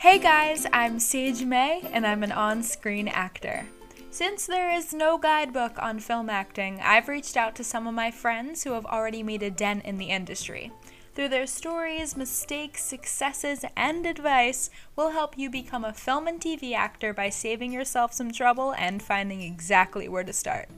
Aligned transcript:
Hey 0.00 0.20
guys, 0.20 0.64
I'm 0.72 1.00
Sage 1.00 1.42
May, 1.42 1.82
and 1.92 2.06
I'm 2.06 2.22
an 2.22 2.30
on 2.30 2.62
screen 2.62 3.08
actor. 3.08 3.66
Since 4.12 4.46
there 4.46 4.70
is 4.70 4.94
no 4.94 5.18
guidebook 5.18 5.72
on 5.82 5.98
film 5.98 6.30
acting, 6.30 6.78
I've 6.80 7.08
reached 7.08 7.36
out 7.36 7.56
to 7.56 7.64
some 7.64 7.88
of 7.88 7.94
my 7.94 8.12
friends 8.12 8.62
who 8.62 8.74
have 8.74 8.86
already 8.86 9.24
made 9.24 9.42
a 9.42 9.50
dent 9.50 9.84
in 9.84 9.98
the 9.98 10.10
industry. 10.10 10.70
Through 11.16 11.30
their 11.30 11.48
stories, 11.48 12.16
mistakes, 12.16 12.84
successes, 12.84 13.64
and 13.76 14.06
advice, 14.06 14.70
we'll 14.94 15.10
help 15.10 15.36
you 15.36 15.50
become 15.50 15.84
a 15.84 15.92
film 15.92 16.28
and 16.28 16.40
TV 16.40 16.74
actor 16.74 17.12
by 17.12 17.28
saving 17.28 17.72
yourself 17.72 18.12
some 18.12 18.30
trouble 18.30 18.72
and 18.78 19.02
finding 19.02 19.42
exactly 19.42 20.08
where 20.08 20.22
to 20.22 20.32
start. 20.32 20.68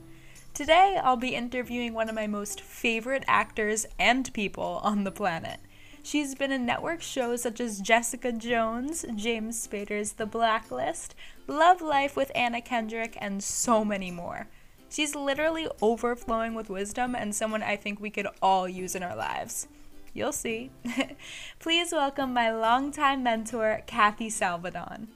Today, 0.55 0.99
I'll 1.01 1.15
be 1.15 1.35
interviewing 1.35 1.93
one 1.93 2.09
of 2.09 2.15
my 2.15 2.25
most 2.25 2.59
favorite 2.59 3.23
actors 3.27 3.85
and 3.99 4.33
people 4.33 4.81
on 4.83 5.03
the 5.03 5.11
planet. 5.11 5.59
She's 6.03 6.33
been 6.33 6.51
in 6.51 6.65
network 6.65 7.01
shows 7.01 7.43
such 7.43 7.59
as 7.59 7.79
Jessica 7.79 8.31
Jones, 8.31 9.05
James 9.15 9.67
Spader's 9.67 10.13
The 10.13 10.25
Blacklist, 10.25 11.13
Love 11.47 11.79
Life 11.81 12.15
with 12.15 12.31
Anna 12.33 12.59
Kendrick, 12.59 13.15
and 13.21 13.43
so 13.43 13.85
many 13.85 14.09
more. 14.09 14.47
She's 14.89 15.15
literally 15.15 15.67
overflowing 15.81 16.55
with 16.55 16.69
wisdom 16.69 17.15
and 17.15 17.35
someone 17.35 17.61
I 17.61 17.75
think 17.75 17.99
we 17.99 18.09
could 18.09 18.27
all 18.41 18.67
use 18.67 18.95
in 18.95 19.03
our 19.03 19.15
lives. 19.15 19.67
You'll 20.13 20.33
see. 20.33 20.71
Please 21.59 21.91
welcome 21.91 22.33
my 22.33 22.51
longtime 22.51 23.23
mentor, 23.23 23.81
Kathy 23.85 24.29
Salvadon. 24.29 25.07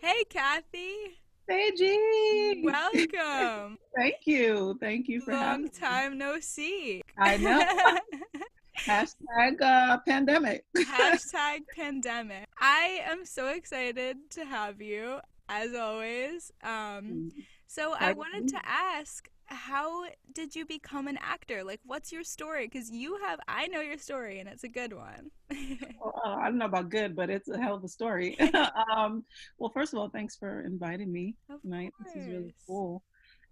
Hey, 0.00 0.24
Kathy. 0.30 1.21
Hey, 1.48 1.72
G. 1.76 2.62
Welcome. 2.64 3.78
Thank 3.96 4.14
you. 4.26 4.78
Thank 4.80 5.08
you 5.08 5.20
for 5.20 5.32
Long 5.32 5.40
having 5.40 5.68
time 5.70 6.18
no 6.18 6.38
see. 6.40 7.02
I 7.18 7.36
know. 7.36 7.60
Hashtag 8.86 9.60
uh, 9.60 9.98
pandemic. 10.06 10.64
Hashtag 10.76 11.60
pandemic. 11.76 12.46
I 12.60 13.00
am 13.06 13.24
so 13.24 13.48
excited 13.48 14.16
to 14.30 14.44
have 14.44 14.80
you, 14.80 15.18
as 15.48 15.74
always. 15.74 16.52
Um, 16.62 17.32
so 17.66 17.94
I 17.98 18.12
wanted 18.12 18.48
to 18.48 18.60
ask, 18.64 19.28
how 19.52 20.06
did 20.32 20.56
you 20.56 20.64
become 20.64 21.06
an 21.06 21.18
actor? 21.20 21.62
Like, 21.62 21.80
what's 21.84 22.10
your 22.10 22.24
story? 22.24 22.66
Because 22.66 22.90
you 22.90 23.18
have, 23.22 23.38
I 23.46 23.66
know 23.68 23.80
your 23.80 23.98
story, 23.98 24.40
and 24.40 24.48
it's 24.48 24.64
a 24.64 24.68
good 24.68 24.92
one. 24.92 25.30
Well, 26.00 26.20
uh, 26.24 26.36
I 26.36 26.46
don't 26.46 26.58
know 26.58 26.66
about 26.66 26.88
good, 26.88 27.14
but 27.14 27.30
it's 27.30 27.48
a 27.48 27.58
hell 27.58 27.74
of 27.74 27.84
a 27.84 27.88
story. 27.88 28.36
um, 28.96 29.24
well, 29.58 29.70
first 29.70 29.92
of 29.92 29.98
all, 29.98 30.08
thanks 30.08 30.34
for 30.34 30.62
inviting 30.62 31.12
me 31.12 31.36
Of 31.50 31.62
tonight. 31.62 31.92
This 32.04 32.16
is 32.16 32.28
really 32.28 32.54
cool. 32.66 33.02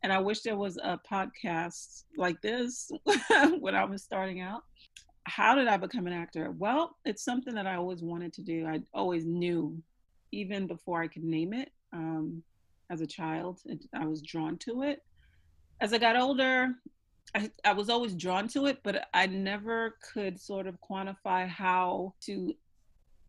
And 0.02 0.12
I 0.12 0.18
wish 0.18 0.40
there 0.40 0.56
was 0.56 0.78
a 0.78 0.98
podcast 1.10 2.04
like 2.16 2.40
this 2.40 2.90
when 3.60 3.74
I 3.74 3.84
was 3.84 4.02
starting 4.02 4.40
out. 4.40 4.62
How 5.24 5.54
did 5.54 5.68
I 5.68 5.76
become 5.76 6.06
an 6.06 6.12
actor? 6.12 6.50
Well, 6.52 6.96
it's 7.04 7.22
something 7.22 7.54
that 7.54 7.66
I 7.66 7.76
always 7.76 8.02
wanted 8.02 8.32
to 8.34 8.42
do. 8.42 8.66
I 8.66 8.80
always 8.94 9.26
knew, 9.26 9.80
even 10.32 10.66
before 10.66 11.02
I 11.02 11.06
could 11.06 11.24
name 11.24 11.52
it. 11.52 11.70
Um, 11.92 12.42
as 12.90 13.00
a 13.00 13.06
child, 13.06 13.60
it, 13.66 13.84
I 13.94 14.06
was 14.06 14.20
drawn 14.20 14.58
to 14.58 14.82
it. 14.82 15.02
As 15.80 15.92
I 15.92 15.98
got 15.98 16.16
older, 16.16 16.74
I, 17.34 17.50
I 17.64 17.72
was 17.72 17.88
always 17.88 18.14
drawn 18.14 18.48
to 18.48 18.66
it, 18.66 18.80
but 18.82 19.08
I 19.14 19.26
never 19.26 19.96
could 20.12 20.38
sort 20.40 20.66
of 20.66 20.76
quantify 20.80 21.48
how 21.48 22.14
to 22.22 22.54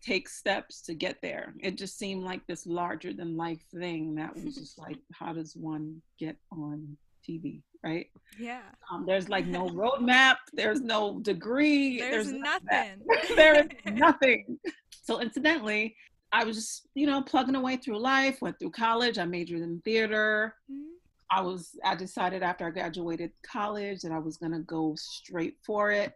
take 0.01 0.27
steps 0.27 0.81
to 0.81 0.93
get 0.93 1.21
there. 1.21 1.53
It 1.59 1.77
just 1.77 1.97
seemed 1.97 2.23
like 2.23 2.45
this 2.47 2.65
larger 2.65 3.13
than 3.13 3.37
life 3.37 3.63
thing 3.73 4.15
that 4.15 4.35
was 4.35 4.55
just 4.55 4.77
like, 4.79 4.97
how 5.13 5.33
does 5.33 5.55
one 5.55 6.01
get 6.19 6.35
on 6.51 6.97
TV, 7.27 7.61
right? 7.83 8.07
Yeah. 8.39 8.61
Um, 8.91 9.05
there's 9.05 9.29
like 9.29 9.45
no 9.45 9.67
roadmap, 9.69 10.37
there's 10.53 10.81
no 10.81 11.19
degree, 11.19 11.99
There's, 11.99 12.31
that. 12.31 12.39
nothing. 12.69 13.01
there 13.35 13.61
is 13.61 13.67
nothing. 13.85 14.59
So 15.03 15.21
incidentally, 15.21 15.95
I 16.31 16.43
was 16.43 16.55
just, 16.55 16.87
you 16.95 17.07
know, 17.07 17.21
plugging 17.21 17.55
away 17.55 17.77
through 17.77 17.99
life, 17.99 18.41
went 18.41 18.57
through 18.59 18.71
college, 18.71 19.17
I 19.19 19.25
majored 19.25 19.61
in 19.61 19.81
theater. 19.81 20.55
Mhm. 20.71 20.90
I 21.31 21.41
was 21.41 21.75
I 21.83 21.95
decided 21.95 22.43
after 22.43 22.65
I 22.67 22.71
graduated 22.71 23.31
college 23.43 24.01
that 24.01 24.11
I 24.11 24.19
was 24.19 24.37
gonna 24.37 24.59
go 24.59 24.95
straight 24.97 25.55
for 25.65 25.91
it. 25.91 26.13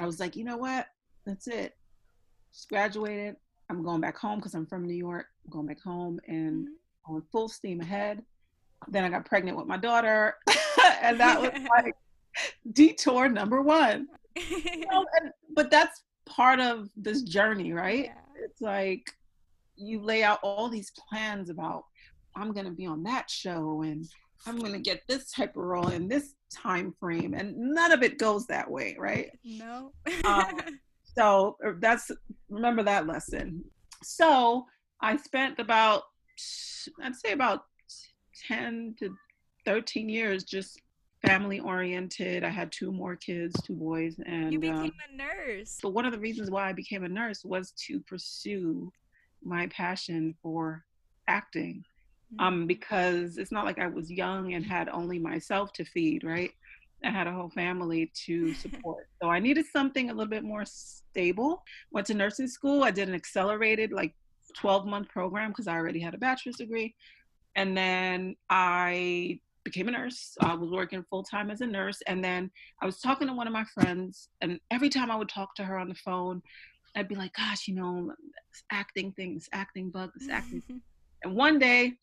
I 0.00 0.06
was 0.06 0.18
like, 0.18 0.34
you 0.36 0.44
know 0.44 0.56
what? 0.56 0.86
That's 1.26 1.46
it. 1.46 1.74
Just 2.52 2.68
graduated. 2.68 3.36
I'm 3.68 3.82
going 3.82 4.00
back 4.00 4.16
home 4.16 4.38
because 4.38 4.54
I'm 4.54 4.66
from 4.66 4.86
New 4.86 4.94
York. 4.94 5.26
I'm 5.44 5.50
going 5.50 5.66
back 5.66 5.82
home 5.82 6.20
and 6.26 6.68
Mhm. 6.68 7.14
on 7.14 7.22
full 7.32 7.48
steam 7.48 7.80
ahead. 7.80 8.24
Then 8.88 9.04
I 9.04 9.08
got 9.08 9.24
pregnant 9.26 9.56
with 9.56 9.66
my 9.66 9.76
daughter, 9.76 10.34
and 11.02 11.18
that 11.20 11.40
was 11.40 11.50
like 11.70 11.94
detour 12.72 13.28
number 13.28 13.62
one. 13.62 14.08
You 14.36 14.86
know, 14.90 15.04
and, 15.20 15.32
but 15.54 15.70
that's 15.70 16.04
part 16.26 16.60
of 16.60 16.90
this 16.96 17.22
journey, 17.22 17.72
right? 17.72 18.06
Yeah. 18.06 18.44
It's 18.44 18.60
like 18.60 19.10
you 19.76 20.00
lay 20.00 20.22
out 20.22 20.38
all 20.42 20.68
these 20.68 20.92
plans 21.08 21.50
about 21.50 21.84
I'm 22.34 22.52
gonna 22.52 22.70
be 22.70 22.86
on 22.86 23.02
that 23.04 23.30
show 23.30 23.82
and 23.82 24.06
I'm 24.46 24.58
gonna 24.58 24.78
get 24.80 25.02
this 25.08 25.30
type 25.32 25.56
of 25.56 25.64
role 25.64 25.88
in 25.88 26.08
this 26.08 26.34
time 26.50 26.94
frame, 27.00 27.34
and 27.34 27.56
none 27.56 27.92
of 27.92 28.02
it 28.02 28.18
goes 28.18 28.46
that 28.46 28.70
way, 28.70 28.96
right? 28.98 29.30
No. 29.44 29.92
Um, 30.24 30.60
So 31.16 31.56
uh, 31.66 31.72
that's 31.78 32.10
remember 32.50 32.82
that 32.82 33.06
lesson. 33.06 33.64
So 34.02 34.66
I 35.00 35.16
spent 35.16 35.58
about 35.58 36.02
I'd 37.02 37.14
say 37.14 37.32
about 37.32 37.64
ten 38.46 38.94
to 38.98 39.16
thirteen 39.64 40.08
years 40.08 40.44
just 40.44 40.80
family 41.26 41.58
oriented. 41.58 42.44
I 42.44 42.50
had 42.50 42.70
two 42.70 42.92
more 42.92 43.16
kids, 43.16 43.60
two 43.62 43.74
boys, 43.74 44.16
and 44.26 44.52
you 44.52 44.60
became 44.60 44.78
um, 44.78 44.92
a 45.10 45.16
nurse. 45.16 45.78
so 45.80 45.88
one 45.88 46.04
of 46.04 46.12
the 46.12 46.18
reasons 46.18 46.50
why 46.50 46.68
I 46.68 46.72
became 46.72 47.04
a 47.04 47.08
nurse 47.08 47.44
was 47.44 47.72
to 47.86 47.98
pursue 48.00 48.92
my 49.42 49.66
passion 49.68 50.34
for 50.42 50.84
acting. 51.28 51.82
Mm-hmm. 52.34 52.44
Um, 52.44 52.66
because 52.66 53.38
it's 53.38 53.52
not 53.52 53.64
like 53.64 53.78
I 53.78 53.86
was 53.86 54.10
young 54.10 54.54
and 54.54 54.64
had 54.64 54.88
only 54.88 55.18
myself 55.18 55.72
to 55.74 55.84
feed, 55.84 56.24
right? 56.24 56.50
I 57.04 57.10
had 57.10 57.26
a 57.26 57.32
whole 57.32 57.50
family 57.50 58.10
to 58.26 58.52
support. 58.62 59.08
so 59.22 59.28
I 59.30 59.38
needed 59.38 59.66
something 59.66 60.10
a 60.10 60.12
little 60.12 60.30
bit 60.30 60.42
more 60.44 60.64
stable. 60.64 61.62
Went 61.92 62.06
to 62.08 62.14
nursing 62.14 62.48
school. 62.48 62.82
I 62.82 62.90
did 62.90 63.08
an 63.08 63.14
accelerated 63.14 63.92
like 63.92 64.14
12 64.56 64.86
month 64.86 65.08
program 65.08 65.50
because 65.50 65.68
I 65.68 65.76
already 65.76 66.00
had 66.00 66.14
a 66.14 66.18
bachelor's 66.18 66.56
degree. 66.56 66.94
And 67.54 67.76
then 67.76 68.36
I 68.50 69.40
became 69.64 69.88
a 69.88 69.90
nurse. 69.90 70.36
I 70.40 70.54
was 70.54 70.70
working 70.70 71.04
full 71.08 71.22
time 71.22 71.50
as 71.50 71.60
a 71.60 71.66
nurse. 71.66 72.00
And 72.06 72.24
then 72.24 72.50
I 72.80 72.86
was 72.86 73.00
talking 73.00 73.28
to 73.28 73.34
one 73.34 73.46
of 73.46 73.52
my 73.52 73.64
friends, 73.74 74.28
and 74.40 74.60
every 74.70 74.88
time 74.88 75.10
I 75.10 75.16
would 75.16 75.28
talk 75.28 75.54
to 75.56 75.64
her 75.64 75.78
on 75.78 75.88
the 75.88 75.94
phone, 75.94 76.42
I'd 76.94 77.08
be 77.08 77.14
like, 77.14 77.34
gosh, 77.34 77.68
you 77.68 77.74
know, 77.74 78.12
acting 78.70 79.12
thing, 79.12 79.34
this 79.34 79.48
acting 79.52 79.90
bug, 79.90 80.10
this 80.16 80.30
acting. 80.30 80.62
and 81.24 81.34
one 81.34 81.58
day 81.58 81.94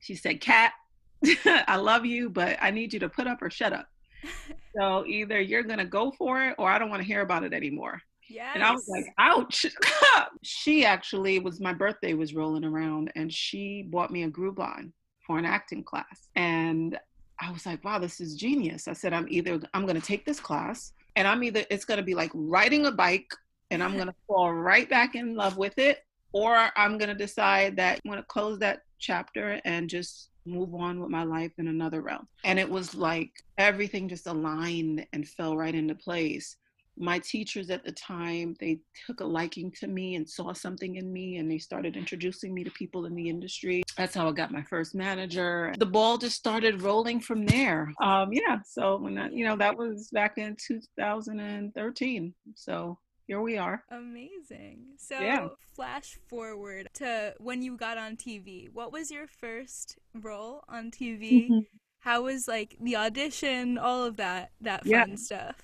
she 0.00 0.14
said, 0.14 0.40
Kat, 0.40 0.72
I 1.44 1.76
love 1.76 2.06
you, 2.06 2.30
but 2.30 2.56
I 2.60 2.70
need 2.70 2.92
you 2.92 3.00
to 3.00 3.08
put 3.08 3.26
up 3.26 3.42
or 3.42 3.50
shut 3.50 3.72
up. 3.72 3.88
So 4.76 5.04
either 5.06 5.40
you're 5.40 5.64
going 5.64 5.80
to 5.80 5.84
go 5.84 6.12
for 6.12 6.44
it 6.44 6.54
or 6.56 6.70
I 6.70 6.78
don't 6.78 6.88
want 6.88 7.02
to 7.02 7.06
hear 7.06 7.22
about 7.22 7.42
it 7.42 7.52
anymore. 7.52 8.00
yes. 8.28 8.52
And 8.54 8.62
I 8.62 8.70
was 8.70 8.86
like, 8.86 9.06
ouch. 9.18 9.66
she 10.42 10.84
actually 10.84 11.40
was, 11.40 11.58
my 11.58 11.72
birthday 11.72 12.14
was 12.14 12.32
rolling 12.32 12.64
around 12.64 13.10
and 13.16 13.32
she 13.32 13.82
bought 13.82 14.12
me 14.12 14.22
a 14.22 14.30
Groupon 14.30 14.92
for 15.26 15.36
an 15.36 15.44
acting 15.44 15.82
class. 15.82 16.28
And 16.36 16.96
I 17.40 17.50
was 17.50 17.66
like, 17.66 17.82
wow, 17.82 17.98
this 17.98 18.20
is 18.20 18.36
genius. 18.36 18.86
I 18.86 18.92
said, 18.92 19.12
I'm 19.12 19.26
either, 19.28 19.58
I'm 19.74 19.82
going 19.82 20.00
to 20.00 20.06
take 20.06 20.24
this 20.24 20.38
class 20.38 20.92
and 21.16 21.26
I'm 21.26 21.42
either, 21.42 21.64
it's 21.70 21.84
going 21.84 21.98
to 21.98 22.04
be 22.04 22.14
like 22.14 22.30
riding 22.34 22.86
a 22.86 22.92
bike 22.92 23.32
and 23.72 23.82
I'm 23.82 23.94
going 23.94 24.06
to 24.06 24.14
fall 24.28 24.52
right 24.52 24.88
back 24.88 25.16
in 25.16 25.34
love 25.34 25.56
with 25.56 25.76
it. 25.78 26.04
Or 26.32 26.68
I'm 26.76 26.98
going 26.98 27.08
to 27.08 27.16
decide 27.16 27.74
that 27.78 28.00
I'm 28.04 28.10
going 28.10 28.22
to 28.22 28.28
close 28.28 28.60
that 28.60 28.82
chapter 28.98 29.60
and 29.64 29.88
just 29.88 30.30
move 30.48 30.74
on 30.74 31.00
with 31.00 31.10
my 31.10 31.24
life 31.24 31.52
in 31.58 31.68
another 31.68 32.00
realm. 32.00 32.26
And 32.44 32.58
it 32.58 32.68
was 32.68 32.94
like 32.94 33.30
everything 33.58 34.08
just 34.08 34.26
aligned 34.26 35.06
and 35.12 35.28
fell 35.28 35.56
right 35.56 35.74
into 35.74 35.94
place. 35.94 36.56
My 37.00 37.20
teachers 37.20 37.70
at 37.70 37.84
the 37.84 37.92
time 37.92 38.56
they 38.58 38.80
took 39.06 39.20
a 39.20 39.24
liking 39.24 39.70
to 39.78 39.86
me 39.86 40.16
and 40.16 40.28
saw 40.28 40.52
something 40.52 40.96
in 40.96 41.12
me 41.12 41.36
and 41.36 41.48
they 41.48 41.58
started 41.58 41.96
introducing 41.96 42.52
me 42.52 42.64
to 42.64 42.70
people 42.72 43.06
in 43.06 43.14
the 43.14 43.28
industry. 43.28 43.84
That's 43.96 44.16
how 44.16 44.28
i 44.28 44.32
got 44.32 44.50
my 44.50 44.62
first 44.62 44.96
manager. 44.96 45.72
The 45.78 45.86
ball 45.86 46.18
just 46.18 46.36
started 46.36 46.82
rolling 46.82 47.20
from 47.20 47.46
there. 47.46 47.92
Um 48.02 48.32
yeah 48.32 48.58
so 48.66 48.96
when 48.96 49.30
you 49.32 49.44
know 49.44 49.56
that 49.56 49.76
was 49.76 50.08
back 50.12 50.38
in 50.38 50.56
2013 50.66 52.34
so 52.56 52.98
here 53.28 53.40
we 53.42 53.56
are 53.58 53.84
Amazing. 53.90 54.94
So, 54.96 55.20
Yeah. 55.20 55.48
flash 55.76 56.18
forward 56.28 56.88
to 56.94 57.34
when 57.38 57.62
you 57.62 57.76
got 57.76 57.96
on 57.98 58.16
TV. 58.16 58.68
What 58.72 58.90
was 58.90 59.10
your 59.12 59.26
first 59.28 59.98
role 60.14 60.64
on 60.68 60.90
TV? 60.90 61.48
Mm-hmm. 61.50 61.58
How 62.00 62.22
was 62.22 62.48
like 62.48 62.76
the 62.80 62.96
audition, 62.96 63.76
all 63.78 64.02
of 64.04 64.16
that, 64.16 64.50
that 64.62 64.82
fun 64.84 65.10
Yeah. 65.10 65.14
stuff? 65.16 65.56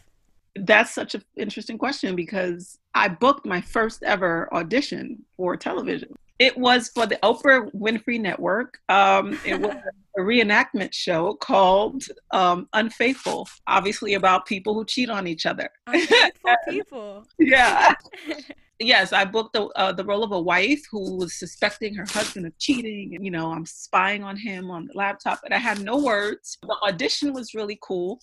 that's 0.56 0.92
such 0.94 1.16
an 1.16 1.24
interesting 1.36 1.76
question 1.76 2.14
because 2.14 2.78
I 2.94 3.08
booked 3.08 3.44
my 3.44 3.60
first 3.60 4.04
ever 4.04 4.48
audition 4.54 5.24
for 5.36 5.56
television. 5.56 6.14
It 6.44 6.58
was 6.58 6.90
for 6.90 7.06
the 7.06 7.16
Oprah 7.22 7.74
Winfrey 7.74 8.20
Network. 8.20 8.76
Um, 8.90 9.38
it 9.46 9.58
was 9.58 9.74
a 10.18 10.20
reenactment 10.20 10.92
show 10.92 11.32
called 11.36 12.02
um, 12.32 12.68
Unfaithful, 12.74 13.48
obviously 13.66 14.12
about 14.12 14.44
people 14.44 14.74
who 14.74 14.84
cheat 14.84 15.08
on 15.08 15.26
each 15.26 15.46
other. 15.46 15.70
Unfaithful 15.86 16.56
people. 16.68 17.26
yeah. 17.38 17.94
yes, 18.78 19.14
I 19.14 19.24
booked 19.24 19.54
the 19.54 19.68
uh, 19.68 19.92
the 19.92 20.04
role 20.04 20.22
of 20.22 20.32
a 20.32 20.40
wife 20.40 20.82
who 20.90 21.16
was 21.16 21.32
suspecting 21.34 21.94
her 21.94 22.04
husband 22.06 22.44
of 22.44 22.58
cheating, 22.58 23.14
and 23.14 23.24
you 23.24 23.30
know, 23.30 23.50
I'm 23.50 23.64
spying 23.64 24.22
on 24.22 24.36
him 24.36 24.70
on 24.70 24.84
the 24.84 24.92
laptop, 24.94 25.40
and 25.46 25.54
I 25.54 25.58
had 25.58 25.80
no 25.80 25.96
words. 25.96 26.58
The 26.60 26.76
audition 26.82 27.32
was 27.32 27.54
really 27.54 27.78
cool 27.80 28.20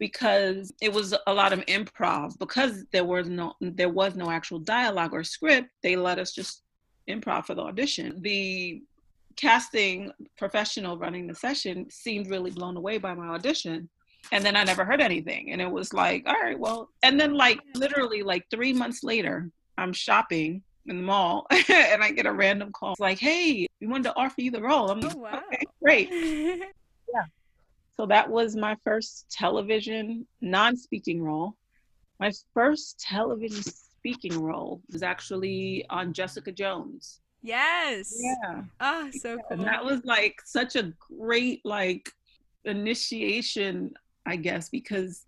because 0.00 0.72
it 0.80 0.92
was 0.92 1.14
a 1.28 1.32
lot 1.32 1.52
of 1.52 1.60
improv 1.66 2.36
because 2.40 2.84
there 2.90 3.04
was 3.04 3.28
no 3.28 3.54
there 3.60 3.88
was 3.88 4.16
no 4.16 4.32
actual 4.32 4.58
dialogue 4.58 5.12
or 5.12 5.22
script 5.22 5.68
they 5.84 5.94
let 5.94 6.18
us 6.18 6.32
just 6.32 6.64
improv 7.08 7.44
for 7.44 7.54
the 7.54 7.62
audition 7.62 8.20
the 8.22 8.82
casting 9.36 10.12
professional 10.36 10.98
running 10.98 11.26
the 11.26 11.34
session 11.34 11.88
seemed 11.90 12.28
really 12.28 12.50
blown 12.50 12.76
away 12.76 12.98
by 12.98 13.14
my 13.14 13.28
audition. 13.28 13.88
And 14.30 14.44
then 14.44 14.54
i 14.56 14.62
never 14.62 14.84
heard 14.84 15.00
anything. 15.00 15.52
And 15.52 15.60
it 15.60 15.70
was 15.70 15.92
like 15.92 16.22
all 16.26 16.40
right 16.40 16.58
well 16.58 16.90
and 17.02 17.18
then 17.18 17.34
like 17.34 17.58
literally 17.74 18.22
like 18.22 18.44
three 18.50 18.72
months 18.72 19.02
later 19.02 19.50
i'm 19.78 19.92
shopping 19.92 20.62
in 20.86 20.96
the 20.98 21.02
mall 21.02 21.46
and 21.50 22.02
i 22.02 22.10
get 22.10 22.26
a 22.26 22.32
random 22.32 22.70
call 22.72 22.92
it's 22.92 23.00
like 23.00 23.18
hey 23.18 23.66
we 23.82 23.88
wanted 23.88 24.04
to 24.04 24.16
offer 24.16 24.40
you 24.40 24.52
the 24.52 24.62
role. 24.62 24.90
I'm 24.90 25.02
oh, 25.02 25.06
like 25.08 25.16
Oh, 25.16 25.18
wow. 25.18 25.42
okay 25.52 25.64
great. 25.82 26.08
Yeah. 27.14 27.24
So 27.98 28.06
that 28.06 28.30
was 28.30 28.56
my 28.56 28.74
first 28.84 29.26
television 29.30 30.26
non-speaking 30.40 31.22
role. 31.22 31.56
My 32.18 32.32
first 32.54 33.00
television 33.00 33.62
speaking 34.02 34.36
role 34.42 34.82
was 34.92 35.04
actually 35.04 35.84
on 35.90 36.12
jessica 36.12 36.50
jones 36.50 37.20
yes. 37.42 38.12
yeah 38.20 38.62
Oh, 38.80 39.08
so 39.12 39.36
cool. 39.36 39.46
and 39.50 39.60
that 39.64 39.84
was 39.84 40.00
like 40.04 40.40
such 40.44 40.74
a 40.74 40.92
great 41.18 41.60
like 41.64 42.10
initiation 42.64 43.94
i 44.26 44.34
guess 44.34 44.68
because 44.68 45.26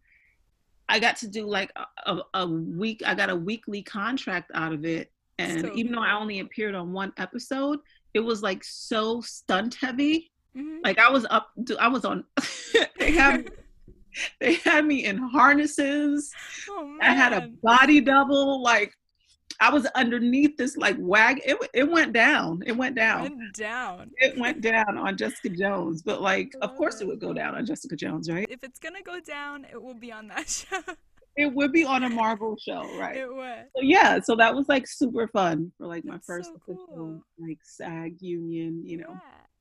i 0.88 0.99
got 0.99 1.17
to 1.19 1.29
do 1.29 1.47
like 1.47 1.71
a, 2.06 2.19
a, 2.35 2.47
week 2.49 3.00
i 3.06 3.15
got 3.15 3.31
a 3.31 3.37
weekly 3.37 3.81
contract 3.82 4.50
out 4.55 4.73
of 4.73 4.85
it 4.85 5.11
and 5.38 5.61
So 5.61 5.73
even 5.77 5.93
though 5.93 6.03
i 6.03 6.12
only 6.12 6.41
appeared 6.41 6.75
on 6.75 6.93
one 6.93 7.12
episode 7.17 7.79
it 8.12 8.20
was 8.20 8.43
like 8.43 8.65
so 8.65 9.20
stunt 9.20 9.77
heavy 9.81 10.31
Mhm. 10.56 10.79
like 10.85 10.99
i 11.00 11.11
was 11.11 11.27
up 11.31 11.50
to, 11.67 11.77
i 11.79 11.88
was 11.88 12.05
on 12.05 12.25
they 12.99 13.11
had 13.11 13.50
they 14.40 14.55
had 14.55 14.84
me 14.84 15.05
in 15.05 15.16
harnesses 15.16 16.31
oh, 16.70 16.96
i 17.00 17.12
had 17.12 17.32
a 17.32 17.49
body 17.62 18.00
double 18.00 18.62
like 18.62 18.93
i 19.61 19.70
was 19.70 19.87
underneath 19.94 20.56
this 20.56 20.76
like 20.76 20.96
wag 20.99 21.40
it, 21.44 21.56
it 21.72 21.90
went 21.90 22.12
down 22.12 22.62
it 22.66 22.76
went 22.76 22.94
down 22.94 23.22
Went 23.22 23.55
down. 23.55 24.11
it 24.16 24.38
went 24.38 24.61
down 24.61 24.99
on 24.99 25.16
Jessica 25.16 25.49
Jones, 25.49 26.02
but 26.02 26.20
like, 26.20 26.52
of 26.61 26.70
oh, 26.72 26.76
course, 26.76 27.00
it 27.00 27.06
would 27.06 27.20
go 27.20 27.32
down 27.32 27.55
on 27.55 27.64
Jessica 27.64 27.94
Jones, 27.96 28.31
right? 28.31 28.46
If 28.50 28.64
it's 28.64 28.78
gonna 28.78 29.02
go 29.02 29.20
down, 29.20 29.64
it 29.70 29.81
will 29.81 29.94
be 29.94 30.11
on 30.12 30.28
that 30.28 30.49
show. 30.49 30.81
It 31.37 31.52
would 31.52 31.72
be 31.72 31.84
on 31.84 32.05
a 32.05 32.08
Marvel 32.08 32.56
show, 32.56 32.82
right? 32.96 33.17
It 33.17 33.34
would. 33.34 33.67
So 33.75 33.82
yeah, 33.82 34.20
so 34.20 34.37
that 34.37 34.55
was 34.55 34.69
like 34.69 34.87
super 34.87 35.26
fun 35.28 35.72
for 35.76 35.87
like 35.87 36.05
my 36.05 36.14
That's 36.14 36.26
first 36.26 36.50
so 36.50 36.56
official 36.56 37.25
like 37.38 37.58
SAG 37.64 38.22
union, 38.22 38.82
you 38.84 38.99
know. 38.99 39.19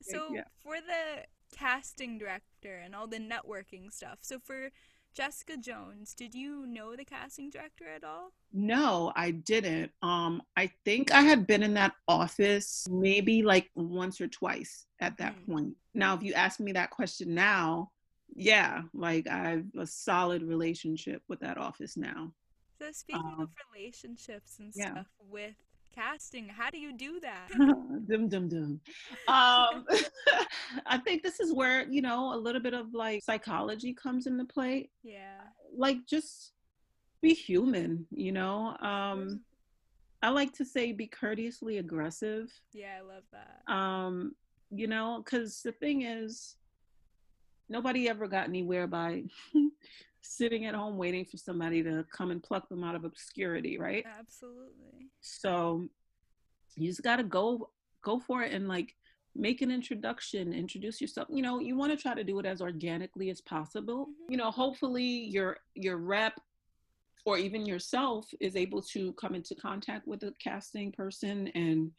Yeah. 0.07 0.17
So 0.17 0.27
yeah. 0.33 0.44
for 0.61 0.75
the 0.75 1.23
casting 1.53 2.17
director 2.17 2.77
and 2.83 2.95
all 2.95 3.07
the 3.07 3.19
networking 3.19 3.91
stuff. 3.91 4.19
So 4.21 4.39
for 4.39 4.69
Jessica 5.13 5.57
Jones, 5.57 6.15
did 6.15 6.33
you 6.33 6.65
know 6.65 6.95
the 6.95 7.05
casting 7.05 7.50
director 7.51 7.85
at 7.88 8.03
all? 8.03 8.31
No, 8.51 9.11
I 9.15 9.31
didn't. 9.31 9.91
Um, 10.01 10.41
I 10.57 10.71
think 10.85 11.11
I 11.11 11.21
had 11.21 11.45
been 11.45 11.61
in 11.63 11.75
that 11.75 11.94
office 12.07 12.85
maybe 12.89 13.44
like 13.44 13.69
once 13.75 14.19
or 14.19 14.27
twice 14.27 14.88
at 15.00 15.17
that 15.17 15.35
Mm. 15.35 15.45
point. 15.45 15.77
Now, 15.94 16.15
if 16.15 16.23
you 16.23 16.33
ask 16.33 16.59
me 16.59 16.71
that 16.71 16.89
question 16.89 17.35
now, 17.35 17.91
yeah, 18.35 18.81
like 18.94 19.27
I 19.27 19.49
have 19.51 19.65
a 19.77 19.85
solid 19.85 20.41
relationship 20.41 21.21
with 21.27 21.39
that 21.41 21.59
office 21.59 21.95
now. 21.95 22.33
So 22.79 22.91
speaking 22.91 23.21
of 23.38 23.39
Um, 23.41 23.53
relationships 23.71 24.57
and 24.59 24.73
yeah. 24.75 24.91
stuff 24.94 25.07
with 25.19 25.56
casting, 25.94 26.48
how 26.48 26.69
do 26.69 26.78
you 26.78 26.94
do 26.94 27.19
that? 27.22 27.50
dum 28.07 28.28
dum 28.28 28.50
dum. 28.50 28.80
Um, 29.28 29.86
I 30.86 30.98
think 31.04 31.24
this 31.24 31.40
is 31.40 31.54
where 31.54 31.88
you 31.90 32.01
know 32.01 32.34
a 32.34 32.38
little 32.38 32.62
bit 32.62 32.74
of 32.74 32.94
like 32.94 33.24
psychology 33.24 33.94
comes 33.94 34.28
into 34.28 34.45
play. 34.45 34.90
yeah. 35.04 35.42
Like 35.75 36.06
just 36.07 36.54
be 37.22 37.34
human, 37.34 38.06
you 38.12 38.31
know. 38.31 38.78
Um, 38.80 39.42
I 40.22 40.30
like 40.30 40.54
to 40.54 40.66
say 40.66 40.92
be 40.92 41.07
courteously 41.07 41.80
aggressive. 41.80 42.51
Yeah, 42.74 43.00
I 43.00 43.01
love 43.01 43.24
that. 43.31 43.74
Um, 43.74 44.36
you 44.72 44.88
know, 44.88 45.22
because 45.24 45.62
the 45.62 45.72
thing 45.72 46.04
is, 46.04 46.56
nobody 47.69 48.07
ever 48.10 48.28
got 48.28 48.48
anywhere 48.48 48.88
by 48.88 49.24
sitting 50.23 50.65
at 50.65 50.73
home 50.73 50.97
waiting 50.97 51.25
for 51.25 51.37
somebody 51.37 51.83
to 51.83 52.05
come 52.11 52.31
and 52.31 52.41
pluck 52.41 52.67
them 52.69 52.83
out 52.83 52.95
of 52.95 53.03
obscurity, 53.03 53.77
right? 53.77 54.05
Absolutely. 54.19 55.09
So 55.21 55.87
you 56.75 56.89
just 56.89 57.03
got 57.03 57.17
to 57.17 57.23
go 57.23 57.69
go 58.03 58.19
for 58.19 58.41
it 58.43 58.51
and 58.51 58.67
like 58.67 58.95
make 59.35 59.61
an 59.61 59.71
introduction, 59.71 60.53
introduce 60.53 60.99
yourself. 61.01 61.27
You 61.31 61.41
know, 61.41 61.59
you 61.59 61.75
want 61.75 61.91
to 61.91 61.97
try 61.97 62.13
to 62.13 62.23
do 62.23 62.39
it 62.39 62.45
as 62.45 62.61
organically 62.61 63.29
as 63.29 63.41
possible. 63.41 64.07
Mhm. 64.07 64.31
You 64.31 64.37
know, 64.37 64.51
hopefully 64.51 65.03
your 65.03 65.57
your 65.75 65.97
rep 65.97 66.39
or 67.25 67.37
even 67.37 67.65
yourself 67.65 68.27
is 68.41 68.55
able 68.55 68.81
to 68.81 69.13
come 69.13 69.33
into 69.35 69.55
contact 69.55 70.07
with 70.07 70.23
a 70.23 70.33
casting 70.43 70.91
person 70.91 71.47
and 71.49 71.91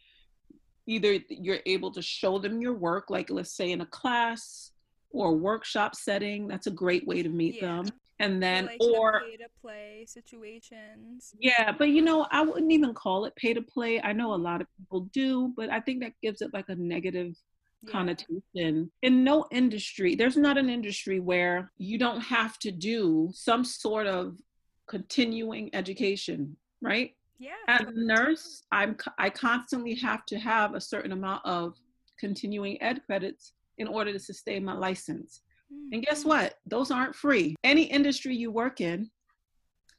either 0.86 1.18
you're 1.30 1.60
able 1.64 1.90
to 1.90 2.02
show 2.02 2.38
them 2.38 2.60
your 2.60 2.74
work 2.74 3.08
like 3.08 3.30
let's 3.30 3.52
say 3.56 3.72
in 3.72 3.80
a 3.80 3.86
class 3.86 4.72
or 5.10 5.34
workshop 5.34 5.94
setting 5.94 6.46
that's 6.46 6.66
a 6.66 6.70
great 6.70 7.06
way 7.06 7.22
to 7.22 7.30
meet 7.30 7.54
Yeah. 7.54 7.68
them 7.82 7.86
and 8.20 8.42
then 8.42 8.66
like 8.66 8.80
in 8.80 8.94
a 8.94 8.98
or 8.98 9.20
pay 9.28 9.36
to 9.36 9.48
play 9.60 10.04
situations. 10.06 11.34
yeah, 11.38 11.72
but 11.72 11.88
you 11.88 12.02
know, 12.02 12.26
I 12.30 12.42
wouldn't 12.42 12.72
even 12.72 12.94
call 12.94 13.24
it 13.24 13.34
pay 13.36 13.54
to 13.54 13.62
play. 13.62 14.00
I 14.00 14.12
know 14.12 14.34
a 14.34 14.36
lot 14.36 14.60
of 14.60 14.66
people 14.78 15.00
do, 15.12 15.52
but 15.56 15.70
I 15.70 15.80
think 15.80 16.02
that 16.02 16.12
gives 16.22 16.40
it 16.40 16.52
like 16.52 16.68
a 16.68 16.74
negative 16.76 17.34
Yeah. 17.82 17.90
connotation. 17.92 18.90
In 19.02 19.24
no 19.24 19.46
industry, 19.50 20.14
there's 20.14 20.36
not 20.36 20.56
an 20.58 20.70
industry 20.70 21.20
where 21.20 21.70
you 21.76 21.98
don't 21.98 22.20
have 22.20 22.58
to 22.60 22.70
do 22.70 23.30
some 23.34 23.64
sort 23.64 24.06
of 24.06 24.38
continuing 24.86 25.74
education, 25.74 26.56
right? 26.80 27.14
Yeah. 27.38 27.52
As 27.68 27.86
a 27.88 27.92
nurse, 27.92 28.62
I'm 28.70 28.96
i 29.18 29.28
constantly 29.28 29.94
have 29.96 30.24
to 30.26 30.38
have 30.38 30.74
a 30.74 30.80
certain 30.80 31.12
amount 31.12 31.44
of 31.44 31.74
continuing 32.18 32.80
ed 32.80 33.02
credits 33.06 33.52
in 33.76 33.88
order 33.88 34.12
to 34.12 34.18
sustain 34.18 34.64
my 34.64 34.74
license. 34.74 35.42
And 35.92 36.04
guess 36.04 36.24
what? 36.24 36.58
Those 36.66 36.90
aren't 36.90 37.14
free. 37.14 37.54
Any 37.64 37.84
industry 37.84 38.34
you 38.34 38.50
work 38.50 38.80
in, 38.80 39.10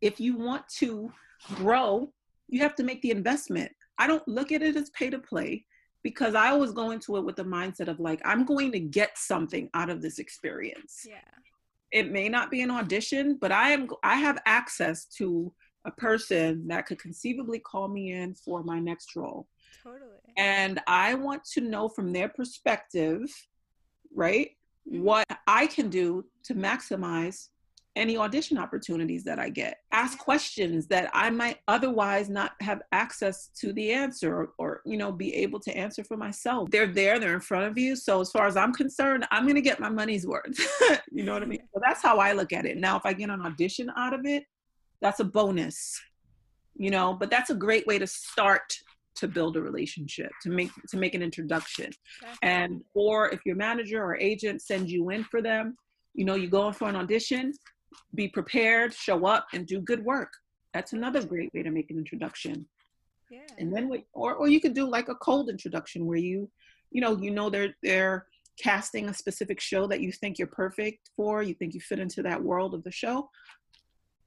if 0.01 0.19
you 0.19 0.37
want 0.37 0.67
to 0.77 1.11
grow, 1.55 2.11
you 2.47 2.61
have 2.61 2.75
to 2.75 2.83
make 2.83 3.01
the 3.01 3.11
investment. 3.11 3.71
I 3.97 4.07
don't 4.07 4.27
look 4.27 4.51
at 4.51 4.61
it 4.61 4.75
as 4.75 4.89
pay 4.91 5.09
to 5.09 5.19
play 5.19 5.65
because 6.03 6.35
I 6.35 6.49
always 6.49 6.71
go 6.71 6.91
into 6.91 7.17
it 7.17 7.25
with 7.25 7.35
the 7.35 7.43
mindset 7.43 7.87
of 7.87 7.99
like, 7.99 8.21
I'm 8.25 8.45
going 8.45 8.71
to 8.73 8.79
get 8.79 9.17
something 9.17 9.69
out 9.73 9.89
of 9.89 10.01
this 10.01 10.19
experience. 10.19 11.05
Yeah. 11.07 11.15
It 11.91 12.11
may 12.11 12.29
not 12.29 12.51
be 12.51 12.61
an 12.61 12.71
audition, 12.71 13.37
but 13.39 13.51
I 13.51 13.71
am 13.71 13.87
I 14.03 14.15
have 14.17 14.39
access 14.45 15.05
to 15.17 15.53
a 15.85 15.91
person 15.91 16.67
that 16.67 16.85
could 16.87 16.99
conceivably 16.99 17.59
call 17.59 17.87
me 17.87 18.11
in 18.11 18.35
for 18.35 18.63
my 18.63 18.79
next 18.79 19.15
role. 19.15 19.47
Totally. 19.81 20.09
And 20.35 20.81
I 20.87 21.13
want 21.13 21.43
to 21.53 21.61
know 21.61 21.87
from 21.87 22.11
their 22.11 22.27
perspective, 22.27 23.21
right, 24.13 24.51
Mhm. 24.87 25.01
what 25.01 25.34
I 25.47 25.67
can 25.67 25.89
do 25.89 26.25
to 26.43 26.55
maximize 26.55 27.49
any 27.95 28.17
audition 28.17 28.57
opportunities 28.57 29.23
that 29.23 29.39
I 29.39 29.49
get. 29.49 29.77
Ask 29.91 30.17
questions 30.17 30.85
that 30.87 31.09
I 31.13 31.29
might 31.29 31.59
otherwise 31.67 32.29
not 32.29 32.51
have 32.59 32.81
access 32.91 33.49
to 33.59 33.71
the 33.73 33.91
answer 33.93 34.35
or, 34.35 34.49
or, 34.57 34.81
you 34.85 34.97
know, 34.97 35.11
be 35.11 35.33
able 35.35 35.59
to 35.61 35.75
answer 35.75 36.03
for 36.03 36.17
myself. 36.17 36.69
They're 36.71 36.87
there, 36.87 37.19
they're 37.19 37.33
in 37.33 37.39
front 37.39 37.65
of 37.65 37.77
you. 37.77 37.95
So 37.95 38.19
as 38.19 38.31
far 38.31 38.47
as 38.47 38.57
I'm 38.57 38.73
concerned, 38.73 39.25
I'm 39.31 39.47
to 39.47 39.61
get 39.61 39.79
my 39.79 39.89
money's 39.89 40.27
worth. 40.27 40.59
you 41.11 41.23
know 41.23 41.33
what 41.33 41.43
I 41.43 41.45
mean? 41.45 41.63
So 41.73 41.79
that's 41.81 42.01
how 42.01 42.17
I 42.17 42.33
look 42.33 42.51
at 42.51 42.65
it. 42.65 42.77
Now, 42.77 42.97
if 42.97 43.05
I 43.05 43.13
get 43.13 43.29
an 43.29 43.41
audition 43.41 43.89
out 43.95 44.13
of 44.13 44.25
it, 44.25 44.43
that's 45.01 45.21
a 45.21 45.25
bonus. 45.25 46.01
You 46.77 46.89
know, 46.89 47.13
but 47.13 47.29
that's 47.29 47.51
a 47.51 47.55
great 47.55 47.87
way 47.87 47.97
to 47.99 48.07
start 48.07 48.77
to 49.15 49.27
build 49.27 49.57
a 49.57 49.61
relationship, 49.61 50.31
to 50.43 50.49
make 50.49 50.71
to 50.89 50.97
make 50.97 51.15
an 51.15 51.21
introduction 51.21 51.91
Definitely. 52.21 52.49
and 52.49 52.83
or 52.93 53.29
if 53.29 53.41
your 53.45 53.55
manager 53.55 54.03
or 54.03 54.15
agent 54.17 54.61
sends 54.61 54.91
you 54.91 55.09
in 55.09 55.23
for 55.23 55.41
them 55.41 55.77
you 56.15 56.25
know 56.25 56.35
you 56.35 56.47
go 56.47 56.67
in 56.67 56.73
for 56.73 56.89
an 56.89 56.95
audition 56.95 57.53
be 58.15 58.27
prepared 58.27 58.93
show 58.93 59.25
up 59.25 59.47
and 59.53 59.67
do 59.67 59.79
good 59.79 60.03
work 60.03 60.31
that's 60.73 60.93
another 60.93 61.23
great 61.23 61.53
way 61.53 61.63
to 61.63 61.71
make 61.71 61.89
an 61.91 61.97
introduction 61.97 62.65
yeah. 63.29 63.39
and 63.57 63.75
then 63.75 63.89
we, 63.89 64.05
or, 64.13 64.33
or 64.35 64.47
you 64.47 64.59
could 64.59 64.73
do 64.73 64.87
like 64.87 65.09
a 65.09 65.15
cold 65.15 65.49
introduction 65.49 66.05
where 66.05 66.17
you 66.17 66.49
you 66.91 67.01
know 67.01 67.17
you 67.17 67.31
know 67.31 67.49
they're 67.49 67.75
they're 67.83 68.25
casting 68.61 69.09
a 69.09 69.13
specific 69.13 69.59
show 69.59 69.85
that 69.85 69.99
you 69.99 70.11
think 70.11 70.37
you're 70.37 70.47
perfect 70.47 71.09
for 71.15 71.43
you 71.43 71.53
think 71.53 71.73
you 71.73 71.81
fit 71.81 71.99
into 71.99 72.21
that 72.23 72.41
world 72.41 72.73
of 72.73 72.83
the 72.83 72.91
show 72.91 73.29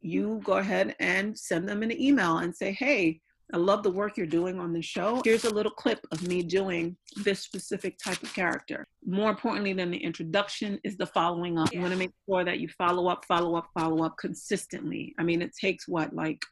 you 0.00 0.40
go 0.44 0.54
ahead 0.54 0.94
and 1.00 1.36
send 1.36 1.68
them 1.68 1.82
an 1.82 1.92
email 2.00 2.38
and 2.38 2.54
say 2.54 2.72
hey 2.72 3.20
I 3.52 3.56
love 3.56 3.82
the 3.82 3.90
work 3.90 4.16
you're 4.16 4.26
doing 4.26 4.60
on 4.60 4.72
the 4.72 4.82
show. 4.82 5.22
Here's 5.24 5.44
a 5.44 5.54
little 5.54 5.72
clip 5.72 6.06
of 6.12 6.26
me 6.26 6.42
doing 6.42 6.96
this 7.24 7.40
specific 7.40 7.98
type 7.98 8.22
of 8.22 8.32
character. 8.34 8.86
More 9.06 9.30
importantly 9.30 9.72
than 9.72 9.90
the 9.90 9.96
introduction 9.96 10.78
is 10.84 10.96
the 10.96 11.06
following 11.06 11.58
up. 11.58 11.72
Yeah. 11.72 11.78
You 11.78 11.82
want 11.82 11.92
to 11.94 11.98
make 11.98 12.12
sure 12.28 12.44
that 12.44 12.60
you 12.60 12.68
follow 12.68 13.08
up, 13.08 13.24
follow 13.24 13.56
up, 13.56 13.68
follow 13.72 14.04
up 14.04 14.16
consistently. 14.18 15.14
I 15.18 15.22
mean, 15.22 15.40
it 15.40 15.52
takes 15.58 15.88
what, 15.88 16.14
like 16.14 16.42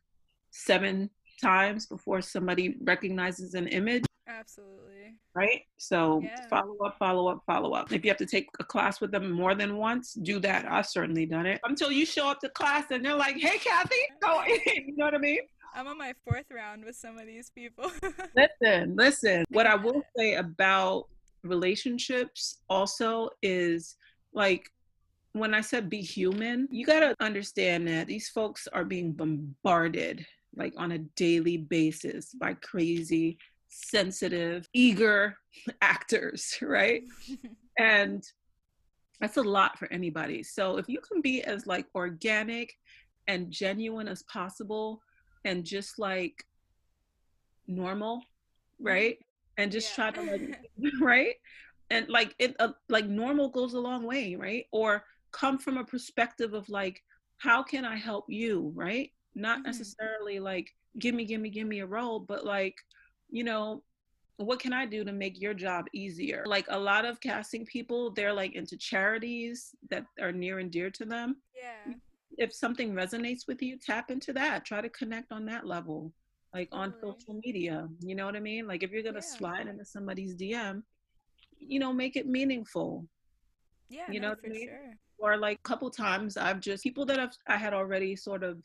seven 0.52 1.10
times 1.42 1.86
before 1.86 2.22
somebody 2.22 2.76
recognizes 2.80 3.52
an 3.54 3.68
image. 3.68 4.04
Absolutely. 4.26 5.18
Right? 5.34 5.62
So 5.76 6.22
yeah. 6.24 6.46
follow 6.48 6.76
up, 6.84 6.96
follow 6.98 7.28
up, 7.28 7.42
follow 7.46 7.72
up. 7.72 7.92
If 7.92 8.04
you 8.04 8.10
have 8.10 8.18
to 8.18 8.26
take 8.26 8.48
a 8.58 8.64
class 8.64 9.00
with 9.00 9.12
them 9.12 9.30
more 9.30 9.54
than 9.54 9.76
once, 9.76 10.14
do 10.14 10.40
that. 10.40 10.66
I've 10.70 10.86
certainly 10.86 11.26
done 11.26 11.46
it. 11.46 11.60
Until 11.64 11.92
you 11.92 12.06
show 12.06 12.28
up 12.28 12.40
to 12.40 12.48
class 12.48 12.86
and 12.90 13.04
they're 13.04 13.14
like, 13.14 13.36
hey, 13.36 13.58
Kathy, 13.58 13.96
go 14.22 14.42
you 14.46 14.96
know 14.96 15.04
what 15.04 15.14
I 15.14 15.18
mean? 15.18 15.40
I'm 15.76 15.86
on 15.88 15.98
my 15.98 16.14
fourth 16.24 16.46
round 16.50 16.86
with 16.86 16.96
some 16.96 17.18
of 17.18 17.26
these 17.26 17.50
people. 17.50 17.92
listen, 18.34 18.96
listen. 18.96 19.44
What 19.50 19.66
I 19.66 19.74
will 19.74 20.02
say 20.16 20.36
about 20.36 21.04
relationships 21.44 22.62
also 22.70 23.28
is 23.42 23.96
like 24.32 24.70
when 25.32 25.52
I 25.52 25.60
said 25.60 25.90
be 25.90 26.00
human, 26.00 26.66
you 26.70 26.86
got 26.86 27.00
to 27.00 27.14
understand 27.20 27.86
that 27.88 28.06
these 28.06 28.30
folks 28.30 28.66
are 28.72 28.86
being 28.86 29.12
bombarded 29.12 30.26
like 30.56 30.72
on 30.78 30.92
a 30.92 30.98
daily 30.98 31.58
basis 31.58 32.32
by 32.32 32.54
crazy, 32.54 33.36
sensitive, 33.68 34.66
eager 34.72 35.36
actors, 35.82 36.56
right? 36.62 37.02
and 37.78 38.24
that's 39.20 39.36
a 39.36 39.42
lot 39.42 39.78
for 39.78 39.92
anybody. 39.92 40.42
So 40.42 40.78
if 40.78 40.88
you 40.88 41.00
can 41.00 41.20
be 41.20 41.42
as 41.42 41.66
like 41.66 41.84
organic 41.94 42.72
and 43.28 43.50
genuine 43.50 44.08
as 44.08 44.22
possible 44.22 45.02
and 45.46 45.64
just 45.64 45.98
like 45.98 46.44
normal, 47.66 48.18
mm-hmm. 48.18 48.86
right? 48.86 49.18
And 49.56 49.72
just 49.72 49.96
yeah. 49.96 50.10
try 50.10 50.22
to 50.22 50.30
like, 50.32 50.70
right? 51.00 51.34
And 51.88 52.08
like 52.08 52.34
it, 52.38 52.56
uh, 52.58 52.72
like 52.88 53.06
normal 53.06 53.48
goes 53.48 53.72
a 53.72 53.80
long 53.80 54.04
way, 54.04 54.34
right? 54.34 54.66
Or 54.72 55.04
come 55.32 55.56
from 55.56 55.78
a 55.78 55.84
perspective 55.84 56.52
of 56.52 56.68
like, 56.68 57.02
how 57.38 57.62
can 57.62 57.84
I 57.84 57.96
help 57.96 58.26
you, 58.28 58.72
right? 58.74 59.10
Not 59.34 59.58
mm-hmm. 59.58 59.66
necessarily 59.68 60.40
like, 60.40 60.74
give 60.98 61.14
me, 61.14 61.24
give 61.24 61.40
me, 61.40 61.48
give 61.48 61.66
me 61.66 61.80
a 61.80 61.86
role, 61.86 62.18
but 62.18 62.44
like, 62.44 62.76
you 63.30 63.44
know, 63.44 63.82
what 64.38 64.58
can 64.58 64.72
I 64.72 64.84
do 64.84 65.04
to 65.04 65.12
make 65.12 65.40
your 65.40 65.54
job 65.54 65.86
easier? 65.94 66.44
Like 66.46 66.66
a 66.68 66.78
lot 66.78 67.06
of 67.06 67.20
casting 67.20 67.64
people, 67.64 68.10
they're 68.10 68.34
like 68.34 68.54
into 68.54 68.76
charities 68.76 69.74
that 69.90 70.04
are 70.20 70.32
near 70.32 70.58
and 70.58 70.70
dear 70.70 70.90
to 70.90 71.04
them. 71.04 71.36
Yeah 71.54 71.94
if 72.38 72.52
something 72.52 72.92
resonates 72.92 73.46
with 73.46 73.62
you, 73.62 73.78
tap 73.78 74.10
into 74.10 74.32
that. 74.34 74.64
Try 74.64 74.80
to 74.80 74.88
connect 74.88 75.32
on 75.32 75.46
that 75.46 75.66
level, 75.66 76.12
like 76.54 76.68
on 76.72 76.94
social 77.00 77.40
media. 77.44 77.88
You 78.00 78.14
know 78.14 78.26
what 78.26 78.36
I 78.36 78.40
mean? 78.40 78.66
Like 78.66 78.82
if 78.82 78.90
you're 78.90 79.02
gonna 79.02 79.16
yeah. 79.16 79.38
slide 79.38 79.66
into 79.66 79.84
somebody's 79.84 80.34
DM, 80.34 80.82
you 81.58 81.78
know, 81.78 81.92
make 81.92 82.16
it 82.16 82.26
meaningful. 82.26 83.06
Yeah, 83.88 84.10
you 84.10 84.20
know 84.20 84.30
no, 84.30 84.34
for 84.34 84.46
I 84.46 84.50
mean? 84.50 84.68
sure. 84.68 84.94
Or 85.18 85.36
like 85.38 85.58
a 85.58 85.68
couple 85.68 85.90
times, 85.90 86.36
I've 86.36 86.60
just 86.60 86.82
people 86.82 87.06
that 87.06 87.18
I've 87.18 87.36
I 87.46 87.56
had 87.56 87.72
already 87.72 88.16
sort 88.16 88.42
of 88.42 88.62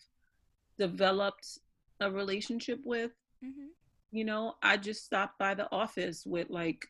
developed 0.77 1.59
a 1.99 2.11
relationship 2.11 2.79
with. 2.83 3.11
Mm-hmm. 3.43 3.67
You 4.11 4.25
know, 4.25 4.55
I 4.61 4.77
just 4.77 5.05
stopped 5.05 5.39
by 5.39 5.53
the 5.53 5.71
office 5.71 6.25
with 6.25 6.49
like 6.49 6.85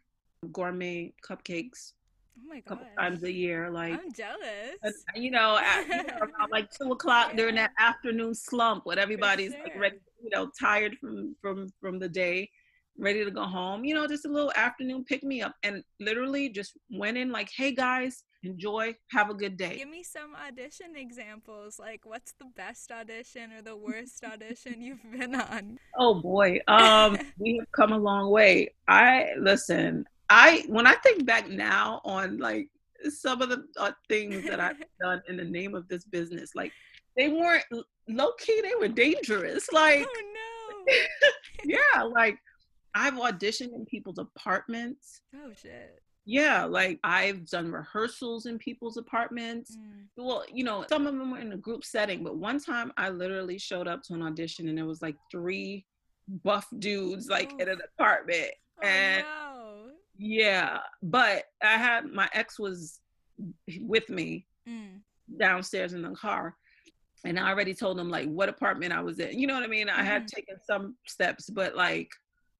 gourmet 0.52 1.14
cupcakes 1.24 1.94
Oh 2.42 2.48
my 2.48 2.56
god! 2.56 2.66
couple 2.66 2.88
times 2.98 3.24
a 3.24 3.32
year. 3.32 3.70
Like 3.70 3.94
I'm 3.94 4.12
jealous. 4.12 4.78
And, 4.84 5.24
you 5.24 5.32
know, 5.32 5.58
at 5.58 5.88
you 5.88 6.04
know, 6.04 6.18
around 6.22 6.52
like 6.52 6.70
two 6.72 6.92
o'clock 6.92 7.30
yeah. 7.32 7.38
during 7.38 7.56
that 7.56 7.72
afternoon 7.78 8.34
slump 8.34 8.86
when 8.86 8.98
everybody's 8.98 9.52
sure. 9.52 9.64
like 9.64 9.80
ready, 9.80 9.98
you 10.24 10.30
know, 10.34 10.50
tired 10.60 10.98
from 11.00 11.36
from 11.42 11.70
from 11.80 12.00
the 12.00 12.10
day, 12.10 12.50
ready 12.98 13.24
to 13.24 13.32
go 13.32 13.44
home. 13.44 13.86
You 13.86 13.96
know, 13.96 14.08
just 14.08 14.26
a 14.26 14.30
little 14.30 14.52
afternoon 14.56 15.04
pick 15.04 15.24
me 15.24 15.42
up, 15.42 15.56
and 15.64 15.84
literally 16.00 16.50
just 16.50 16.74
went 16.90 17.18
in 17.18 17.32
like, 17.32 17.50
"Hey 17.56 17.74
guys, 17.74 18.24
enjoy, 18.44 18.96
have 19.12 19.30
a 19.30 19.36
good 19.36 19.58
day." 19.58 19.78
Give 19.78 19.90
me 19.90 20.04
some 20.04 20.36
audition 20.36 20.96
examples. 20.96 21.78
Like, 21.80 22.06
what's 22.06 22.34
the 22.40 22.48
best 22.56 22.92
audition 22.92 23.52
or 23.54 23.62
the 23.62 23.76
worst 23.76 24.24
audition 24.24 24.82
you've 24.82 25.04
been 25.12 25.36
on? 25.36 25.78
Oh 25.98 26.22
boy, 26.22 26.60
um, 26.68 27.18
we 27.38 27.58
have 27.58 27.72
come 27.72 27.92
a 27.92 27.98
long 27.98 28.32
way. 28.32 28.74
I 28.88 29.30
listen. 29.38 30.06
I 30.32 30.64
when 30.68 30.88
I 30.88 30.96
think 30.96 31.26
back 31.26 31.50
now 31.50 32.00
on 32.06 32.38
like 32.38 32.70
some 33.10 33.42
of 33.42 33.50
the 33.50 33.66
uh, 33.78 33.92
things 34.08 34.46
that 34.46 34.62
I've 34.62 34.82
done 35.02 35.22
in 35.28 35.36
the 35.36 35.44
name 35.44 35.76
of 35.76 35.90
this 35.90 36.06
business, 36.06 36.52
like 36.56 36.72
they 37.18 37.28
weren't 37.28 37.66
low 38.08 38.32
key, 38.40 38.62
they 38.62 38.74
were 38.80 38.88
dangerous. 38.88 39.68
Like, 39.74 40.08
oh 40.08 40.84
no, 40.88 40.94
yeah, 41.66 42.04
like 42.04 42.38
I've 42.96 43.16
auditioned 43.16 43.76
in 43.76 43.86
people's 43.86 44.20
apartments. 44.20 45.22
Oh 45.36 45.52
shit. 45.62 46.02
Yeah, 46.24 46.64
like 46.64 47.00
I've 47.04 47.46
done 47.48 47.70
rehearsals 47.70 48.46
in 48.46 48.58
people's 48.58 48.96
apartments. 48.96 49.76
Mm. 49.76 50.06
Well, 50.16 50.46
you 50.54 50.64
know, 50.64 50.86
some 50.88 51.08
of 51.08 51.18
them 51.18 51.32
were 51.32 51.40
in 51.40 51.52
a 51.52 51.58
group 51.58 51.84
setting, 51.84 52.24
but 52.24 52.38
one 52.38 52.60
time 52.60 52.94
I 52.96 53.10
literally 53.10 53.58
showed 53.58 53.88
up 53.88 54.02
to 54.04 54.14
an 54.14 54.22
audition 54.22 54.70
and 54.70 54.78
there 54.78 54.86
was 54.86 55.02
like 55.02 55.18
three 55.30 55.86
buff 56.46 56.68
dudes 56.80 57.28
like 57.28 57.52
in 57.60 57.68
an 57.68 57.80
apartment. 57.98 58.52
Oh, 58.82 58.88
and 58.88 59.26
no 59.26 59.51
yeah, 60.24 60.78
but 61.02 61.46
I 61.64 61.78
had 61.78 62.06
my 62.06 62.30
ex 62.34 62.60
was 62.60 63.00
with 63.80 64.08
me 64.08 64.46
mm. 64.70 65.00
downstairs 65.40 65.94
in 65.94 66.04
the 66.04 66.12
car, 66.12 66.56
and 67.26 67.40
I 67.40 67.50
already 67.50 67.74
told 67.74 68.00
him 68.00 68.10
like 68.10 68.30
what 68.30 68.48
apartment 68.48 68.94
I 68.94 69.02
was 69.02 69.18
in. 69.18 69.40
You 69.40 69.48
know 69.48 69.56
what 69.56 69.64
I 69.64 69.68
mean? 69.68 69.90
I 69.90 70.04
had 70.04 70.24
mm-hmm. 70.24 70.36
taken 70.36 70.56
some 70.64 70.96
steps, 71.08 71.50
but 71.50 71.76
like. 71.76 72.10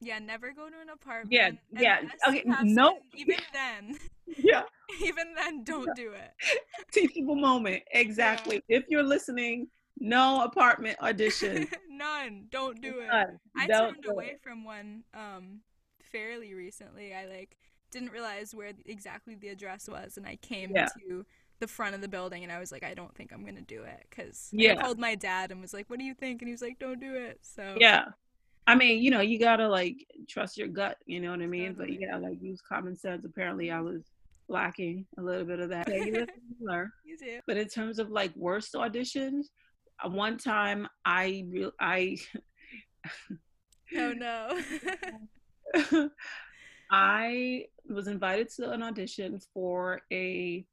Yeah, 0.04 0.18
never 0.18 0.52
go 0.52 0.68
to 0.68 0.76
an 0.82 0.90
apartment. 0.90 1.32
Yeah, 1.32 1.52
yeah. 1.80 2.00
Okay, 2.28 2.44
no. 2.64 2.98
Even 3.16 3.38
then. 3.54 3.96
Yeah. 4.38 4.62
even 5.04 5.34
then, 5.36 5.66
don't 5.66 5.88
yeah. 5.88 6.04
do 6.04 6.14
it. 6.14 6.32
Teachable 6.94 7.36
moment. 7.36 7.84
Exactly. 7.92 8.64
Yeah. 8.70 8.78
If 8.78 8.86
you're 8.88 9.04
listening, 9.04 9.68
no 10.00 10.44
apartment 10.46 10.98
audition. 11.02 11.68
None. 11.90 12.46
Don't 12.50 12.82
do 12.82 13.04
None. 13.06 13.28
it. 13.28 13.28
I 13.58 13.68
don't 13.68 13.96
turned 13.96 14.06
away 14.06 14.28
it. 14.28 14.40
from 14.42 14.64
one 14.64 15.04
um 15.14 15.60
fairly 16.12 16.54
recently. 16.54 17.14
I 17.14 17.26
like 17.26 17.58
didn't 17.92 18.12
realize 18.12 18.56
where 18.56 18.72
exactly 18.86 19.36
the 19.36 19.50
address 19.50 19.88
was, 19.90 20.18
and 20.18 20.26
I 20.26 20.38
came 20.38 20.72
yeah. 20.74 20.88
to 21.08 21.26
the 21.60 21.68
front 21.68 21.96
of 21.96 22.02
the 22.02 22.08
building, 22.08 22.44
and 22.44 22.52
I 22.52 22.60
was 22.60 22.72
like, 22.72 22.84
I 22.84 22.94
don't 22.94 23.14
think 23.16 23.32
I'm 23.32 23.46
gonna 23.46 23.62
do 23.62 23.84
it 23.84 24.06
because 24.10 24.50
yeah. 24.52 24.74
I 24.74 24.76
called 24.76 25.00
my 25.00 25.16
dad 25.16 25.52
and 25.52 25.62
was 25.62 25.74
like, 25.74 25.90
What 25.90 26.00
do 26.00 26.06
you 26.06 26.14
think? 26.14 26.42
And 26.42 26.48
he 26.48 26.54
was 26.54 26.62
like, 26.62 26.80
Don't 26.80 27.00
do 27.00 27.16
it. 27.16 27.40
So 27.42 27.76
yeah. 27.80 28.06
I 28.68 28.76
mean, 28.76 29.02
you 29.02 29.10
know, 29.10 29.22
you 29.22 29.40
gotta 29.40 29.68
like 29.68 30.06
trust 30.30 30.58
your 30.58 30.68
gut, 30.68 30.98
you 31.06 31.20
know 31.20 31.32
what 31.32 31.42
I 31.42 31.48
mean? 31.48 31.76
Totally. 31.76 31.98
But 31.98 32.02
yeah, 32.02 32.18
like 32.18 32.42
use 32.42 32.62
common 32.62 32.96
sense. 32.96 33.26
Apparently, 33.26 33.72
I 33.72 33.82
was 33.82 34.04
lacking 34.48 35.06
a 35.18 35.22
little 35.22 35.46
bit 35.46 35.60
of 35.60 35.70
that. 35.70 35.88
You 35.88 36.28
learn. 36.60 36.92
But 37.48 37.58
in 37.58 37.68
terms 37.68 38.00
of 38.00 38.10
like 38.10 38.32
worst 38.36 38.74
auditions, 38.74 39.46
uh, 40.04 40.10
one 40.10 40.38
time 40.38 40.88
I 41.06 41.46
real 41.50 41.72
I. 41.80 42.18
oh 43.98 44.14
no. 44.18 44.60
I 46.92 47.66
was 47.90 48.08
invited 48.08 48.50
to 48.56 48.72
an 48.72 48.84
audition 48.84 49.40
for 49.54 50.02
a 50.12 50.66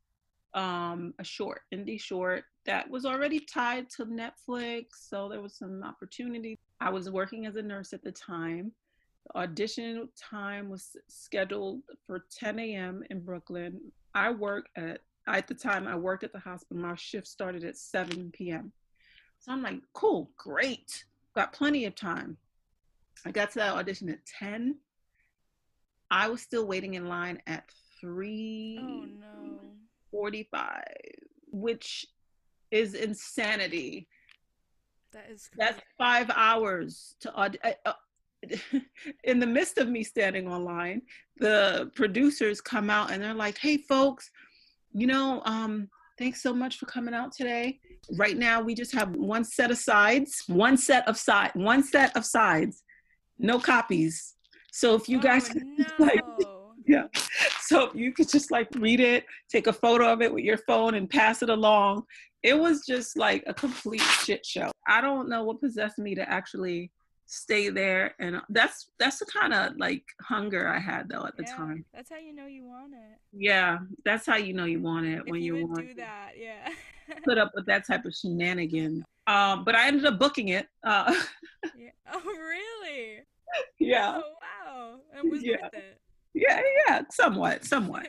um 0.55 1.13
a 1.19 1.25
short 1.25 1.61
indie 1.75 2.01
short 2.01 2.45
that 2.65 2.89
was 2.91 3.05
already 3.05 3.41
tied 3.41 3.89
to 3.89 4.05
Netflix, 4.05 4.87
so 5.09 5.29
there 5.29 5.41
was 5.41 5.57
some 5.57 5.83
opportunity. 5.83 6.59
I 6.81 6.91
was 6.91 7.11
working 7.11 7.47
as 7.47 7.57
a 7.57 7.63
nurse 7.63 7.93
at 7.93 8.03
the 8.03 8.13
time. 8.13 8.73
The 9.27 9.41
audition 9.41 10.09
time 10.17 10.69
was 10.69 10.97
scheduled 11.09 11.83
for 12.07 12.25
10 12.31 12.59
a.m. 12.59 13.03
in 13.11 13.21
Brooklyn. 13.21 13.81
I 14.15 14.31
work 14.31 14.69
at 14.77 15.01
at 15.27 15.47
the 15.47 15.55
time 15.55 15.87
I 15.87 15.97
worked 15.97 16.25
at 16.25 16.33
the 16.33 16.39
hospital. 16.39 16.83
My 16.83 16.95
shift 16.97 17.27
started 17.27 17.65
at 17.65 17.77
7 17.77 18.31
p.m. 18.33 18.73
So 19.41 19.53
I'm 19.53 19.63
like, 19.63 19.81
cool, 19.93 20.31
great, 20.37 21.05
got 21.35 21.53
plenty 21.53 21.85
of 21.85 21.95
time. 21.95 22.37
I 23.25 23.31
got 23.31 23.51
to 23.53 23.59
that 23.59 23.75
audition 23.75 24.09
at 24.09 24.25
10 24.39 24.77
I 26.11 26.29
was 26.29 26.43
still 26.43 26.67
waiting 26.67 26.95
in 26.95 27.09
line 27.09 27.41
at 27.47 27.65
three 28.01 28.79
oh, 28.81 29.05
no. 29.21 29.59
45, 30.11 30.83
which 31.51 32.07
is 32.71 32.95
insanity. 32.95 34.09
That 35.13 35.27
is 35.31 35.49
crazy. 35.49 35.57
that's 35.59 35.83
five 35.97 36.31
hours 36.35 37.17
to 37.21 37.35
uh, 37.35 37.51
uh, 37.85 37.93
in 39.25 39.41
the 39.41 39.47
midst 39.47 39.79
of 39.79 39.89
me 39.89 40.05
standing 40.05 40.49
online, 40.49 41.03
the 41.39 41.91
producers 41.95 42.61
come 42.61 42.91
out 42.91 43.11
and 43.11 43.23
they're 43.23 43.35
like, 43.35 43.59
"Hey, 43.59 43.79
folks, 43.79 44.31
you 44.93 45.07
know, 45.07 45.43
um, 45.45 45.89
thanks 46.19 46.43
so 46.43 46.53
much 46.53 46.79
for 46.79 46.87
coming 46.87 47.15
out 47.15 47.33
today. 47.33 47.81
Right 48.17 48.37
now, 48.37 48.61
we 48.61 48.75
just 48.75 48.93
have 48.95 49.15
one 49.15 49.45
set 49.45 49.71
of 49.71 49.79
sides, 49.79 50.45
one 50.47 50.77
set 50.77 51.07
of 51.09 51.17
side, 51.17 51.53
one 51.55 51.83
set 51.83 52.17
of 52.17 52.25
sides, 52.25 52.83
no 53.39 53.59
copies. 53.59 54.35
So 54.73 54.95
if 54.95 55.09
you 55.09 55.19
guys 55.21 55.49
oh, 55.51 55.61
no. 55.99 56.07
like, 56.07 56.21
yeah, 56.87 57.07
so 57.61 57.91
you 57.95 58.13
could 58.13 58.29
just 58.29 58.51
like 58.51 58.69
read 58.77 59.01
it, 59.01 59.25
take 59.51 59.67
a 59.67 59.73
photo 59.73 60.13
of 60.13 60.23
it 60.23 60.33
with 60.33 60.45
your 60.45 60.59
phone, 60.59 60.95
and 60.95 61.09
pass 61.09 61.43
it 61.43 61.49
along. 61.51 62.05
It 62.43 62.59
was 62.59 62.87
just 62.87 63.17
like 63.17 63.43
a 63.47 63.55
complete 63.55 64.01
shit 64.01 64.45
show. 64.47 64.71
I 64.87 65.01
don't 65.01 65.29
know 65.29 65.43
what 65.45 65.61
possessed 65.61 65.99
me 65.99 66.15
to 66.15 66.29
actually 66.29 66.91
stay 67.31 67.69
there 67.69 68.15
and 68.21 68.41
that's 68.49 68.89
that's 68.99 69.19
the 69.19 69.27
kind 69.27 69.53
of 69.53 69.77
like 69.77 70.03
hunger 70.23 70.67
i 70.67 70.79
had 70.79 71.07
though 71.11 71.27
at 71.27 71.37
the 71.37 71.43
Yeah, 71.47 71.57
time 71.57 71.85
That's 71.93 72.09
how 72.09 72.17
you 72.17 72.35
know 72.35 72.47
you 72.47 72.65
want 72.65 72.95
it. 72.95 73.19
yeah 73.35 73.81
that's 74.03 74.25
how 74.25 74.37
you 74.37 74.55
know 74.55 74.65
you 74.65 74.81
want 74.81 75.05
it 75.05 75.19
If 75.19 75.27
when 75.27 75.43
you 75.43 75.57
you 75.59 75.67
want 75.67 75.89
do 75.89 75.95
that, 75.97 76.31
yeah. 76.39 76.71
put 77.27 77.37
up 77.37 77.51
with 77.55 77.67
that 77.67 77.87
type 77.87 78.07
of 78.07 78.15
shenanigan 78.15 79.05
um 79.27 79.63
but 79.63 79.75
i 79.75 79.87
ended 79.89 80.07
up 80.07 80.19
booking 80.19 80.49
it 80.49 80.69
uh 80.85 81.15
yeah. 81.79 81.91
Oh 82.15 82.23
really? 82.25 83.19
yeah 83.79 84.23
Oh 84.25 84.35
wow. 84.79 85.01
It 85.17 85.31
was 85.31 85.43
Yeah. 85.43 85.57
worth 85.63 85.75
it. 85.75 86.01
yeah 86.35 86.61
yeah 86.87 87.03
somewhat 87.11 87.65
somewhat 87.65 88.09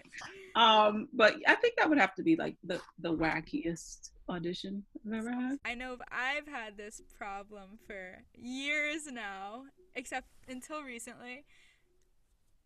um 0.55 1.07
but 1.13 1.35
i 1.47 1.55
think 1.55 1.75
that 1.77 1.87
would 1.89 1.97
have 1.97 2.13
to 2.15 2.23
be 2.23 2.35
like 2.35 2.55
the 2.63 2.79
the 2.99 3.11
wackiest 3.15 4.09
audition 4.27 4.83
i've 5.07 5.13
ever 5.13 5.31
had 5.31 5.57
I 5.65 5.73
know 5.75 5.97
I've 6.11 6.47
had 6.47 6.77
this 6.77 7.01
problem 7.17 7.79
for 7.85 8.23
years 8.33 9.05
now, 9.11 9.63
except 9.95 10.27
until 10.47 10.81
recently. 10.83 11.45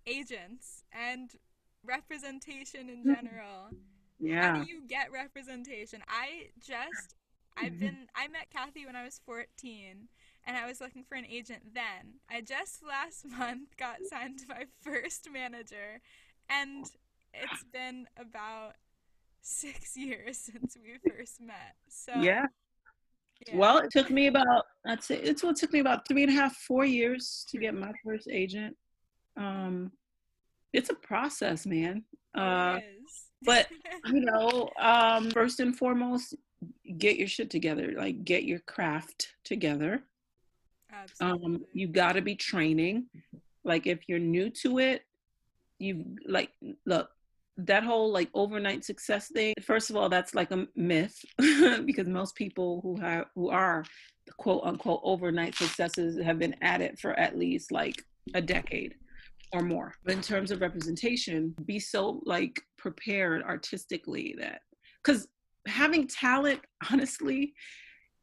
Agents 0.05 0.83
and 0.91 1.31
representation 1.85 2.89
in 2.89 3.03
general. 3.05 3.71
Yeah. 4.19 4.57
How 4.57 4.63
do 4.63 4.69
you 4.69 4.81
get 4.87 5.11
representation? 5.11 6.01
I 6.07 6.49
just 6.59 7.15
I've 7.57 7.73
Mhm. 7.73 7.79
been 7.79 8.07
I 8.15 8.27
met 8.27 8.49
Kathy 8.49 8.85
when 8.85 8.95
I 8.95 9.03
was 9.03 9.19
14 9.25 10.09
and 10.45 10.57
I 10.57 10.67
was 10.67 10.81
looking 10.81 11.03
for 11.03 11.15
an 11.15 11.25
agent 11.25 11.73
then. 11.73 12.19
I 12.29 12.41
just 12.41 12.83
last 12.85 13.25
month 13.37 13.75
got 13.77 13.97
signed 14.09 14.39
to 14.39 14.45
my 14.47 14.65
first 14.81 15.29
manager 15.31 16.01
and 16.49 16.85
it's 17.33 17.63
been 17.71 18.07
about 18.17 18.73
6 19.41 19.97
years 19.97 20.37
since 20.37 20.77
we 20.81 20.97
first 21.09 21.41
met. 21.41 21.75
So 21.89 22.13
yeah 22.21 22.47
yeah. 23.47 23.57
Well, 23.57 23.77
it 23.79 23.91
took 23.91 24.09
me 24.09 24.27
about 24.27 24.65
I'd 24.85 25.03
say 25.03 25.15
it's 25.15 25.43
what 25.43 25.55
took 25.55 25.73
me 25.73 25.79
about 25.79 26.07
three 26.07 26.23
and 26.23 26.31
a 26.31 26.35
half, 26.35 26.55
four 26.55 26.85
years 26.85 27.45
to 27.49 27.57
get 27.57 27.73
my 27.73 27.91
first 28.03 28.27
agent. 28.29 28.75
Um, 29.37 29.91
it's 30.71 30.89
a 30.89 30.95
process, 30.95 31.65
man. 31.65 32.03
Uh, 32.35 32.79
it 32.79 32.85
is. 33.03 33.25
but 33.43 33.67
you 34.11 34.21
know, 34.21 34.69
um, 34.79 35.29
first 35.31 35.59
and 35.59 35.75
foremost, 35.75 36.35
get 36.97 37.17
your 37.17 37.27
shit 37.27 37.49
together. 37.49 37.93
Like 37.97 38.23
get 38.23 38.43
your 38.43 38.59
craft 38.59 39.33
together. 39.43 40.03
Um, 41.21 41.65
you 41.73 41.87
got 41.87 42.13
to 42.13 42.21
be 42.21 42.35
training. 42.35 43.05
Like 43.63 43.87
if 43.87 44.07
you're 44.07 44.19
new 44.19 44.49
to 44.61 44.79
it, 44.79 45.03
you 45.79 46.05
like 46.25 46.51
look 46.85 47.09
that 47.57 47.83
whole 47.83 48.11
like 48.11 48.29
overnight 48.33 48.83
success 48.83 49.29
thing. 49.29 49.53
First 49.61 49.89
of 49.89 49.95
all, 49.95 50.09
that's 50.09 50.33
like 50.33 50.51
a 50.51 50.67
myth 50.75 51.23
because 51.85 52.07
most 52.07 52.35
people 52.35 52.81
who 52.81 52.99
have 52.99 53.25
who 53.35 53.49
are 53.49 53.85
quote 54.37 54.63
unquote 54.63 55.01
overnight 55.03 55.55
successes 55.55 56.19
have 56.21 56.39
been 56.39 56.55
at 56.61 56.81
it 56.81 56.99
for 56.99 57.17
at 57.19 57.37
least 57.37 57.71
like 57.71 58.01
a 58.33 58.41
decade 58.41 58.95
or 59.51 59.61
more. 59.61 59.93
But 60.03 60.15
in 60.15 60.21
terms 60.21 60.51
of 60.51 60.61
representation, 60.61 61.53
be 61.65 61.79
so 61.79 62.21
like 62.25 62.59
prepared 62.77 63.43
artistically 63.43 64.35
that 64.39 64.61
because 65.03 65.27
having 65.67 66.07
talent, 66.07 66.61
honestly, 66.91 67.53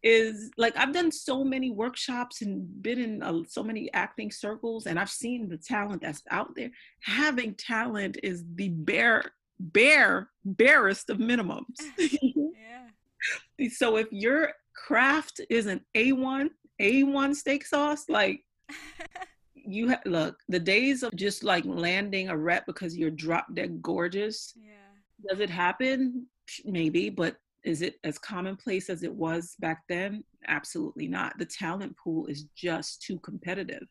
is 0.03 0.51
like 0.57 0.77
I've 0.77 0.93
done 0.93 1.13
so 1.13 1.45
many 1.45 1.71
workshops 1.71 2.43
and 2.43 2.83
been 2.83 2.99
in 2.99 3.23
uh, 3.23 3.43
so 3.49 3.63
many 3.63 3.93
acting 3.93 4.31
circles, 4.31 4.87
and 4.87 4.99
I've 4.99 5.11
seen 5.11 5.49
the 5.49 5.59
talent 5.59 6.03
that's 6.03 6.23
out 6.31 6.55
there. 6.57 6.71
Having 7.03 7.55
talent 7.55 8.19
is 8.23 8.45
the 8.55 8.69
bare, 8.71 9.25
bare, 9.59 10.31
barest 10.45 11.11
of 11.11 11.19
minimums. 11.19 11.65
yeah. 11.99 13.69
so 13.69 13.97
if 13.97 14.07
your 14.11 14.53
craft 14.75 15.41
is 15.51 15.67
an 15.67 15.83
A1, 15.95 16.49
A1 16.81 17.35
steak 17.35 17.67
sauce, 17.67 18.07
like 18.09 18.43
you 19.55 19.91
ha- 19.91 20.01
look, 20.07 20.39
the 20.49 20.61
days 20.61 21.03
of 21.03 21.15
just 21.15 21.45
like 21.45 21.65
landing 21.67 22.31
a 22.31 22.37
rep 22.37 22.65
because 22.65 22.97
you're 22.97 23.11
drop 23.11 23.55
dead 23.55 23.83
gorgeous, 23.83 24.55
yeah. 24.57 25.29
does 25.29 25.41
it 25.41 25.51
happen? 25.51 26.27
Maybe, 26.65 27.11
but 27.11 27.37
is 27.65 27.83
it 27.83 27.97
as 28.05 28.19
commonplace 28.19 28.89
as 28.89 29.03
it 29.03 29.13
was 29.13 29.55
back 29.61 29.83
then? 29.89 30.25
Absolutely 30.49 31.07
not. 31.07 31.39
The 31.39 31.45
talent 31.45 31.97
pool 32.03 32.27
is 32.27 32.45
just 32.57 33.03
too 33.03 33.19
competitive. 33.19 33.87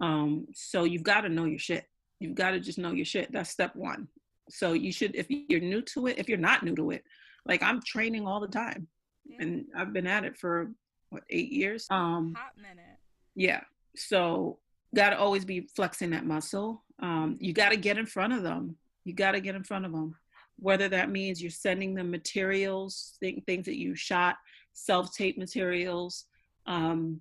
Um, 0.00 0.46
so 0.54 0.84
you've 0.84 1.02
got 1.02 1.22
to 1.22 1.28
know 1.28 1.44
your 1.44 1.58
shit. 1.58 1.84
You've 2.20 2.34
got 2.34 2.52
to 2.52 2.60
just 2.60 2.78
know 2.78 2.92
your 2.92 3.04
shit. 3.04 3.30
That's 3.32 3.50
step 3.50 3.76
one. 3.76 4.08
So 4.48 4.72
you 4.72 4.92
should, 4.92 5.14
if 5.14 5.26
you're 5.28 5.60
new 5.60 5.82
to 5.82 6.06
it, 6.06 6.18
if 6.18 6.28
you're 6.28 6.38
not 6.38 6.62
new 6.62 6.74
to 6.76 6.90
it, 6.92 7.04
like 7.46 7.62
I'm 7.62 7.82
training 7.82 8.26
all 8.26 8.40
the 8.40 8.48
time, 8.48 8.88
yeah. 9.26 9.38
and 9.40 9.64
I've 9.76 9.92
been 9.92 10.06
at 10.06 10.24
it 10.24 10.36
for 10.38 10.70
what 11.10 11.22
eight 11.30 11.52
years. 11.52 11.86
Um, 11.90 12.34
Hot 12.36 12.52
minute. 12.56 12.98
yeah. 13.34 13.60
So 13.96 14.58
got 14.94 15.10
to 15.10 15.18
always 15.18 15.44
be 15.44 15.68
flexing 15.74 16.10
that 16.10 16.26
muscle. 16.26 16.84
Um, 17.00 17.36
you 17.40 17.52
got 17.52 17.70
to 17.70 17.76
get 17.76 17.98
in 17.98 18.06
front 18.06 18.32
of 18.32 18.42
them. 18.42 18.76
You 19.04 19.14
got 19.14 19.32
to 19.32 19.40
get 19.40 19.54
in 19.54 19.64
front 19.64 19.84
of 19.84 19.92
them. 19.92 20.14
Whether 20.58 20.88
that 20.88 21.10
means 21.10 21.40
you're 21.40 21.50
sending 21.50 21.94
them 21.94 22.10
materials, 22.10 23.16
th- 23.20 23.44
things 23.46 23.66
that 23.66 23.78
you 23.78 23.94
shot, 23.94 24.36
self 24.72 25.14
tape 25.14 25.38
materials. 25.38 26.24
Um, 26.66 27.20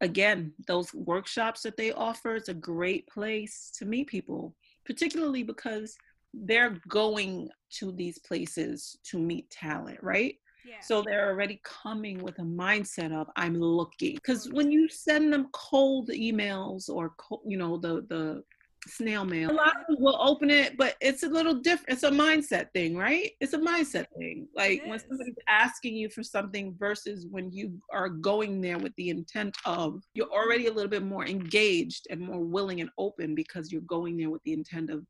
again, 0.00 0.52
those 0.66 0.92
workshops 0.94 1.62
that 1.62 1.76
they 1.76 1.92
offer, 1.92 2.36
it's 2.36 2.48
a 2.48 2.54
great 2.54 3.06
place 3.08 3.70
to 3.78 3.84
meet 3.84 4.08
people, 4.08 4.54
particularly 4.84 5.42
because 5.42 5.96
they're 6.32 6.78
going 6.88 7.50
to 7.70 7.92
these 7.92 8.18
places 8.18 8.96
to 9.04 9.18
meet 9.18 9.50
talent, 9.50 9.98
right? 10.02 10.36
Yeah. 10.64 10.80
So 10.82 11.02
they're 11.02 11.30
already 11.30 11.60
coming 11.64 12.18
with 12.18 12.38
a 12.38 12.42
mindset 12.42 13.12
of 13.12 13.28
I'm 13.36 13.54
looking. 13.54 14.14
Because 14.14 14.50
when 14.52 14.70
you 14.70 14.88
send 14.88 15.32
them 15.32 15.48
cold 15.52 16.08
emails 16.08 16.88
or 16.88 17.14
co- 17.16 17.42
you 17.46 17.56
know 17.56 17.76
the 17.76 18.04
the 18.08 18.42
snail 18.86 19.24
mail, 19.24 19.50
a 19.50 19.52
lot 19.52 19.76
of 19.80 19.86
them 19.88 19.96
will 20.02 20.18
open 20.20 20.50
it, 20.50 20.76
but 20.76 20.96
it's 21.00 21.22
a 21.22 21.28
little 21.28 21.54
different. 21.54 21.90
It's 21.90 22.02
a 22.02 22.10
mindset 22.10 22.70
thing, 22.72 22.96
right? 22.96 23.30
It's 23.40 23.52
a 23.52 23.58
mindset 23.58 24.06
thing. 24.18 24.48
Like 24.54 24.82
when 24.86 24.98
somebody's 24.98 25.34
asking 25.48 25.96
you 25.96 26.08
for 26.08 26.22
something 26.22 26.74
versus 26.78 27.26
when 27.30 27.50
you 27.52 27.80
are 27.92 28.08
going 28.08 28.60
there 28.60 28.78
with 28.78 28.94
the 28.96 29.10
intent 29.10 29.56
of 29.64 30.02
you're 30.14 30.30
already 30.30 30.66
a 30.66 30.72
little 30.72 30.90
bit 30.90 31.02
more 31.02 31.26
engaged 31.26 32.06
and 32.10 32.20
more 32.20 32.40
willing 32.40 32.80
and 32.80 32.90
open 32.98 33.34
because 33.34 33.70
you're 33.70 33.82
going 33.82 34.16
there 34.16 34.30
with 34.30 34.42
the 34.44 34.52
intent 34.52 34.90
of 34.90 35.04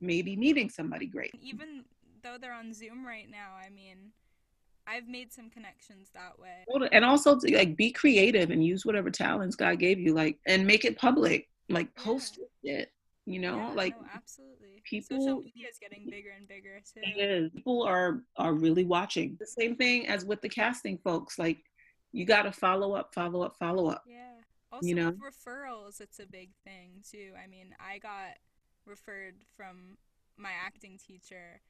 maybe 0.00 0.36
meeting 0.36 0.68
somebody 0.68 1.06
great. 1.06 1.32
Even 1.40 1.84
though 2.22 2.36
they're 2.40 2.52
on 2.52 2.72
Zoom 2.72 3.06
right 3.06 3.30
now, 3.30 3.52
I 3.64 3.70
mean, 3.70 4.12
I've 4.86 5.06
made 5.06 5.32
some 5.32 5.50
connections 5.50 6.10
that 6.14 6.38
way. 6.38 6.64
And 6.92 7.04
also 7.04 7.38
to 7.38 7.56
like 7.56 7.76
be 7.76 7.90
creative 7.90 8.50
and 8.50 8.64
use 8.64 8.86
whatever 8.86 9.10
talents 9.10 9.56
God 9.56 9.78
gave 9.78 9.98
you, 9.98 10.14
like 10.14 10.38
and 10.46 10.66
make 10.66 10.84
it 10.84 10.96
public, 10.96 11.48
like 11.68 11.94
post 11.94 12.38
it. 12.62 12.90
You 13.28 13.40
know, 13.40 13.56
Yeah, 13.56 13.72
like 13.74 14.00
no, 14.00 14.06
absolutely. 14.14 14.80
people- 14.84 15.20
Social 15.20 15.42
media 15.42 15.68
is 15.68 15.78
getting 15.78 16.08
bigger 16.08 16.30
and 16.30 16.48
bigger 16.48 16.80
too. 16.80 17.00
it 17.04 17.30
is. 17.30 17.50
People 17.52 17.82
are 17.82 18.22
are 18.36 18.54
really 18.54 18.84
watching. 18.84 19.36
The 19.38 19.46
same 19.46 19.76
thing 19.76 20.06
as 20.06 20.24
with 20.24 20.40
the 20.40 20.48
casting 20.48 20.96
folks. 20.98 21.38
Like 21.38 21.58
you 22.12 22.24
got 22.24 22.42
to 22.44 22.52
follow 22.52 22.94
up, 22.94 23.12
follow 23.14 23.42
up, 23.42 23.56
follow 23.58 23.88
up. 23.88 24.02
Yeah. 24.08 24.32
Also, 24.72 24.86
You 24.86 24.94
know? 24.94 25.10
with 25.10 25.20
referrals, 25.20 26.00
it's 26.00 26.20
a 26.20 26.26
big 26.26 26.50
thing 26.64 27.02
too. 27.10 27.32
I 27.42 27.46
mean, 27.46 27.74
I 27.78 27.98
got 27.98 28.38
referred 28.86 29.34
from 29.56 29.98
my 30.38 30.52
acting 30.64 30.98
teacher 30.98 31.60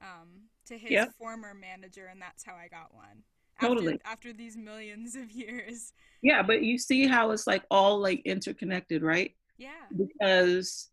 um, 0.00 0.48
to 0.66 0.78
his 0.78 0.90
Yeah. 0.90 1.06
former 1.18 1.52
manager, 1.54 2.06
and 2.06 2.20
that's 2.22 2.44
how 2.44 2.54
I 2.54 2.68
got 2.68 2.94
one. 2.94 3.24
Totally. 3.60 3.94
After, 3.94 4.06
after 4.08 4.32
these 4.32 4.56
millions 4.56 5.16
of 5.16 5.30
years. 5.32 5.92
Yeah, 6.22 6.42
but 6.42 6.62
you 6.62 6.78
see 6.78 7.06
how 7.06 7.32
it's 7.32 7.46
like 7.46 7.64
all 7.70 7.98
like 7.98 8.22
interconnected, 8.24 9.02
right? 9.02 9.34
Yeah. 9.58 9.68
Because 9.96 10.88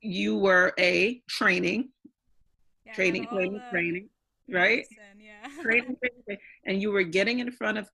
you 0.00 0.36
were 0.38 0.72
a 0.78 1.20
training, 1.28 1.90
yeah 2.84 2.92
training, 2.94 3.26
training, 3.28 3.62
training, 3.70 4.08
right? 4.48 4.84
medicine, 4.90 5.20
yeah. 5.20 5.48
training, 5.62 5.96
training, 6.02 6.42
and 6.66 6.80
you 6.82 6.90
were 6.90 7.02
getting 7.02 7.38
in 7.40 7.50
front 7.52 7.78
of 7.78 7.88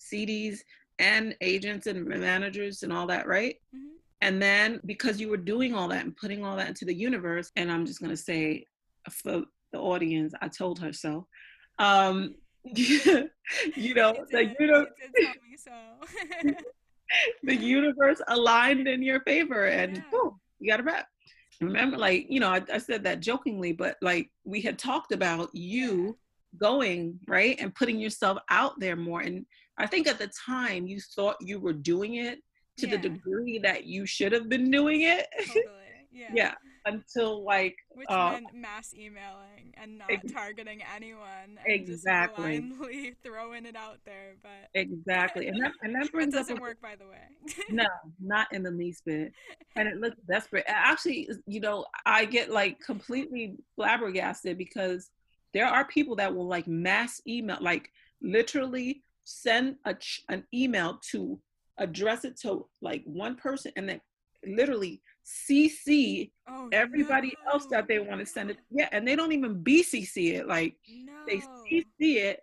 CDs 0.00 0.58
and 0.98 1.34
agents 1.40 1.86
and 1.86 2.06
managers 2.06 2.82
and 2.82 2.92
all 2.92 3.06
that, 3.06 3.26
right? 3.26 3.56
Mhm. 3.74 3.96
And 4.20 4.40
then 4.40 4.80
because 4.86 5.20
you 5.20 5.28
were 5.28 5.36
doing 5.36 5.74
all 5.74 5.88
that 5.88 6.04
and 6.04 6.16
putting 6.16 6.44
all 6.44 6.56
that 6.56 6.68
into 6.68 6.84
the 6.84 6.94
universe, 6.94 7.50
and 7.56 7.70
I'm 7.70 7.84
just 7.86 8.00
gonna 8.00 8.16
say 8.16 8.66
for 9.10 9.44
the 9.72 9.78
audience, 9.78 10.32
I 10.40 10.48
told 10.48 10.78
her 10.80 10.92
so. 10.92 11.26
Um, 11.78 12.34
you 12.64 13.94
know, 13.94 14.14
You 14.14 14.26
the, 14.30 14.44
did, 14.44 14.56
uni- 14.60 14.86
you 15.18 15.50
me 15.50 15.56
so. 15.56 15.72
the 17.42 17.56
universe 17.56 18.20
aligned 18.28 18.88
in 18.88 19.02
your 19.02 19.20
favor, 19.20 19.66
and 19.66 19.96
Yeah. 19.96 20.02
boom, 20.10 20.40
you 20.58 20.70
got 20.70 20.80
a 20.80 20.82
rep. 20.82 21.06
Remember, 21.60 21.96
like 21.96 22.26
you 22.28 22.40
know, 22.40 22.48
I, 22.48 22.62
I 22.72 22.78
said 22.78 23.04
that 23.04 23.20
jokingly, 23.20 23.72
but 23.72 23.96
like 24.02 24.30
we 24.44 24.60
had 24.60 24.78
talked 24.78 25.12
about 25.12 25.50
you 25.54 26.18
going 26.58 27.18
right 27.26 27.56
and 27.60 27.74
putting 27.74 27.98
yourself 27.98 28.38
out 28.50 28.78
there 28.80 28.96
more, 28.96 29.20
and 29.20 29.46
I 29.78 29.86
think 29.86 30.06
at 30.06 30.18
the 30.18 30.30
time 30.46 30.86
you 30.86 31.00
thought 31.00 31.36
you 31.40 31.60
were 31.60 31.72
doing 31.72 32.16
it 32.16 32.40
to 32.78 32.86
the 32.88 32.98
degree 32.98 33.58
that 33.60 33.84
you 33.84 34.04
should 34.04 34.32
have 34.32 34.48
been 34.48 34.70
doing 34.70 35.02
it. 35.02 35.26
totally. 35.46 35.62
Yeah. 36.10 36.30
yeah 36.32 36.54
until 36.86 37.44
like 37.44 37.76
which 37.90 38.08
uh, 38.10 38.32
meant 38.32 38.54
mass 38.54 38.92
emailing 38.94 39.72
and 39.74 39.98
not 39.98 40.10
ex- 40.10 40.32
targeting 40.32 40.80
anyone 40.94 41.58
Exactly. 41.66 42.58
just 42.58 42.78
blindly 42.78 43.14
throwing 43.24 43.64
it 43.66 43.76
out 43.76 43.98
there 44.04 44.34
but 44.42 44.68
exactly, 44.74 45.48
and 45.48 45.62
that 45.62 45.72
and 45.82 45.94
that 45.94 46.10
brings 46.12 46.34
up 46.34 46.40
doesn't 46.40 46.58
a, 46.58 46.60
work 46.60 46.80
by 46.82 46.94
the 46.96 47.06
way 47.06 47.54
no, 47.70 47.86
not 48.20 48.48
in 48.52 48.62
the 48.62 48.70
least 48.70 49.04
bit, 49.04 49.32
and 49.76 49.88
it 49.88 49.96
looks 49.96 50.16
desperate. 50.28 50.64
Actually, 50.66 51.28
you 51.46 51.60
know, 51.60 51.84
I 52.06 52.24
get 52.24 52.50
like 52.50 52.80
completely 52.80 53.56
flabbergasted 53.76 54.58
because 54.58 55.10
there 55.52 55.66
are 55.66 55.86
people 55.86 56.16
that 56.16 56.34
will 56.34 56.46
like 56.46 56.66
mass 56.66 57.20
email, 57.26 57.58
like 57.60 57.90
literally 58.22 59.02
send 59.24 59.76
a 59.84 59.94
ch- 59.94 60.22
an 60.28 60.44
email 60.52 61.00
to 61.10 61.40
address 61.78 62.24
it 62.24 62.38
to 62.40 62.66
like 62.80 63.02
one 63.04 63.36
person 63.36 63.72
and 63.76 63.88
then 63.88 64.00
literally 64.46 65.00
CC 65.24 66.30
oh 66.48 66.68
everybody 66.72 67.34
else 67.50 67.66
that 67.66 67.88
they 67.88 67.98
want 67.98 68.20
to 68.20 68.26
send 68.26 68.50
it. 68.50 68.58
Yeah, 68.70 68.88
and 68.92 69.06
they 69.06 69.16
don't 69.16 69.32
even 69.32 69.62
BCC 69.62 70.34
it. 70.34 70.46
Like 70.48 70.76
no 70.88 71.12
they 71.26 71.38
CC 71.38 72.16
it, 72.16 72.40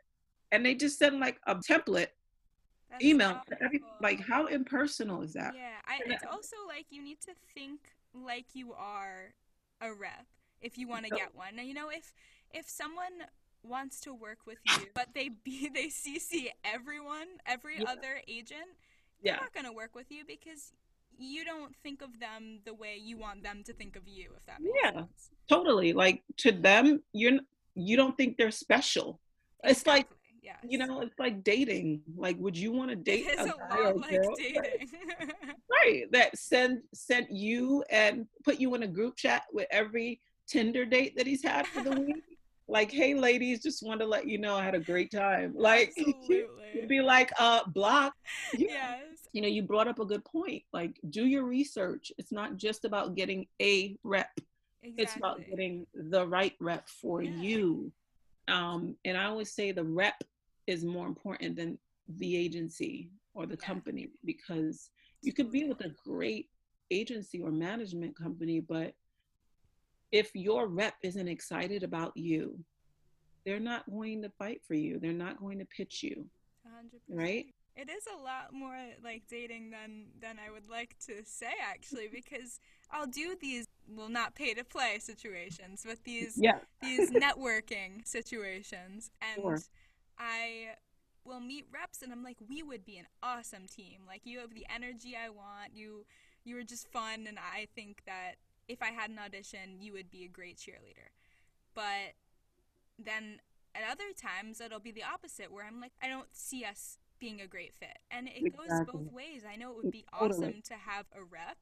and 0.52 0.66
they 0.66 0.76
just 0.76 0.98
send 0.98 1.20
like 1.20 1.40
a 1.48 1.56
template 1.56 2.08
That's 2.90 3.04
email. 3.04 3.40
Every, 3.62 3.82
like 4.02 4.20
how 4.20 4.48
impersonal 4.48 5.22
is 5.22 5.34
that? 5.34 5.54
yeah 5.54 5.80
I, 5.88 6.00
it's 6.06 6.24
also 6.32 6.56
like 6.68 6.88
you 6.90 7.04
need 7.04 7.22
to 7.22 7.32
think 7.54 7.80
like 8.14 8.48
you 8.54 8.74
are 8.74 9.34
a 9.82 9.94
rep 9.94 10.26
if 10.62 10.78
you 10.78 10.88
want 10.88 11.06
to 11.06 11.12
get 11.12 11.34
one 11.34 11.56
now 11.56 11.64
you 11.64 11.74
know 11.74 11.90
if 11.90 12.14
if 12.54 12.70
someone 12.70 13.26
wants 13.64 14.00
to 14.02 14.14
work 14.14 14.40
with 14.46 14.58
you 14.66 14.88
but 14.94 15.10
they 15.14 15.30
be 15.44 15.70
they 15.74 15.88
cc 15.88 16.48
everyone 16.66 17.28
every 17.46 17.78
Yeah. 17.78 17.86
other 17.88 18.22
agent 18.28 18.76
they're 19.24 19.36
not 19.36 19.54
going 19.54 19.66
to 19.66 19.72
work 19.72 19.96
with 19.96 20.12
you 20.12 20.24
because 20.26 20.74
you 21.26 21.44
don't 21.46 21.76
think 21.84 22.02
of 22.02 22.20
them 22.20 22.60
the 22.66 22.74
way 22.74 22.98
you 23.02 23.18
want 23.18 23.44
them 23.44 23.64
to 23.66 23.74
think 23.74 23.96
of 23.96 24.08
you 24.08 24.30
if 24.38 24.46
that 24.46 24.60
makes 24.62 24.82
sense? 24.82 24.94
Yeah. 24.96 25.02
sense 25.02 25.30
totally. 25.50 25.94
Like 25.94 26.24
to 26.38 26.52
them, 26.52 27.02
you're 27.14 27.40
you 27.76 27.96
don't 27.98 28.18
think 28.18 28.38
they're 28.38 28.52
special. 28.52 29.20
It's 29.64 29.86
like 29.86 30.08
Exactly, 30.08 30.18
yes. 30.44 30.58
you 30.68 30.78
know, 30.80 31.02
it's 31.02 31.18
like 31.20 31.44
dating. 31.44 32.02
Like, 32.18 32.38
would 32.40 32.58
you 32.58 32.72
want 32.72 32.90
to 32.90 32.96
date 32.96 33.28
a 33.38 33.46
guy 33.48 33.92
like 33.92 34.12
girl? 34.12 34.36
dating 34.36 34.90
right 35.72 36.04
that 36.12 36.38
send 36.38 36.82
sent 36.94 37.32
you 37.32 37.84
and 37.90 38.28
put 38.44 38.60
you 38.60 38.74
in 38.76 38.84
a 38.84 38.88
group 38.88 39.16
chat 39.16 39.44
with 39.54 39.68
every 39.72 40.20
tinder 40.48 40.86
date 40.86 41.16
that 41.18 41.26
he's 41.28 41.44
had 41.44 41.66
for 41.68 41.82
the 41.82 41.92
week 41.92 42.24
like 42.68 42.92
hey 42.92 43.14
ladies 43.14 43.62
just 43.62 43.82
want 43.86 44.00
to 44.00 44.06
let 44.06 44.28
you 44.28 44.38
know 44.38 44.56
i 44.56 44.64
had 44.64 44.76
a 44.76 44.80
great 44.80 45.12
time 45.12 45.54
like 45.56 45.92
you'd 46.28 46.88
be 46.88 47.02
like 47.02 47.32
uh 47.40 47.62
block 47.68 48.14
Yeah. 48.58 48.96
yes 49.00 49.11
you 49.34 49.42
know 49.42 49.48
you 49.48 49.62
brought 49.64 49.88
up 49.88 50.00
a 50.00 50.06
good 50.06 50.24
point 50.26 50.64
like 50.74 51.00
do 51.10 51.26
your 51.26 51.44
research 51.44 52.12
it's 52.18 52.32
not 52.32 52.58
just 52.58 52.86
about 52.86 53.16
getting 53.16 53.46
a 53.62 53.98
rep 54.04 54.30
exactly 54.84 55.04
it's 55.04 55.16
about 55.16 55.46
getting 55.50 55.86
the 55.94 56.28
right 56.28 56.54
rep 56.60 56.88
for 56.90 57.22
Yeah. 57.22 57.32
you 57.32 57.92
um 58.48 58.96
and 59.06 59.18
i 59.18 59.26
always 59.26 59.52
say 59.54 59.72
the 59.72 59.84
rep 59.84 60.24
is 60.68 60.84
more 60.84 61.08
important 61.08 61.56
than 61.56 61.78
the 62.18 62.36
agency 62.36 63.10
or 63.34 63.46
the 63.46 63.58
Yeah. 63.60 63.68
company 63.68 64.10
because 64.26 64.90
you 65.22 65.34
could 65.34 65.52
be 65.52 65.64
with 65.66 65.82
a 65.82 65.90
great 66.04 66.50
agency 66.92 67.42
or 67.42 67.52
management 67.52 68.16
company 68.16 68.60
but 68.60 68.94
if 70.12 70.32
your 70.36 70.68
rep 70.68 70.96
isn't 71.04 71.28
excited 71.30 71.84
about 71.84 72.12
you 72.18 72.60
they're 73.46 73.60
not 73.62 73.90
going 73.90 74.22
to 74.22 74.30
fight 74.30 74.62
for 74.68 74.74
you 74.74 75.00
they're 75.00 75.14
not 75.14 75.40
going 75.40 75.58
to 75.60 75.66
pitch 75.66 76.04
you 76.04 76.28
100%. 76.68 77.18
right? 77.18 77.46
It 77.76 77.90
is 77.90 78.04
a 78.08 78.22
lot 78.22 78.54
more 78.54 78.78
like 79.04 79.24
dating 79.30 79.72
than 79.72 80.08
than 80.20 80.38
I 80.46 80.52
would 80.52 80.70
like 80.70 80.96
to 81.08 81.24
say 81.26 81.54
actually 81.64 82.08
because 82.14 82.60
I'll 82.92 83.08
do 83.08 83.36
these 83.40 83.68
well 83.88 84.10
not 84.10 84.36
pay 84.36 84.54
to 84.54 84.64
play 84.64 85.00
situations 85.00 85.84
but 85.86 86.04
these 86.04 86.38
yeah. 86.38 86.60
these 86.82 87.12
networking 87.26 88.06
situations 88.06 89.12
and 89.22 89.42
Sure. 89.42 89.60
I 90.18 90.76
will 91.24 91.40
meet 91.40 91.66
reps 91.72 92.02
and 92.02 92.12
I'm 92.12 92.24
like 92.24 92.38
we 92.48 92.64
would 92.64 92.86
be 92.86 92.98
an 92.98 93.08
awesome 93.24 93.68
team. 93.68 94.02
Like 94.08 94.22
you 94.26 94.40
have 94.40 94.54
the 94.54 94.66
energy 94.74 95.16
I 95.16 95.30
want. 95.30 95.74
You 95.74 96.06
you 96.44 96.56
were 96.56 96.64
just 96.64 96.88
fun 96.92 97.26
and 97.28 97.38
I 97.40 97.68
think 97.76 98.04
that 98.06 98.36
if 98.68 98.82
I 98.82 98.92
had 98.92 99.10
an 99.10 99.20
audition 99.20 99.80
you 99.80 99.94
would 99.94 100.10
be 100.12 100.26
a 100.26 100.28
great 100.30 100.58
cheerleader. 100.58 101.10
But 101.74 102.16
then 103.00 103.40
at 103.74 103.84
other 103.90 104.12
times 104.16 104.60
it'll 104.60 104.80
be 104.80 104.92
the 104.92 105.04
opposite 105.04 105.52
where 105.52 105.66
I'm 105.66 105.80
like 105.80 105.94
I 106.02 106.08
don't 106.10 106.28
see 106.36 106.66
us 106.66 106.98
being 107.22 107.40
a 107.40 107.48
great 107.48 107.74
fit. 107.76 107.98
And 108.10 108.28
it 108.28 108.58
goes 108.58 108.82
both 108.92 109.14
ways. 109.14 109.44
I 109.50 109.56
know 109.56 109.72
it 109.72 109.78
would 109.78 109.92
be 109.92 110.06
Totally. 110.20 110.48
awesome 110.48 110.62
to 110.64 110.74
have 110.74 111.06
a 111.16 111.24
rep 111.24 111.58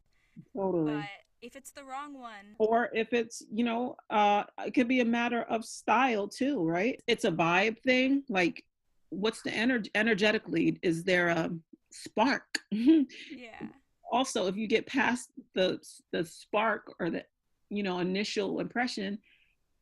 totally. 0.56 0.94
but 0.94 1.06
if 1.42 1.56
it's 1.56 1.72
the 1.72 1.84
wrong 1.84 2.18
one 2.18 2.56
or 2.60 2.90
if 2.94 3.12
it's 3.14 3.44
you 3.54 3.64
know 3.64 3.96
uh 4.10 4.44
it 4.66 4.74
could 4.74 4.88
be 4.88 5.02
a 5.02 5.06
matter 5.06 5.42
of 5.44 5.66
style 5.66 6.28
too 6.28 6.64
right? 6.64 7.00
It's 7.08 7.26
a 7.26 7.32
vibe 7.32 7.78
thing 7.80 8.24
like 8.30 8.64
what's 9.10 9.42
the 9.42 9.52
energy 9.52 9.92
energetically 9.96 10.80
is 10.82 11.04
there 11.04 11.28
a 11.28 11.52
spark? 11.92 12.46
Yeah. 12.72 13.68
Also 14.12 14.48
if 14.48 14.56
you 14.58 14.66
get 14.66 14.88
past 14.88 15.30
the 15.54 15.80
the 16.12 16.26
spark 16.26 16.94
or 17.00 17.10
the 17.10 17.24
you 17.70 17.84
know 17.84 18.00
initial 18.00 18.60
impression 18.60 19.20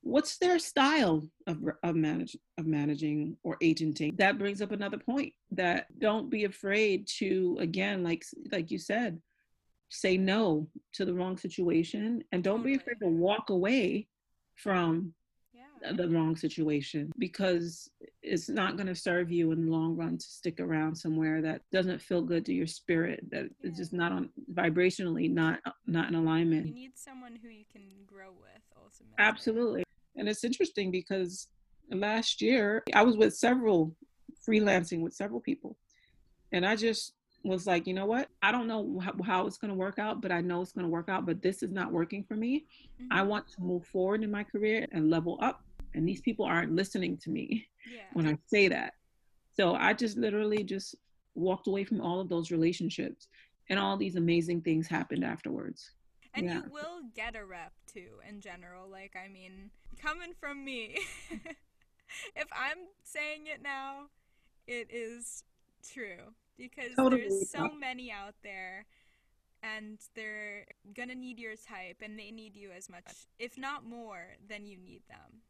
what's 0.08 0.38
their 0.38 0.58
style 0.58 1.28
of 1.48 1.58
of 1.84 1.96
manage 1.96 2.36
of 2.58 2.66
managing 2.66 3.38
or 3.44 3.58
agenting? 3.62 4.16
That 4.18 4.40
brings 4.40 4.62
up 4.62 4.72
another 4.72 4.98
point 4.98 5.34
that 5.52 5.88
don't 6.00 6.30
be 6.30 6.46
afraid 6.46 7.08
to 7.20 7.58
again 7.60 8.04
like 8.04 8.24
like 8.52 8.72
you 8.72 8.80
said 8.80 9.20
say 9.90 10.18
no 10.18 10.68
to 10.94 11.06
the 11.06 11.14
wrong 11.14 11.38
situation 11.38 12.24
and 12.32 12.44
don't 12.44 12.64
be 12.64 12.76
afraid 12.76 12.98
to 13.02 13.08
walk 13.08 13.50
away 13.50 14.08
from 14.56 15.14
yeah. 15.54 15.94
the 15.94 16.10
wrong 16.10 16.36
situation 16.36 17.12
because 17.18 17.90
it's 18.22 18.50
not 18.50 18.76
going 18.76 18.88
to 18.88 18.96
serve 18.96 19.32
you 19.32 19.52
in 19.52 19.66
the 19.66 19.72
long 19.72 19.96
run 19.96 20.18
to 20.18 20.26
stick 20.26 20.60
around 20.60 20.94
somewhere 20.96 21.42
that 21.42 21.62
doesn't 21.72 22.02
feel 22.02 22.22
good 22.22 22.46
to 22.46 22.54
your 22.54 22.68
spirit 22.68 23.24
that 23.32 23.46
is 23.64 23.78
just 23.78 23.94
not 23.94 24.12
on 24.12 24.30
vibrationally 24.54 25.32
not 25.32 25.60
not 25.86 26.10
in 26.10 26.16
alignment. 26.16 26.68
You 26.68 26.74
need 26.74 26.98
someone 26.98 27.38
who 27.42 27.50
you 27.50 27.66
can 27.72 27.84
grow 28.06 28.32
with 28.32 28.62
ultimately. 28.76 29.16
Absolutely. 29.20 29.84
And 30.18 30.28
it's 30.28 30.44
interesting 30.44 30.92
because 30.92 31.48
last 31.92 32.42
year 32.42 32.84
I 32.94 33.04
was 33.04 33.16
with 33.16 33.36
several 33.36 33.96
freelancing 34.48 35.02
with 35.02 35.14
several 35.14 35.40
people. 35.40 35.78
And 36.52 36.66
I 36.66 36.76
just 36.76 37.14
was 37.44 37.68
like, 37.68 37.88
you 37.88 37.94
know 37.94 38.06
what? 38.06 38.30
I 38.42 38.52
don't 38.52 38.68
know 38.68 39.00
how, 39.00 39.14
how 39.24 39.48
it's 39.48 39.58
going 39.58 39.70
to 39.70 39.78
work 39.78 40.00
out, 40.00 40.22
but 40.22 40.32
I 40.32 40.42
know 40.42 40.62
it's 40.62 40.72
going 40.72 40.86
to 40.86 40.90
work 40.92 41.08
out. 41.10 41.26
But 41.26 41.42
this 41.42 41.64
is 41.64 41.72
not 41.72 41.92
working 41.92 42.24
for 42.24 42.36
me. 42.36 42.66
I 43.12 43.22
Mhm. 43.22 43.28
want 43.28 43.48
to 43.50 43.62
move 43.62 43.86
forward 43.86 44.24
in 44.24 44.32
my 44.32 44.44
career 44.44 44.88
and 44.92 45.10
level 45.10 45.38
up. 45.42 45.64
And 45.94 46.08
these 46.08 46.22
people 46.22 46.46
aren't 46.46 46.74
listening 46.74 47.18
to 47.18 47.30
me 47.30 47.68
Yeah. 47.90 48.02
when 48.14 48.28
I 48.28 48.38
say 48.48 48.68
that. 48.70 48.94
So 49.54 49.76
I 49.76 49.94
just 49.94 50.18
literally 50.18 50.64
just 50.64 50.96
walked 51.36 51.68
away 51.68 51.84
from 51.84 52.02
all 52.02 52.20
of 52.20 52.30
those 52.30 52.52
relationships. 52.52 53.28
And 53.70 53.78
all 53.78 53.98
these 53.98 54.16
amazing 54.16 54.62
things 54.62 54.88
happened 54.88 55.26
afterwards. 55.26 55.92
And 56.34 56.46
yeah. 56.46 56.64
you 56.64 56.72
will 56.72 57.02
get 57.16 57.36
a 57.36 57.44
rep 57.46 57.74
too 57.86 58.20
in 58.28 58.40
general. 58.40 58.88
Like, 58.90 59.16
I 59.16 59.28
mean, 59.28 59.70
coming 60.02 60.34
from 60.40 60.64
me, 60.64 61.00
if 62.36 62.48
I'm 62.52 62.78
saying 63.04 63.48
it 63.48 63.62
now, 63.62 64.08
it 64.68 64.88
is 64.92 65.44
true. 65.94 66.34
Because 66.58 66.96
Totally. 66.96 67.22
there's 67.22 67.52
so 67.52 67.70
many 67.80 68.12
out 68.12 68.34
there 68.44 68.86
and 69.62 70.00
they're 70.16 70.66
gonna 70.96 71.16
need 71.16 71.40
your 71.40 71.56
type 71.56 71.98
and 72.02 72.18
they 72.18 72.32
need 72.32 72.56
you 72.56 72.72
as 72.72 72.90
much, 72.90 73.04
if 73.38 73.58
not 73.58 73.86
more, 73.86 74.36
than 74.48 74.66
you 74.66 74.78
need 74.78 75.02
them. 75.08 75.42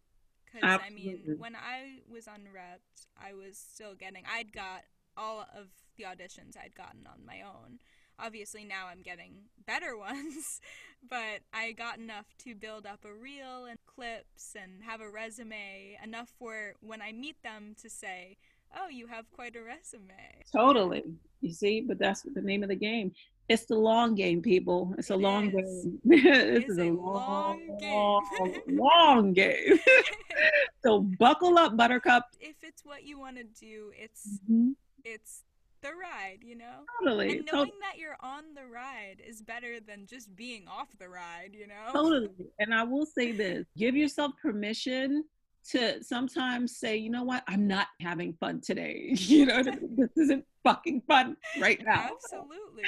Because, 0.45 0.79
I 0.83 0.89
mean, 0.89 1.35
when 1.37 1.55
I 1.55 1.99
was 2.09 2.27
on 2.27 2.41
unrepped, 2.47 3.07
I 3.21 3.33
was 3.33 3.57
still 3.57 3.95
getting, 3.95 4.23
I'd 4.31 4.51
got 4.53 4.83
all 5.17 5.41
of 5.57 5.67
the 5.97 6.03
auditions 6.03 6.55
I'd 6.57 6.75
gotten 6.75 7.05
on 7.07 7.25
my 7.25 7.41
own 7.41 7.79
obviously 8.19 8.63
now 8.63 8.87
I'm 8.91 9.01
getting 9.01 9.33
better 9.65 9.97
ones, 10.09 10.61
but 11.07 11.41
I 11.53 11.71
got 11.73 11.97
enough 11.99 12.25
to 12.43 12.55
build 12.55 12.85
up 12.85 13.05
a 13.05 13.13
reel 13.13 13.65
and 13.65 13.77
clips 13.85 14.55
and 14.61 14.83
have 14.83 15.01
a 15.01 15.09
resume, 15.09 15.97
enough 16.03 16.29
for 16.39 16.73
when 16.81 17.01
I 17.01 17.11
meet 17.11 17.41
them 17.43 17.75
to 17.81 17.89
say, 17.89 18.37
"Oh, 18.75 18.87
you 18.89 19.07
have 19.07 19.29
quite 19.31 19.55
a 19.55 19.61
resume." 19.61 20.41
Totally. 20.51 21.03
You 21.41 21.53
see, 21.53 21.81
but 21.81 21.99
that's 21.99 22.23
the 22.23 22.41
name 22.41 22.63
of 22.63 22.69
the 22.69 22.75
game. 22.75 23.11
It's 23.47 23.65
the 23.65 23.75
long 23.75 24.13
game, 24.15 24.41
people. 24.41 24.93
It's 24.97 25.09
a 25.09 25.13
It 25.13 25.19
long 25.21 25.47
is. 25.57 25.85
game. 25.85 26.01
this 26.05 26.63
is 26.65 26.69
is 26.71 26.77
a 26.79 26.89
a 26.89 26.91
long 26.91 27.67
long, 27.67 27.77
game. 27.79 27.93
long, 27.93 28.61
long 28.67 29.33
game. 29.33 29.79
so 30.83 31.01
buckle 31.01 31.57
up, 31.57 31.77
Buttercup. 31.77 32.23
if 32.41 32.55
it's 32.63 32.83
what 32.83 33.03
you 33.03 33.19
want 33.19 33.37
to 33.37 33.43
do, 33.43 33.91
it's 33.95 34.39
Mhm. 34.49 34.75
it's 35.03 35.43
the 35.81 35.89
ride, 35.89 36.39
you 36.43 36.55
know? 36.55 36.83
Totally. 36.99 37.37
And 37.37 37.49
knowing 37.51 37.71
that 37.81 37.97
you're 37.97 38.17
on 38.21 38.43
the 38.55 38.65
ride 38.65 39.21
is 39.25 39.41
better 39.41 39.79
than 39.79 40.05
just 40.05 40.35
being 40.35 40.67
off 40.67 40.87
the 40.99 41.09
ride, 41.09 41.51
you 41.53 41.67
know? 41.67 41.91
Totally. 41.93 42.29
And 42.59 42.73
I 42.73 42.83
will 42.83 43.05
say 43.05 43.31
this 43.31 43.65
give 43.77 43.95
yourself 43.95 44.31
permission 44.41 45.23
to 45.71 46.01
sometimes 46.03 46.77
say, 46.77 46.95
you 46.95 47.09
know 47.09 47.23
what, 47.23 47.43
I'm 47.47 47.67
not 47.67 47.87
having 48.01 48.33
fun 48.39 48.61
today. 48.61 49.13
You 49.17 49.45
know, 49.45 49.61
this 49.63 50.09
isn't 50.15 50.45
fucking 50.63 51.01
fun 51.07 51.35
right 51.59 51.81
now. 51.85 52.09
Absolutely. 52.13 52.83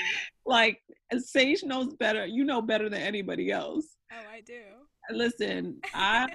Like, 0.46 0.82
Sage 1.18 1.64
knows 1.64 1.94
better. 1.96 2.26
You 2.26 2.44
know 2.46 2.62
better 2.62 2.90
than 2.90 3.02
anybody 3.02 3.52
else. 3.52 3.86
Oh, 4.12 4.32
I 4.32 4.42
do. 4.42 4.62
Listen, 5.12 5.80
I 5.94 6.28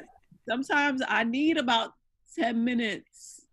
sometimes 0.48 1.00
I 1.06 1.24
need 1.24 1.56
about 1.56 1.92
10 2.38 2.64
minutes 2.64 3.46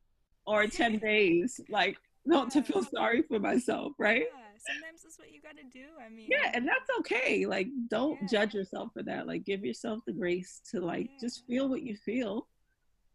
or 0.45 0.67
10 0.67 0.97
days, 0.99 1.59
like 1.69 1.97
not 2.25 2.51
to 2.51 2.61
feel 2.63 2.83
sorry 2.83 3.23
for 3.23 3.39
myself, 3.39 3.93
right? 3.99 4.21
Yeah, 4.21 4.73
sometimes 4.73 5.01
that's 5.03 5.17
what 5.19 5.31
you 5.31 5.41
gotta 5.41 5.63
do. 5.71 5.85
I 6.05 6.09
mean, 6.09 6.27
Yeah, 6.29 6.51
and 6.53 6.67
that's 6.67 6.89
okay. 6.99 7.45
Like, 7.45 7.67
don't 7.87 8.19
Yeah. 8.21 8.27
judge 8.29 8.53
yourself 8.53 8.91
for 8.93 9.03
that. 9.03 9.27
Like, 9.27 9.43
give 9.43 9.65
yourself 9.65 9.99
the 10.05 10.13
grace 10.13 10.61
to 10.71 10.79
like 10.81 11.09
just 11.19 11.45
feel 11.47 11.67
what 11.69 11.81
you 11.83 11.95
feel 11.95 12.47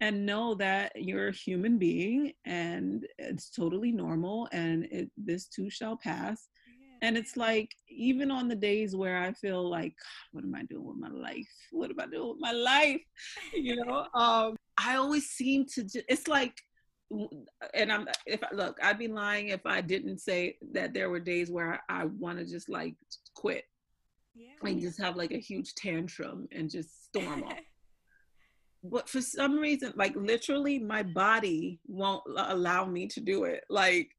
and 0.01 0.27
know 0.27 0.55
that 0.57 0.93
you're 0.97 1.29
a 1.29 1.33
human 1.33 1.79
being 1.79 2.33
and 2.45 3.07
it's 3.19 3.49
totally 3.51 3.93
normal 3.93 4.47
and 4.53 4.85
it 4.87 5.11
this 5.17 5.47
too 5.47 5.71
shall 5.71 5.97
pass. 5.97 6.49
yeah. 6.69 7.09
And 7.09 7.17
it's 7.17 7.37
like, 7.37 7.71
even 7.89 8.31
on 8.31 8.49
the 8.49 8.57
days 8.57 8.95
where 8.97 9.17
I 9.19 9.33
feel 9.33 9.69
like, 9.69 9.95
what 10.33 10.45
am 10.45 10.55
I 10.55 10.65
doing 10.65 10.85
with 10.85 10.97
my 10.99 11.09
life? 11.09 11.49
What 11.71 11.91
am 11.91 12.01
I 12.01 12.07
doing 12.07 12.29
with 12.31 12.41
my 12.41 12.53
life? 12.53 13.01
You 13.55 13.77
know, 13.77 14.07
um, 14.15 14.57
I 14.77 14.97
always 14.97 15.27
seem 15.31 15.65
to, 15.75 15.85
ju- 15.85 16.03
it's 16.09 16.29
like, 16.29 16.55
and 17.75 17.93
I'm, 17.93 18.09
if 18.27 18.43
I 18.43 18.55
look, 18.55 18.79
I'd 18.83 18.99
be 18.99 19.09
lying 19.09 19.49
if 19.49 19.65
I 19.65 19.81
didn't 19.81 20.19
say 20.19 20.57
that 20.73 20.93
there 20.93 21.11
were 21.11 21.21
days 21.21 21.51
where 21.51 21.81
I, 21.89 22.03
I 22.03 22.05
want 22.07 22.39
to 22.39 22.45
just 22.45 22.69
like 22.69 22.95
quit, 23.35 23.65
yeah. 24.35 24.55
like 24.63 24.81
just 24.81 25.01
have 25.01 25.17
like 25.17 25.33
a 25.33 25.39
huge 25.39 25.75
tantrum 25.75 26.49
and 26.53 26.71
just 26.71 27.05
storm 27.05 27.45
off. 27.45 27.55
But 28.89 29.09
for 29.09 29.21
some 29.21 29.59
reason, 29.59 29.93
like 29.97 30.15
literally, 30.15 30.79
my 30.79 31.03
body 31.03 31.81
won't 31.89 32.23
l- 32.29 32.55
allow 32.55 32.85
me 32.85 33.09
to 33.09 33.21
do 33.21 33.43
it. 33.43 33.65
Like, 33.69 34.11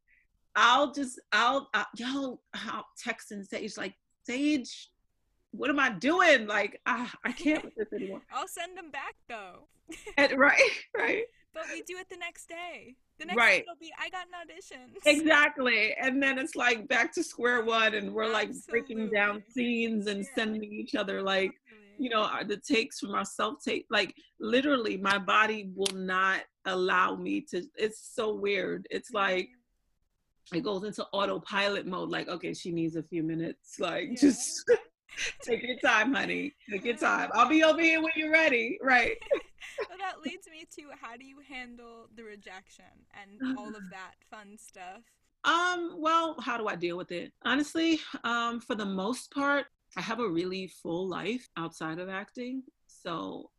I'll 0.58 0.92
just, 0.92 1.22
I'll, 1.32 1.70
I, 1.74 1.86
yo, 1.96 2.42
I'll 2.54 2.86
text 3.02 3.32
and 3.32 3.48
Sage, 3.48 3.78
like, 3.78 3.94
Sage, 4.24 4.90
what 5.52 5.70
am 5.70 5.80
I 5.80 5.92
doing? 5.92 6.48
Like, 6.48 6.82
I, 6.86 7.10
I 7.24 7.32
can't 7.32 7.64
with 7.64 7.76
this 7.76 7.94
anymore. 7.94 8.22
I'll 8.32 8.48
send 8.48 8.78
them 8.78 8.92
back 8.92 9.16
though. 9.30 9.68
And, 10.18 10.38
right, 10.38 10.60
right, 10.98 11.24
But 11.58 11.74
we 11.74 11.82
do 11.82 11.98
it 11.98 12.08
the 12.08 12.18
next 12.18 12.48
day. 12.48 12.96
The 13.18 13.26
next 13.26 13.38
Right. 13.38 13.64
day 13.64 13.66
will 13.68 13.80
be 13.80 13.92
I 13.98 14.10
got 14.10 14.28
an 14.28 14.36
audition. 14.36 14.94
exactly. 15.06 15.96
And 15.96 16.22
then 16.22 16.38
it's 16.38 16.56
like 16.56 16.88
back 16.88 17.12
to 17.14 17.24
square 17.24 17.64
one, 17.64 17.96
and 17.96 18.14
we're 18.14 18.32
like 18.32 18.52
breaking 18.70 19.10
down 19.10 19.44
scenes 19.50 20.06
and 20.06 20.20
Yeah. 20.20 20.36
sending 20.36 20.72
each 20.72 20.94
other 20.94 21.24
like, 21.24 21.52
you 21.98 22.12
know, 22.12 22.22
uh, 22.22 22.44
the 22.44 22.58
takes 22.58 23.00
from 23.00 23.16
our 23.16 23.26
self 23.26 23.64
take. 23.64 23.88
Like, 23.90 24.14
literally, 24.40 24.98
my 24.98 25.18
body 25.18 25.72
will 25.76 25.96
not 25.96 26.42
allow 26.66 27.16
me 27.16 27.42
to. 27.50 27.64
It's 27.76 28.14
so 28.14 28.36
weird. 28.36 28.88
It's 28.92 29.10
mm-hmm. 29.10 29.18
like 29.18 29.50
it 30.54 30.64
goes 30.64 30.84
into 30.84 31.06
autopilot 31.08 31.88
mode. 31.88 32.10
Like, 32.10 32.28
okay, 32.28 32.54
she 32.54 32.72
needs 32.72 32.96
a 32.96 33.04
few 33.04 33.24
minutes. 33.24 33.80
Like, 33.80 34.10
Yeah. 34.10 34.22
just 34.22 34.64
take 35.42 35.64
your 35.64 35.78
time, 35.78 36.14
honey. 36.14 36.54
Take 36.70 36.86
your 36.86 36.98
time. 36.98 37.30
I'll 37.34 37.50
be 37.50 37.64
over 37.64 37.82
here 37.82 38.02
when 38.02 38.12
you're 38.16 38.32
ready. 38.32 38.78
Right. 38.82 39.16
well, 39.90 39.98
that 39.98 40.22
leads 40.24 40.48
me 40.48 40.66
to 40.78 40.90
how 41.00 41.18
do 41.18 41.26
you 41.26 41.38
handle 41.48 42.10
the 42.16 42.24
rejection 42.24 42.86
and 43.22 43.58
all 43.58 43.70
of 43.70 43.82
that 43.92 44.14
fun 44.30 44.58
stuff? 44.58 45.02
Um, 45.44 45.96
well, 45.98 46.36
how 46.42 46.58
do 46.58 46.68
I 46.68 46.76
deal 46.76 46.98
with 46.98 47.12
it? 47.12 47.32
Honestly, 47.44 48.00
um, 48.24 48.60
for 48.60 48.76
the 48.76 48.86
most 48.86 49.32
part, 49.32 49.68
I 49.96 50.02
have 50.02 50.20
a 50.20 50.28
really 50.28 50.68
full 50.68 51.08
life 51.08 51.48
outside 51.58 52.00
of 52.00 52.10
acting. 52.10 52.64
So 52.88 53.50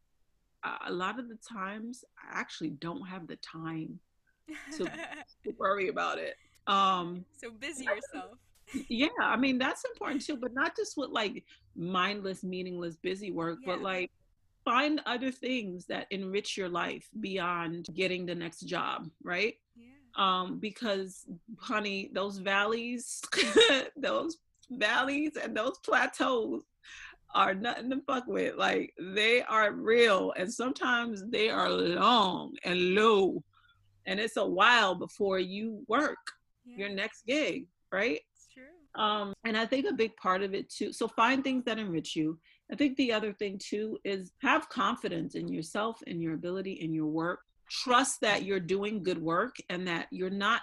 uh, 0.64 0.76
a 0.86 0.92
lot 0.92 1.18
of 1.18 1.28
the 1.28 1.38
times 1.48 2.04
I 2.18 2.38
actually 2.38 2.70
don't 2.70 3.06
have 3.06 3.26
the 3.26 3.36
time 3.36 3.98
to 4.76 4.84
to 4.84 5.54
worry 5.58 5.88
about 5.88 6.18
it. 6.18 6.36
Um, 6.66 7.24
so 7.40 7.50
busy 7.50 7.84
yourself. 7.84 8.38
Yeah, 8.88 9.08
I 9.20 9.36
mean 9.36 9.58
that's 9.58 9.84
important 9.84 10.24
too, 10.24 10.36
but 10.36 10.54
not 10.54 10.76
just 10.76 10.96
with 10.96 11.10
like 11.10 11.44
mindless, 11.76 12.42
meaningless, 12.42 12.96
busy 12.96 13.30
work, 13.30 13.58
but 13.64 13.80
like 13.80 14.10
find 14.64 15.00
other 15.06 15.30
things 15.30 15.86
that 15.86 16.06
enrich 16.10 16.56
your 16.56 16.68
life 16.68 17.08
beyond 17.20 17.86
getting 17.94 18.26
the 18.26 18.34
next 18.34 18.60
job, 18.60 19.08
right? 19.22 19.54
Yeah. 19.76 19.86
um 20.16 20.58
because 20.58 21.26
honey 21.58 22.10
those 22.12 22.38
valleys 22.38 23.22
those 23.96 24.38
valleys 24.70 25.36
and 25.42 25.56
those 25.56 25.78
plateaus 25.78 26.62
are 27.34 27.54
nothing 27.54 27.90
to 27.90 28.00
fuck 28.06 28.26
with 28.26 28.56
like 28.56 28.92
they 28.98 29.42
are 29.42 29.72
real 29.72 30.32
and 30.36 30.52
sometimes 30.52 31.22
they 31.28 31.48
are 31.50 31.70
long 31.70 32.54
and 32.64 32.94
low 32.94 33.42
and 34.06 34.18
it's 34.18 34.38
a 34.38 34.46
while 34.46 34.94
before 34.94 35.38
you 35.38 35.84
work 35.88 36.16
yeah. 36.64 36.78
your 36.78 36.88
next 36.88 37.26
gig 37.26 37.66
right. 37.92 38.20
Um 38.98 39.32
and 39.44 39.56
i 39.56 39.64
think 39.64 39.86
a 39.86 39.92
big 39.92 40.14
part 40.16 40.42
of 40.42 40.54
it 40.54 40.68
too 40.68 40.92
so 40.92 41.08
find 41.08 41.42
things 41.42 41.64
that 41.64 41.78
enrich 41.78 42.14
you. 42.16 42.38
I 42.70 42.76
think 42.76 42.96
the 42.96 43.12
other 43.12 43.32
thing 43.32 43.58
too 43.58 43.98
is 44.04 44.32
have 44.42 44.68
confidence 44.68 45.34
in 45.34 45.48
yourself 45.48 46.02
in 46.06 46.20
your 46.20 46.34
ability 46.34 46.72
in 46.72 46.92
your 46.92 47.06
work. 47.06 47.40
Trust 47.70 48.20
that 48.20 48.44
you're 48.44 48.60
doing 48.60 49.02
good 49.02 49.20
work 49.20 49.56
and 49.70 49.86
that 49.88 50.06
you're 50.10 50.30
not 50.30 50.62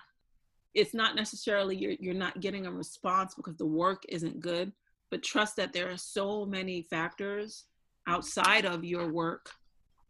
it's 0.73 0.93
not 0.93 1.15
necessarily 1.15 1.75
you're, 1.75 1.95
you're 1.99 2.13
not 2.13 2.41
getting 2.41 2.65
a 2.65 2.71
response 2.71 3.33
because 3.33 3.55
the 3.57 3.65
work 3.65 4.03
isn't 4.09 4.39
good 4.39 4.71
but 5.09 5.23
trust 5.23 5.55
that 5.55 5.71
there 5.71 5.89
are 5.89 5.97
so 5.97 6.45
many 6.45 6.81
factors 6.81 7.65
outside 8.07 8.65
of 8.65 8.83
your 8.83 9.11
work 9.11 9.49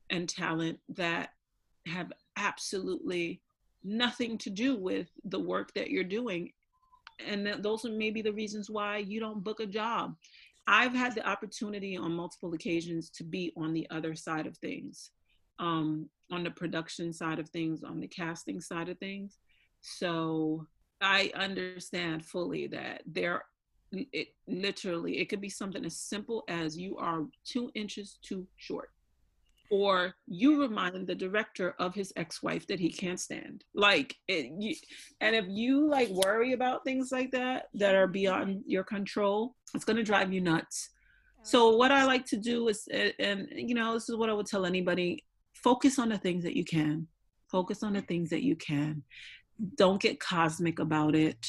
and 0.09 0.27
talent 0.27 0.79
that 0.89 1.29
have 1.85 2.11
absolutely 2.37 3.41
nothing 3.83 4.37
to 4.39 4.49
do 4.49 4.75
with 4.75 5.07
the 5.25 5.39
work 5.39 5.73
that 5.75 5.91
you're 5.91 6.03
doing 6.03 6.51
and 7.25 7.63
those 7.63 7.85
are 7.85 7.91
maybe 7.91 8.21
the 8.21 8.33
reasons 8.33 8.69
why 8.69 8.97
you 8.97 9.19
don't 9.19 9.43
book 9.43 9.59
a 9.59 9.65
job. 9.65 10.15
I've 10.67 10.93
had 10.93 11.13
the 11.13 11.27
opportunity 11.27 11.95
on 11.95 12.13
multiple 12.13 12.53
occasions 12.53 13.09
to 13.11 13.23
be 13.23 13.53
on 13.55 13.73
the 13.73 13.87
other 13.91 14.15
side 14.15 14.47
of 14.47 14.57
things 14.57 15.11
um, 15.59 16.09
on 16.31 16.43
the 16.43 16.51
production 16.51 17.13
side 17.13 17.39
of 17.39 17.49
things 17.49 17.83
on 17.83 17.99
the 17.99 18.07
casting 18.07 18.59
side 18.59 18.89
of 18.89 18.97
things. 18.97 19.37
So 19.81 20.67
i 21.01 21.31
understand 21.35 22.25
fully 22.25 22.67
that 22.67 23.01
there 23.05 23.43
it 23.91 24.29
literally 24.47 25.19
it 25.19 25.29
could 25.29 25.41
be 25.41 25.49
something 25.49 25.85
as 25.85 25.97
simple 25.97 26.43
as 26.47 26.77
you 26.77 26.97
are 26.97 27.25
two 27.45 27.69
inches 27.75 28.17
too 28.21 28.47
short 28.57 28.89
or 29.71 30.13
you 30.27 30.61
remind 30.61 31.07
the 31.07 31.15
director 31.15 31.75
of 31.79 31.95
his 31.95 32.13
ex-wife 32.15 32.67
that 32.67 32.79
he 32.79 32.91
can't 32.91 33.19
stand. 33.19 33.63
Like 33.73 34.15
it, 34.27 34.51
you, 34.59 34.75
and 35.21 35.35
if 35.35 35.45
you 35.47 35.89
like 35.89 36.09
worry 36.09 36.53
about 36.53 36.83
things 36.83 37.11
like 37.11 37.31
that 37.31 37.69
that 37.73 37.95
are 37.95 38.07
beyond 38.07 38.63
your 38.67 38.83
control 38.83 39.55
it's 39.75 39.85
going 39.85 39.97
to 39.97 40.03
drive 40.03 40.31
you 40.31 40.41
nuts. 40.41 40.89
So 41.43 41.75
what 41.75 41.91
i 41.91 42.05
like 42.05 42.25
to 42.27 42.37
do 42.37 42.67
is 42.69 42.87
and, 43.19 43.47
you 43.51 43.75
know 43.75 43.93
this 43.93 44.09
is 44.09 44.15
what 44.15 44.29
i 44.29 44.33
would 44.33 44.47
tell 44.47 44.65
anybody 44.65 45.23
focus 45.53 45.99
on 45.99 46.09
the 46.09 46.17
things 46.17 46.43
that 46.43 46.55
you 46.55 46.65
can. 46.65 47.07
Focus 47.51 47.83
on 47.83 47.93
the 47.93 48.01
things 48.01 48.29
that 48.31 48.43
you 48.43 48.55
can. 48.55 49.03
Don't 49.75 50.01
get 50.01 50.19
cosmic 50.19 50.79
about 50.79 51.15
it. 51.15 51.45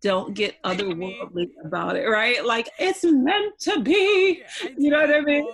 Don't 0.00 0.34
get 0.34 0.60
otherworldly 0.64 1.50
about 1.64 1.96
it 1.96 2.06
right? 2.06 2.44
Like 2.44 2.68
it's 2.78 3.04
meant 3.04 3.58
to 3.60 3.80
be. 3.80 4.42
Yeah, 4.62 4.70
you 4.78 4.90
know 4.90 5.00
what 5.00 5.14
I 5.14 5.20
mean? 5.20 5.46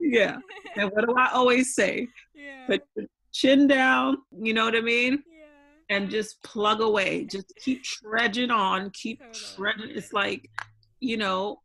All 0.00 0.08
the 0.10 0.18
time. 0.18 0.42
yeah 0.76 0.82
and 0.82 0.90
what 0.92 1.06
do 1.06 1.14
i 1.16 1.30
always 1.32 1.74
say 1.74 2.08
yeah. 2.34 2.66
put 2.66 2.82
your 2.96 3.06
chin 3.32 3.66
down 3.66 4.18
you 4.40 4.54
know 4.54 4.64
what 4.64 4.76
i 4.76 4.80
mean 4.80 5.22
yeah. 5.30 5.96
and 5.96 6.10
just 6.10 6.42
plug 6.42 6.80
away 6.80 7.24
just 7.24 7.52
keep 7.62 7.82
trudging 7.82 8.50
on 8.50 8.90
keep 8.90 9.20
Totally. 9.20 9.44
trudging 9.56 9.96
it's 9.96 10.12
like 10.12 10.48
you 11.00 11.16
know 11.16 11.60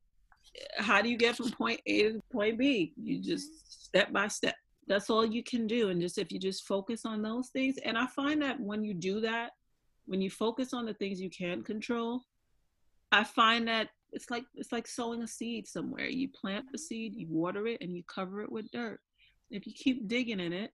how 0.78 1.02
do 1.02 1.10
you 1.10 1.18
get 1.18 1.36
from 1.36 1.52
point 1.52 1.80
a 1.86 2.04
to 2.04 2.22
point 2.32 2.58
b 2.58 2.94
you 3.02 3.22
just 3.22 3.48
mm-hmm. 3.48 3.66
step 3.68 4.12
by 4.12 4.28
step 4.28 4.56
that's 4.88 5.10
all 5.10 5.26
you 5.26 5.44
can 5.44 5.68
do 5.68 5.90
and 5.90 6.02
just 6.02 6.18
if 6.18 6.32
you 6.32 6.40
just 6.40 6.68
focus 6.68 7.06
on 7.06 7.22
those 7.22 7.50
things 7.50 7.78
and 7.86 7.98
i 7.98 8.06
find 8.08 8.42
that 8.42 8.60
when 8.60 8.84
you 8.84 8.94
do 8.94 9.22
that 9.22 9.52
when 10.06 10.22
you 10.22 10.30
focus 10.30 10.74
on 10.74 10.86
the 10.86 10.94
things 10.96 11.22
you 11.22 11.30
can 11.30 11.64
control 11.64 12.22
i 13.12 13.24
find 13.24 13.68
that 13.68 13.90
it's 14.14 14.30
like 14.30 14.44
it's 14.56 14.72
like 14.72 14.88
sowing 14.88 15.22
a 15.24 15.28
seed 15.28 15.68
somewhere 15.68 16.08
you 16.08 16.28
plant 16.30 16.66
the 16.72 16.78
seed 16.78 17.16
you 17.16 17.28
water 17.30 17.68
it 17.68 17.78
and 17.82 17.96
you 17.96 18.04
cover 18.08 18.42
it 18.42 18.52
with 18.52 18.70
dirt 18.72 19.00
if 19.50 19.66
you 19.66 19.74
keep 19.74 20.08
digging 20.08 20.40
in 20.40 20.54
it 20.54 20.72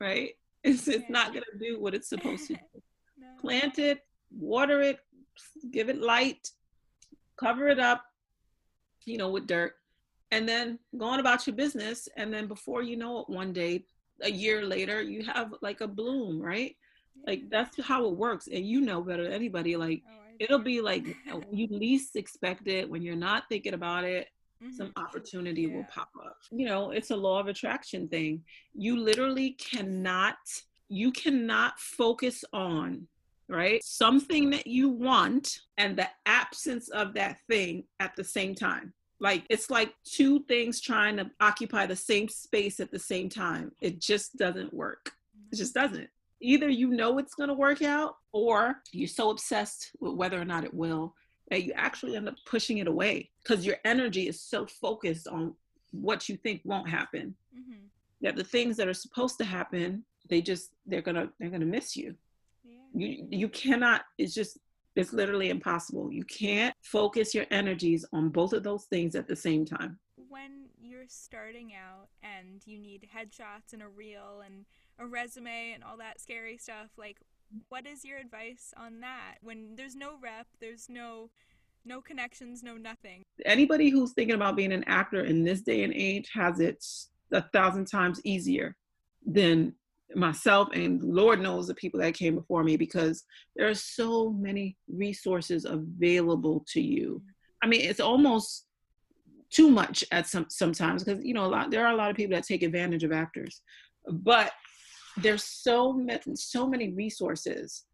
right 0.00 0.30
it's, 0.64 0.86
it's 0.88 1.04
Yeah. 1.08 1.12
not 1.12 1.32
going 1.32 1.44
to 1.52 1.58
do 1.58 1.80
what 1.80 1.94
it's 1.94 2.08
supposed 2.08 2.46
to 2.48 2.54
do 2.74 2.82
No. 3.18 3.26
plant 3.40 3.78
it, 3.78 4.00
water 4.30 4.80
it, 4.82 4.98
give 5.70 5.88
it 5.88 6.00
light, 6.00 6.48
cover 7.38 7.68
it 7.68 7.78
up, 7.78 8.04
you 9.06 9.16
know, 9.16 9.30
with 9.30 9.46
dirt, 9.46 9.74
and 10.30 10.48
then 10.48 10.78
go 10.96 11.06
on 11.06 11.20
about 11.20 11.46
your 11.46 11.56
business. 11.56 12.08
And 12.16 12.32
then 12.32 12.46
before 12.46 12.82
you 12.82 12.96
know 12.96 13.20
it, 13.20 13.28
one 13.28 13.52
day, 13.52 13.84
a 14.22 14.30
year 14.30 14.64
later, 14.64 15.02
you 15.02 15.24
have 15.24 15.54
like 15.62 15.80
a 15.80 15.88
bloom, 15.88 16.40
right? 16.40 16.76
Like 17.26 17.42
that's 17.50 17.82
how 17.82 18.06
it 18.06 18.16
works. 18.16 18.46
And 18.46 18.66
you 18.66 18.80
know 18.80 19.00
better 19.02 19.24
than 19.24 19.32
anybody. 19.32 19.76
Like 19.76 20.02
Oh, 20.06 20.19
it'll 20.40 20.58
be 20.58 20.80
like 20.80 21.06
you 21.52 21.68
least 21.70 22.16
expect 22.16 22.66
it, 22.66 22.88
when 22.90 23.02
you're 23.02 23.14
not 23.14 23.44
thinking 23.48 23.74
about 23.74 24.04
it, 24.04 24.28
some 24.76 24.88
Mhm. 24.88 25.02
opportunity 25.04 25.66
will 25.68 25.84
pop 25.84 26.10
up. 26.22 26.38
You 26.50 26.66
know, 26.66 26.90
it's 26.90 27.10
a 27.10 27.16
law 27.16 27.38
of 27.40 27.46
attraction 27.46 28.08
thing. 28.08 28.44
You 28.74 28.96
literally 28.96 29.52
cannot, 29.52 30.36
you 30.88 31.12
cannot 31.12 31.78
focus 31.78 32.44
on 32.52 33.06
right? 33.48 33.82
Something 33.82 34.48
that 34.50 34.68
you 34.68 34.88
want 34.88 35.58
and 35.76 35.96
the 35.98 36.08
absence 36.24 36.88
of 36.90 37.14
that 37.14 37.40
thing 37.48 37.82
at 37.98 38.14
the 38.14 38.22
same 38.22 38.54
time. 38.54 38.94
Like 39.18 39.44
it's 39.50 39.70
like 39.70 39.92
two 40.04 40.44
things 40.44 40.80
trying 40.80 41.16
to 41.16 41.28
occupy 41.40 41.86
the 41.86 41.96
same 41.96 42.28
space 42.28 42.78
at 42.78 42.92
the 42.92 42.98
same 43.00 43.28
time. 43.28 43.72
It 43.80 44.00
just 44.00 44.36
doesn't 44.36 44.72
work. 44.72 45.10
It 45.52 45.56
just 45.56 45.74
doesn't. 45.74 46.08
Either 46.40 46.68
you 46.68 46.88
know 46.88 47.18
it's 47.18 47.34
going 47.34 47.48
to 47.48 47.54
work 47.54 47.82
out 47.82 48.16
or 48.32 48.76
you're 48.92 49.08
so 49.08 49.30
obsessed 49.30 49.90
with 50.00 50.14
whether 50.14 50.40
or 50.40 50.44
not 50.44 50.64
it 50.64 50.72
will 50.72 51.14
that 51.50 51.64
you 51.64 51.72
actually 51.74 52.16
end 52.16 52.28
up 52.28 52.36
pushing 52.46 52.78
it 52.78 52.86
away 52.86 53.28
because 53.42 53.66
your 53.66 53.76
energy 53.84 54.28
is 54.28 54.40
so 54.40 54.66
focused 54.66 55.26
on 55.26 55.54
what 55.90 56.28
you 56.28 56.36
think 56.36 56.62
won't 56.64 56.88
happen 56.88 57.34
mm-hmm. 57.54 57.80
that 58.22 58.36
the 58.36 58.44
things 58.44 58.76
that 58.76 58.88
are 58.88 58.94
supposed 58.94 59.36
to 59.38 59.44
happen 59.44 60.04
they 60.28 60.40
just 60.40 60.70
they're 60.86 61.02
gonna 61.02 61.28
they're 61.38 61.50
gonna 61.50 61.66
miss 61.66 61.96
you 61.96 62.14
yeah. 62.64 62.78
you 62.94 63.26
you 63.30 63.48
cannot 63.48 64.02
it's 64.16 64.34
just 64.34 64.58
it's 64.96 65.12
literally 65.12 65.50
impossible 65.50 66.12
you 66.12 66.24
can't 66.24 66.74
focus 66.82 67.34
your 67.34 67.46
energies 67.50 68.04
on 68.12 68.28
both 68.28 68.52
of 68.52 68.62
those 68.62 68.84
things 68.84 69.14
at 69.14 69.26
the 69.26 69.36
same 69.36 69.64
time 69.64 69.98
when 70.28 70.66
you're 70.80 71.04
starting 71.08 71.72
out 71.74 72.08
and 72.22 72.62
you 72.64 72.78
need 72.78 73.08
headshots 73.14 73.72
and 73.72 73.82
a 73.82 73.88
reel 73.88 74.42
and 74.44 74.64
a 75.00 75.06
resume 75.06 75.72
and 75.74 75.82
all 75.82 75.96
that 75.96 76.20
scary 76.20 76.58
stuff 76.58 76.90
like 76.96 77.16
what 77.68 77.86
is 77.86 78.04
your 78.04 78.18
advice 78.18 78.72
on 78.76 79.00
that? 79.00 79.36
When 79.42 79.74
there's 79.76 79.96
no 79.96 80.12
rep 80.22 80.46
there's 80.60 80.88
no 80.88 81.30
no 81.84 82.00
connections 82.00 82.62
no 82.62 82.76
nothing. 82.76 83.22
Anybody 83.44 83.88
who's 83.88 84.12
thinking 84.12 84.36
about 84.36 84.56
being 84.56 84.72
an 84.72 84.84
actor 84.86 85.24
in 85.24 85.44
this 85.44 85.62
day 85.62 85.82
and 85.82 85.92
age 85.94 86.30
has 86.34 86.60
it 86.60 86.84
a 87.32 87.42
thousand 87.52 87.86
times 87.86 88.20
easier 88.24 88.76
than 89.26 89.74
myself 90.16 90.68
and 90.72 91.00
lord 91.04 91.40
knows 91.40 91.68
the 91.68 91.74
people 91.74 92.00
that 92.00 92.14
came 92.14 92.34
before 92.34 92.64
me 92.64 92.76
because 92.76 93.22
there 93.54 93.68
are 93.68 93.74
so 93.74 94.30
many 94.30 94.76
resources 94.88 95.64
available 95.64 96.64
to 96.68 96.80
you. 96.80 97.22
I 97.62 97.66
mean 97.66 97.80
it's 97.80 98.00
almost 98.00 98.66
too 99.50 99.70
much 99.70 100.04
at 100.12 100.28
some 100.28 100.46
sometimes 100.48 101.02
because 101.02 101.24
you 101.24 101.34
know 101.34 101.44
a 101.44 101.48
lot 101.48 101.70
there 101.70 101.84
are 101.84 101.92
a 101.92 101.96
lot 101.96 102.10
of 102.10 102.16
people 102.16 102.36
that 102.36 102.44
take 102.46 102.62
advantage 102.62 103.04
of 103.04 103.12
actors. 103.12 103.62
But 104.10 104.52
there's 105.16 105.44
so 105.44 105.92
many 105.92 106.20
so 106.34 106.66
many 106.66 106.90
resources. 106.90 107.84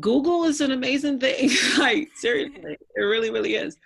Google 0.00 0.44
is 0.44 0.60
an 0.60 0.72
amazing 0.72 1.18
thing. 1.18 1.50
Like 1.78 2.10
seriously 2.16 2.76
it 2.94 3.02
really 3.02 3.30
really 3.30 3.54
is. 3.54 3.76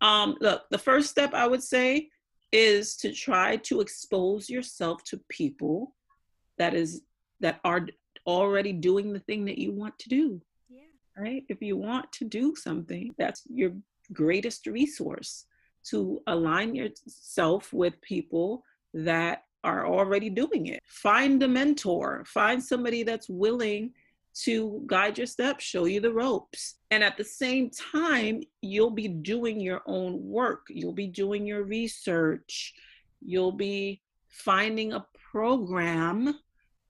Um 0.00 0.36
look 0.40 0.62
the 0.70 0.78
first 0.78 1.10
step 1.10 1.34
i 1.34 1.46
would 1.46 1.62
say 1.62 2.08
is 2.52 2.96
to 2.96 3.12
try 3.12 3.56
to 3.56 3.80
expose 3.80 4.48
yourself 4.48 5.04
to 5.04 5.20
people 5.28 5.94
that 6.58 6.74
is 6.74 7.02
that 7.40 7.60
are 7.64 7.86
already 8.26 8.72
doing 8.72 9.12
the 9.12 9.20
thing 9.20 9.44
that 9.44 9.58
you 9.58 9.72
want 9.72 9.98
to 9.98 10.08
do 10.08 10.40
yeah. 10.68 10.82
right? 11.16 11.44
If 11.48 11.62
you 11.62 11.76
want 11.76 12.10
to 12.12 12.24
do 12.24 12.54
something 12.54 13.14
that's 13.18 13.42
your 13.48 13.72
greatest 14.12 14.66
resource 14.66 15.46
to 15.84 16.20
align 16.26 16.74
yourself 16.74 17.72
with 17.72 18.00
people 18.02 18.64
that 18.92 19.44
are 19.64 19.86
already 19.86 20.30
doing 20.30 20.66
it. 20.66 20.80
Find 20.86 21.42
a 21.42 21.48
mentor, 21.48 22.24
find 22.26 22.62
somebody 22.62 23.02
that's 23.02 23.28
willing 23.28 23.92
to 24.32 24.82
guide 24.86 25.18
your 25.18 25.26
steps, 25.26 25.64
show 25.64 25.84
you 25.84 26.00
the 26.00 26.12
ropes. 26.12 26.76
And 26.90 27.02
at 27.02 27.16
the 27.16 27.24
same 27.24 27.70
time, 27.70 28.42
you'll 28.62 28.90
be 28.90 29.08
doing 29.08 29.60
your 29.60 29.82
own 29.86 30.22
work, 30.22 30.66
you'll 30.68 30.92
be 30.92 31.08
doing 31.08 31.46
your 31.46 31.64
research, 31.64 32.74
you'll 33.20 33.52
be 33.52 34.00
finding 34.28 34.92
a 34.92 35.04
program 35.30 36.38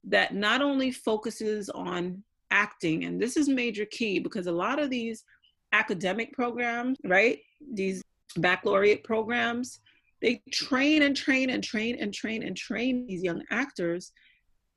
that 0.04 0.34
not 0.34 0.62
only 0.62 0.90
focuses 0.90 1.68
on 1.70 2.22
acting, 2.50 3.04
and 3.04 3.20
this 3.20 3.36
is 3.36 3.48
major 3.48 3.84
key 3.84 4.18
because 4.18 4.46
a 4.46 4.52
lot 4.52 4.78
of 4.78 4.90
these 4.90 5.24
academic 5.72 6.32
programs, 6.32 6.98
right? 7.04 7.38
These 7.72 8.02
baccalaureate 8.36 9.04
programs, 9.04 9.80
they 10.20 10.42
train 10.52 11.02
and 11.02 11.16
train 11.16 11.50
and 11.50 11.62
train 11.62 11.96
and 11.98 12.12
train 12.12 12.42
and 12.42 12.56
train 12.56 13.06
these 13.06 13.22
young 13.22 13.42
actors 13.50 14.12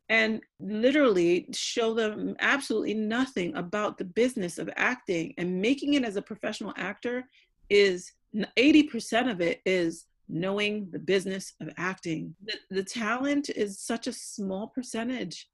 and 0.10 0.42
literally 0.60 1.48
show 1.54 1.94
them 1.94 2.36
absolutely 2.40 2.94
nothing 2.94 3.56
about 3.56 3.98
the 3.98 4.06
business 4.06 4.58
of 4.58 4.70
acting. 4.76 5.34
And 5.38 5.62
making 5.62 5.94
it 5.96 6.04
as 6.04 6.16
a 6.18 6.22
professional 6.22 6.74
actor 6.78 7.24
is 7.70 8.12
80% 8.58 9.32
of 9.32 9.42
it 9.42 9.62
is 9.66 10.06
knowing 10.30 10.90
the 10.92 11.00
business 11.00 11.54
of 11.62 11.70
acting. 11.78 12.36
The, 12.44 12.54
the 12.70 12.84
talent 12.84 13.50
is 13.50 13.80
such 13.80 14.08
a 14.08 14.14
small 14.14 14.68
percentage. 14.68 15.50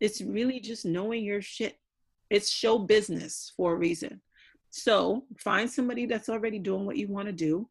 It's 0.00 0.20
really 0.20 0.60
just 0.60 0.84
knowing 0.84 1.24
your 1.24 1.42
shit. 1.42 1.76
It's 2.30 2.50
show 2.50 2.78
business 2.78 3.52
for 3.56 3.72
a 3.72 3.76
reason. 3.76 4.20
So 4.70 5.24
find 5.38 5.70
somebody 5.70 6.06
that's 6.06 6.28
already 6.28 6.58
doing 6.58 6.84
what 6.84 6.96
you 6.96 7.08
want 7.08 7.26
to 7.26 7.32
do 7.32 7.68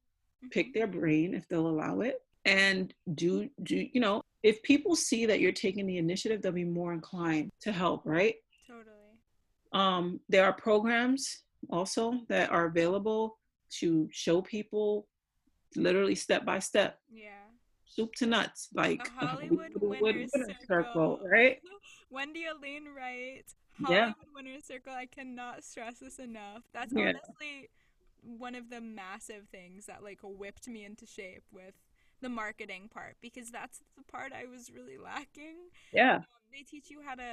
pick 0.52 0.74
their 0.74 0.88
brain 0.88 1.34
if 1.34 1.48
they'll 1.48 1.68
allow 1.68 2.02
it 2.02 2.22
and 2.46 2.94
do 3.16 3.50
do 3.64 3.88
you 3.92 4.00
know 4.00 4.22
if 4.44 4.62
people 4.64 4.96
see 4.96 5.26
that 5.26 5.40
you're 5.40 5.52
taking 5.52 5.86
the 5.86 5.98
initiative 5.98 6.42
they'll 6.42 6.52
be 6.52 6.64
more 6.64 6.94
inclined 6.94 7.52
to 7.60 7.72
help 7.72 8.02
right 8.06 8.36
totally 8.66 8.96
um 9.74 10.20
there 10.30 10.46
are 10.46 10.54
programs 10.54 11.44
also 11.70 12.14
that 12.30 12.50
are 12.50 12.66
available 12.66 13.38
to 13.70 14.08
show 14.12 14.42
people 14.42 15.08
literally 15.76 16.16
step 16.16 16.46
by 16.46 16.58
step 16.58 17.00
yeah 17.12 17.44
soup 17.86 18.14
to 18.16 18.26
nuts 18.26 18.70
like 18.74 19.10
a 19.22 19.26
hollywood 19.26 19.72
winner 19.82 20.26
circle. 20.28 20.56
circle 20.68 21.20
right 21.30 21.60
Wendy 22.10 22.46
Alane 22.46 22.96
Wright 22.96 23.44
hollywood 23.84 24.08
yeah. 24.08 24.14
winner 24.34 24.62
circle 24.64 24.94
i 24.94 25.06
cannot 25.06 25.64
stress 25.64 26.00
this 26.00 26.20
enough 26.20 26.64
that's 26.74 26.94
yeah. 26.94 27.10
honestly 27.10 27.70
one 28.28 28.56
of 28.56 28.70
the 28.70 28.82
massive 28.82 29.48
things 29.52 29.86
that 29.86 30.04
like 30.04 30.20
whipped 30.22 30.68
me 30.68 30.84
into 30.84 31.06
shape 31.06 31.44
with 31.52 31.74
the 32.22 32.30
marketing 32.30 32.90
part 32.94 33.16
because 33.22 33.52
that's 33.52 33.80
the 33.96 34.04
part 34.04 34.32
I 34.34 34.46
was 34.46 34.72
really 34.74 34.98
lacking. 34.98 35.56
Yeah. 35.94 36.16
Um, 36.16 36.24
they 36.52 36.64
teach 36.64 36.90
you 36.90 37.02
how 37.06 37.16
to 37.16 37.24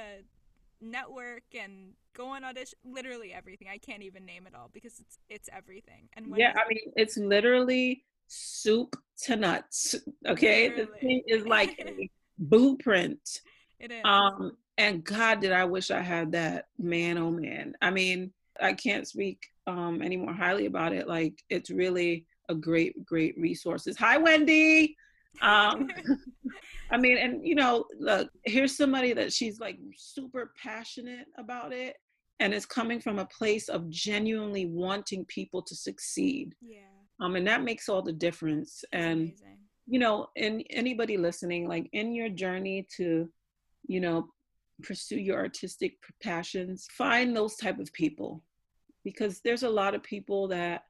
network 0.81 1.43
and 1.57 1.93
go 2.13 2.27
on 2.27 2.43
audition 2.43 2.77
literally 2.83 3.33
everything. 3.33 3.67
I 3.71 3.77
can't 3.77 4.03
even 4.03 4.25
name 4.25 4.47
it 4.47 4.53
all 4.55 4.69
because 4.73 4.99
it's 4.99 5.17
it's 5.29 5.49
everything. 5.51 6.09
And 6.13 6.33
Yeah, 6.37 6.53
I 6.55 6.67
mean 6.69 6.93
it's 6.95 7.17
literally 7.17 8.03
soup 8.27 8.95
to 9.23 9.35
nuts. 9.35 9.95
Okay? 10.27 10.69
Literally. 10.69 10.91
The 10.93 11.07
thing 11.07 11.23
is 11.27 11.45
like 11.45 11.79
a 11.79 12.09
blueprint. 12.39 13.41
It 13.79 13.91
is. 13.91 14.01
Um 14.03 14.57
and 14.77 15.03
God 15.03 15.39
did 15.39 15.51
I 15.51 15.65
wish 15.65 15.91
I 15.91 16.01
had 16.01 16.31
that. 16.33 16.67
Man 16.77 17.17
oh 17.17 17.31
man. 17.31 17.75
I 17.81 17.89
mean, 17.89 18.31
I 18.61 18.73
can't 18.73 19.07
speak 19.07 19.47
um, 19.67 20.01
any 20.01 20.17
more 20.17 20.33
highly 20.33 20.65
about 20.65 20.93
it. 20.93 21.07
Like 21.07 21.43
it's 21.49 21.69
really 21.69 22.25
a 22.49 22.55
great, 22.55 23.05
great 23.05 23.35
resources. 23.37 23.97
Hi, 23.97 24.17
Wendy. 24.17 24.95
Um, 25.41 25.89
I 26.91 26.97
mean, 26.97 27.17
and 27.17 27.45
you 27.45 27.55
know, 27.55 27.85
look, 27.99 28.29
here's 28.45 28.77
somebody 28.77 29.13
that 29.13 29.33
she's 29.33 29.59
like 29.59 29.77
super 29.97 30.53
passionate 30.61 31.27
about 31.37 31.73
it 31.73 31.95
and 32.39 32.53
it's 32.53 32.65
coming 32.65 32.99
from 32.99 33.19
a 33.19 33.25
place 33.25 33.69
of 33.69 33.89
genuinely 33.89 34.65
wanting 34.65 35.25
people 35.25 35.61
to 35.61 35.75
succeed. 35.75 36.53
Yeah. 36.61 36.79
Um, 37.21 37.35
and 37.35 37.47
that 37.47 37.63
makes 37.63 37.87
all 37.87 38.01
the 38.01 38.13
difference. 38.13 38.83
and 38.91 39.33
you 39.87 39.99
know, 39.99 40.27
and 40.35 40.63
anybody 40.71 41.15
listening, 41.15 41.67
like 41.67 41.87
in 41.93 42.11
your 42.11 42.29
journey 42.29 42.87
to, 42.97 43.29
you 43.87 43.99
know, 43.99 44.27
pursue 44.81 45.19
your 45.19 45.37
artistic 45.37 45.93
passions, 46.23 46.87
find 46.91 47.35
those 47.35 47.55
type 47.55 47.79
of 47.79 47.93
people 47.93 48.41
because 49.05 49.39
there's 49.39 49.63
a 49.63 49.69
lot 49.69 49.95
of 49.95 50.03
people 50.03 50.49
that 50.49 50.83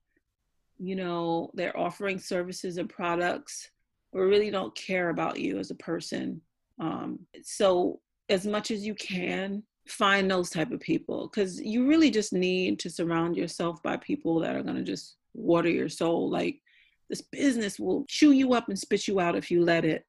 you 0.80 0.96
know 0.96 1.52
they're 1.54 1.78
offering 1.78 2.18
services 2.18 2.78
and 2.78 2.90
products 2.90 3.70
but 4.12 4.22
really 4.22 4.50
don't 4.50 4.74
care 4.76 5.10
about 5.10 5.40
you 5.40 5.60
as 5.60 5.72
a 5.72 5.76
person. 5.76 6.42
Um, 6.80 7.20
so 7.44 8.00
as 8.30 8.48
much 8.48 8.72
as 8.72 8.86
you 8.86 8.96
can 8.96 9.62
find 9.88 10.32
those 10.32 10.50
type 10.50 10.72
of 10.72 10.80
people 10.80 11.28
because 11.28 11.62
you 11.62 11.86
really 11.86 12.10
just 12.10 12.34
need 12.34 12.80
to 12.80 12.90
surround 12.90 13.36
yourself 13.36 13.84
by 13.84 13.98
people 13.98 14.40
that 14.40 14.56
are 14.56 14.64
going 14.64 14.78
to 14.78 14.84
just 14.84 15.18
water 15.34 15.70
your 15.70 15.90
soul. 15.90 16.30
Like 16.30 16.62
this 17.10 17.22
business 17.22 17.78
will 17.78 18.06
chew 18.08 18.32
you 18.32 18.54
up 18.54 18.70
and 18.70 18.80
spit 18.80 19.08
you 19.08 19.20
out 19.20 19.36
if 19.36 19.52
you 19.52 19.64
let 19.64 19.86
it. 19.86 20.06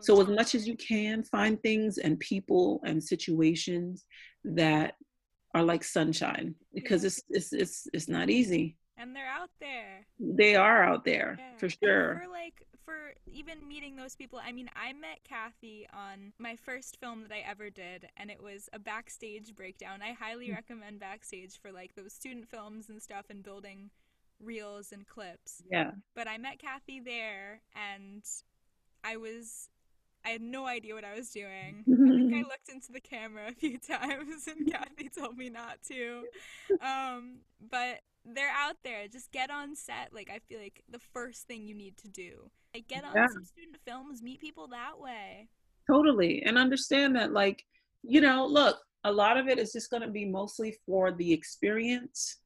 So 0.00 0.20
as 0.22 0.28
much 0.28 0.54
as 0.54 0.66
you 0.66 0.76
can 0.76 1.22
find 1.22 1.60
things 1.62 1.98
and 1.98 2.18
people 2.18 2.80
and 2.84 3.02
situations 3.02 4.04
that 4.44 4.94
are 5.54 5.62
like 5.62 5.84
sunshine 5.84 6.54
because 6.74 7.04
it's 7.04 7.20
it's 7.28 7.52
it's 7.52 7.88
it's 7.92 8.08
not 8.08 8.30
easy. 8.30 8.76
And 8.96 9.16
they're 9.16 9.26
out 9.26 9.50
there. 9.60 10.06
They 10.18 10.56
are 10.56 10.84
out 10.84 11.04
there 11.04 11.36
yeah. 11.38 11.56
for 11.56 11.68
sure. 11.70 12.22
For 12.22 12.30
like 12.30 12.66
for 12.84 13.14
even 13.26 13.66
meeting 13.66 13.96
those 13.96 14.14
people, 14.14 14.40
I 14.44 14.52
mean, 14.52 14.68
I 14.76 14.92
met 14.92 15.20
Kathy 15.26 15.86
on 15.92 16.32
my 16.38 16.56
first 16.56 16.98
film 17.00 17.22
that 17.22 17.32
I 17.32 17.40
ever 17.48 17.70
did, 17.70 18.08
and 18.16 18.30
it 18.30 18.42
was 18.42 18.68
a 18.72 18.78
backstage 18.78 19.54
breakdown. 19.54 20.00
I 20.02 20.12
highly 20.12 20.48
mm. 20.48 20.54
recommend 20.54 21.00
backstage 21.00 21.58
for 21.60 21.72
like 21.72 21.94
those 21.94 22.12
student 22.12 22.48
films 22.48 22.88
and 22.88 23.00
stuff 23.00 23.26
and 23.30 23.42
building 23.42 23.90
reels 24.42 24.92
and 24.92 25.06
clips. 25.06 25.62
Yeah. 25.70 25.92
But 26.14 26.28
I 26.28 26.38
met 26.38 26.58
Kathy 26.58 27.00
there, 27.00 27.62
and 27.74 28.22
I 29.04 29.16
was 29.16 29.68
I 30.24 30.30
had 30.30 30.42
no 30.42 30.66
idea 30.66 30.94
what 30.94 31.04
I 31.04 31.14
was 31.14 31.30
doing. 31.30 31.84
I 31.88 31.96
think 31.96 32.34
I 32.34 32.38
looked 32.38 32.68
into 32.72 32.92
the 32.92 33.00
camera 33.00 33.48
a 33.48 33.52
few 33.52 33.78
times, 33.78 34.46
and 34.46 34.70
Kathy 34.70 35.08
told 35.08 35.36
me 35.36 35.48
not 35.50 35.78
to. 35.88 36.24
Um, 36.84 37.38
but 37.70 38.00
they're 38.24 38.50
out 38.50 38.76
there. 38.84 39.08
Just 39.08 39.32
get 39.32 39.50
on 39.50 39.74
set. 39.74 40.10
Like 40.12 40.30
I 40.32 40.40
feel 40.40 40.60
like 40.60 40.82
the 40.90 41.00
first 41.12 41.46
thing 41.46 41.66
you 41.66 41.74
need 41.74 41.96
to 41.98 42.08
do. 42.08 42.50
Like 42.74 42.86
get 42.86 43.04
on 43.04 43.12
yeah. 43.14 43.26
some 43.32 43.44
student 43.44 43.78
films, 43.86 44.22
meet 44.22 44.40
people 44.40 44.68
that 44.68 45.00
way. 45.00 45.48
Totally, 45.86 46.42
and 46.44 46.58
understand 46.58 47.16
that 47.16 47.32
like 47.32 47.64
you 48.02 48.20
know, 48.20 48.46
look, 48.46 48.78
a 49.04 49.12
lot 49.12 49.36
of 49.36 49.48
it 49.48 49.58
is 49.58 49.72
just 49.72 49.90
going 49.90 50.02
to 50.02 50.10
be 50.10 50.24
mostly 50.24 50.76
for 50.86 51.12
the 51.12 51.32
experience. 51.32 52.36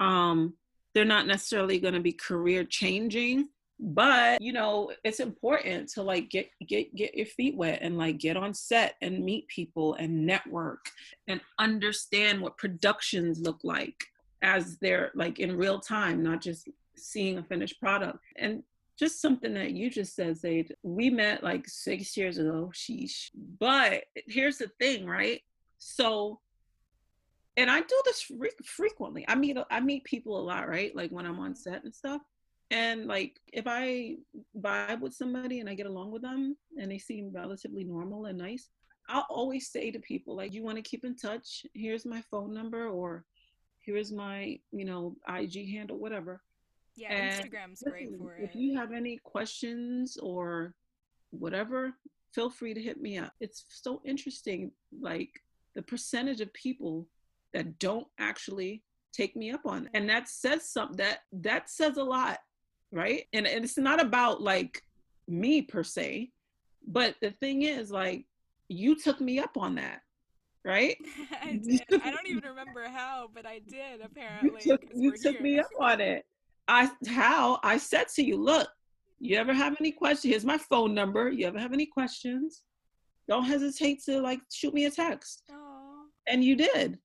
Um, 0.00 0.54
they're 0.94 1.04
not 1.04 1.26
necessarily 1.26 1.78
going 1.78 1.94
to 1.94 2.00
be 2.00 2.12
career 2.12 2.64
changing 2.64 3.48
but 3.80 4.42
you 4.42 4.52
know 4.52 4.90
it's 5.04 5.20
important 5.20 5.88
to 5.88 6.02
like 6.02 6.28
get 6.30 6.48
get 6.66 6.92
get 6.96 7.14
your 7.14 7.26
feet 7.26 7.56
wet 7.56 7.78
and 7.80 7.96
like 7.96 8.18
get 8.18 8.36
on 8.36 8.52
set 8.52 8.96
and 9.02 9.24
meet 9.24 9.46
people 9.46 9.94
and 9.94 10.26
network 10.26 10.90
and 11.28 11.40
understand 11.60 12.40
what 12.40 12.56
productions 12.56 13.38
look 13.38 13.60
like 13.62 14.04
as 14.42 14.78
they're 14.78 15.12
like 15.14 15.38
in 15.38 15.56
real 15.56 15.78
time 15.78 16.22
not 16.22 16.40
just 16.40 16.68
seeing 16.98 17.38
a 17.38 17.42
finished 17.42 17.80
product. 17.80 18.18
And 18.36 18.62
just 18.98 19.22
something 19.22 19.54
that 19.54 19.72
you 19.72 19.90
just 19.90 20.16
said 20.16 20.36
Zaid. 20.36 20.74
we 20.82 21.08
met 21.08 21.44
like 21.44 21.68
six 21.68 22.16
years 22.16 22.38
ago 22.38 22.72
sheesh. 22.74 23.30
But 23.60 24.04
here's 24.14 24.58
the 24.58 24.70
thing 24.80 25.06
right? 25.06 25.40
So 25.78 26.40
and 27.56 27.70
i 27.70 27.80
do 27.80 28.02
this 28.04 28.30
frequently. 28.64 29.24
I 29.28 29.34
meet 29.34 29.56
i 29.70 29.80
meet 29.80 30.04
people 30.04 30.38
a 30.38 30.42
lot 30.42 30.68
right? 30.68 30.94
Like 30.94 31.10
when 31.10 31.26
i'm 31.26 31.38
on 31.38 31.54
set 31.54 31.84
and 31.84 31.94
stuff 31.94 32.22
and 32.70 33.06
like 33.06 33.40
if 33.52 33.64
I 33.66 34.16
vibe 34.58 35.00
with 35.00 35.14
somebody 35.14 35.60
and 35.60 35.68
I 35.68 35.74
get 35.74 35.86
along 35.86 36.10
with 36.10 36.22
them 36.22 36.56
and 36.78 36.90
they 36.90 36.98
seem 36.98 37.30
relatively 37.32 37.84
normal 37.84 38.26
and 38.26 38.38
nice, 38.38 38.68
I'll 39.08 39.26
always 39.30 39.70
say 39.70 39.90
to 39.90 39.98
people 39.98 40.36
like, 40.36 40.52
"You 40.52 40.62
want 40.62 40.76
to 40.76 40.82
keep 40.82 41.04
in 41.04 41.16
touch? 41.16 41.64
Here's 41.74 42.04
my 42.04 42.22
phone 42.30 42.52
number, 42.52 42.88
or 42.88 43.24
here's 43.80 44.12
my 44.12 44.58
you 44.70 44.84
know 44.84 45.16
IG 45.28 45.70
handle, 45.70 45.98
whatever." 45.98 46.42
Yeah, 46.94 47.12
and 47.12 47.44
Instagram's 47.44 47.82
listen, 47.84 47.92
great 47.92 48.18
for 48.18 48.34
it. 48.34 48.44
If 48.44 48.54
you 48.54 48.76
have 48.76 48.92
any 48.92 49.18
questions 49.24 50.18
or 50.18 50.74
whatever, 51.30 51.94
feel 52.34 52.50
free 52.50 52.74
to 52.74 52.82
hit 52.82 53.00
me 53.00 53.18
up. 53.18 53.32
It's 53.40 53.64
so 53.68 54.02
interesting, 54.04 54.72
like 55.00 55.30
the 55.74 55.82
percentage 55.82 56.40
of 56.42 56.52
people 56.52 57.08
that 57.54 57.78
don't 57.78 58.06
actually 58.18 58.82
take 59.12 59.36
me 59.36 59.50
up 59.50 59.62
on 59.64 59.86
it. 59.86 59.90
and 59.94 60.02
mm-hmm. 60.02 60.18
that 60.18 60.28
says 60.28 60.68
something 60.68 60.98
that 60.98 61.20
that 61.32 61.70
says 61.70 61.96
a 61.96 62.04
lot 62.04 62.38
right? 62.92 63.24
And, 63.32 63.46
and 63.46 63.64
it's 63.64 63.78
not 63.78 64.00
about 64.00 64.40
like 64.42 64.82
me 65.26 65.62
per 65.62 65.82
se, 65.82 66.30
but 66.86 67.14
the 67.20 67.30
thing 67.32 67.62
is, 67.62 67.90
like, 67.90 68.24
you 68.68 68.96
took 68.96 69.20
me 69.20 69.38
up 69.38 69.56
on 69.56 69.74
that, 69.76 70.00
right? 70.64 70.96
I 71.42 71.60
did. 71.62 71.82
I 72.02 72.10
don't 72.10 72.26
even 72.26 72.44
remember 72.44 72.88
how, 72.88 73.28
but 73.34 73.46
I 73.46 73.60
did 73.60 74.00
apparently. 74.02 74.60
You 74.64 74.70
took, 74.70 74.82
you 74.94 75.16
took 75.16 75.40
me 75.40 75.58
up 75.58 75.70
on 75.78 76.00
it. 76.00 76.24
I 76.66 76.90
how 77.08 77.60
I 77.62 77.78
said 77.78 78.08
to 78.16 78.22
you, 78.22 78.36
look, 78.36 78.68
you 79.20 79.36
ever 79.36 79.54
have 79.54 79.76
any 79.80 79.90
questions? 79.90 80.30
Here's 80.30 80.44
my 80.44 80.58
phone 80.58 80.94
number. 80.94 81.30
You 81.30 81.46
ever 81.46 81.58
have 81.58 81.72
any 81.72 81.86
questions? 81.86 82.62
Don't 83.26 83.44
hesitate 83.44 84.02
to 84.04 84.20
like 84.20 84.40
shoot 84.52 84.74
me 84.74 84.84
a 84.84 84.90
text. 84.90 85.42
Aww. 85.50 86.04
And 86.26 86.44
you 86.44 86.56
did. 86.56 86.98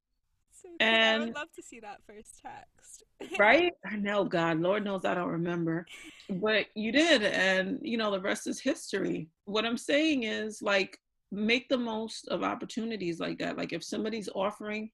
So 0.52 0.70
and 0.80 1.24
I 1.24 1.26
would 1.26 1.36
love 1.36 1.52
to 1.56 1.64
see 1.64 1.80
that 1.80 2.02
first 2.06 2.42
text. 2.42 3.04
Right? 3.38 3.74
I 3.86 3.96
know, 3.96 4.24
God, 4.24 4.60
Lord 4.60 4.84
knows 4.84 5.06
I 5.06 5.14
don't 5.14 5.30
remember. 5.30 5.86
But 6.30 6.68
you 6.76 6.92
did. 6.92 7.24
And, 7.24 7.80
you 7.82 7.98
know, 7.98 8.12
the 8.12 8.22
rest 8.22 8.48
is 8.48 8.60
history. 8.60 9.30
What 9.46 9.66
I'm 9.66 9.78
saying 9.78 10.24
is, 10.24 10.62
like, 10.62 10.98
make 11.32 11.68
the 11.70 11.78
most 11.78 12.28
of 12.28 12.44
opportunities 12.44 13.20
like 13.20 13.40
that. 13.40 13.58
Like, 13.58 13.74
if 13.74 13.84
somebody's 13.84 14.30
offering 14.34 14.92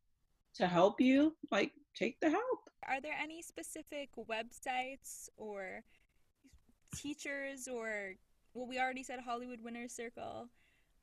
to 0.55 0.67
help 0.67 0.99
you, 0.99 1.35
like, 1.51 1.71
take 1.95 2.19
the 2.19 2.29
help. 2.29 2.59
Are 2.87 3.01
there 3.01 3.15
any 3.21 3.41
specific 3.41 4.09
websites 4.17 5.29
or 5.37 5.83
teachers 6.95 7.67
or, 7.67 8.13
well, 8.53 8.67
we 8.67 8.79
already 8.79 9.03
said 9.03 9.19
Hollywood 9.19 9.59
Winners 9.63 9.93
Circle, 9.93 10.49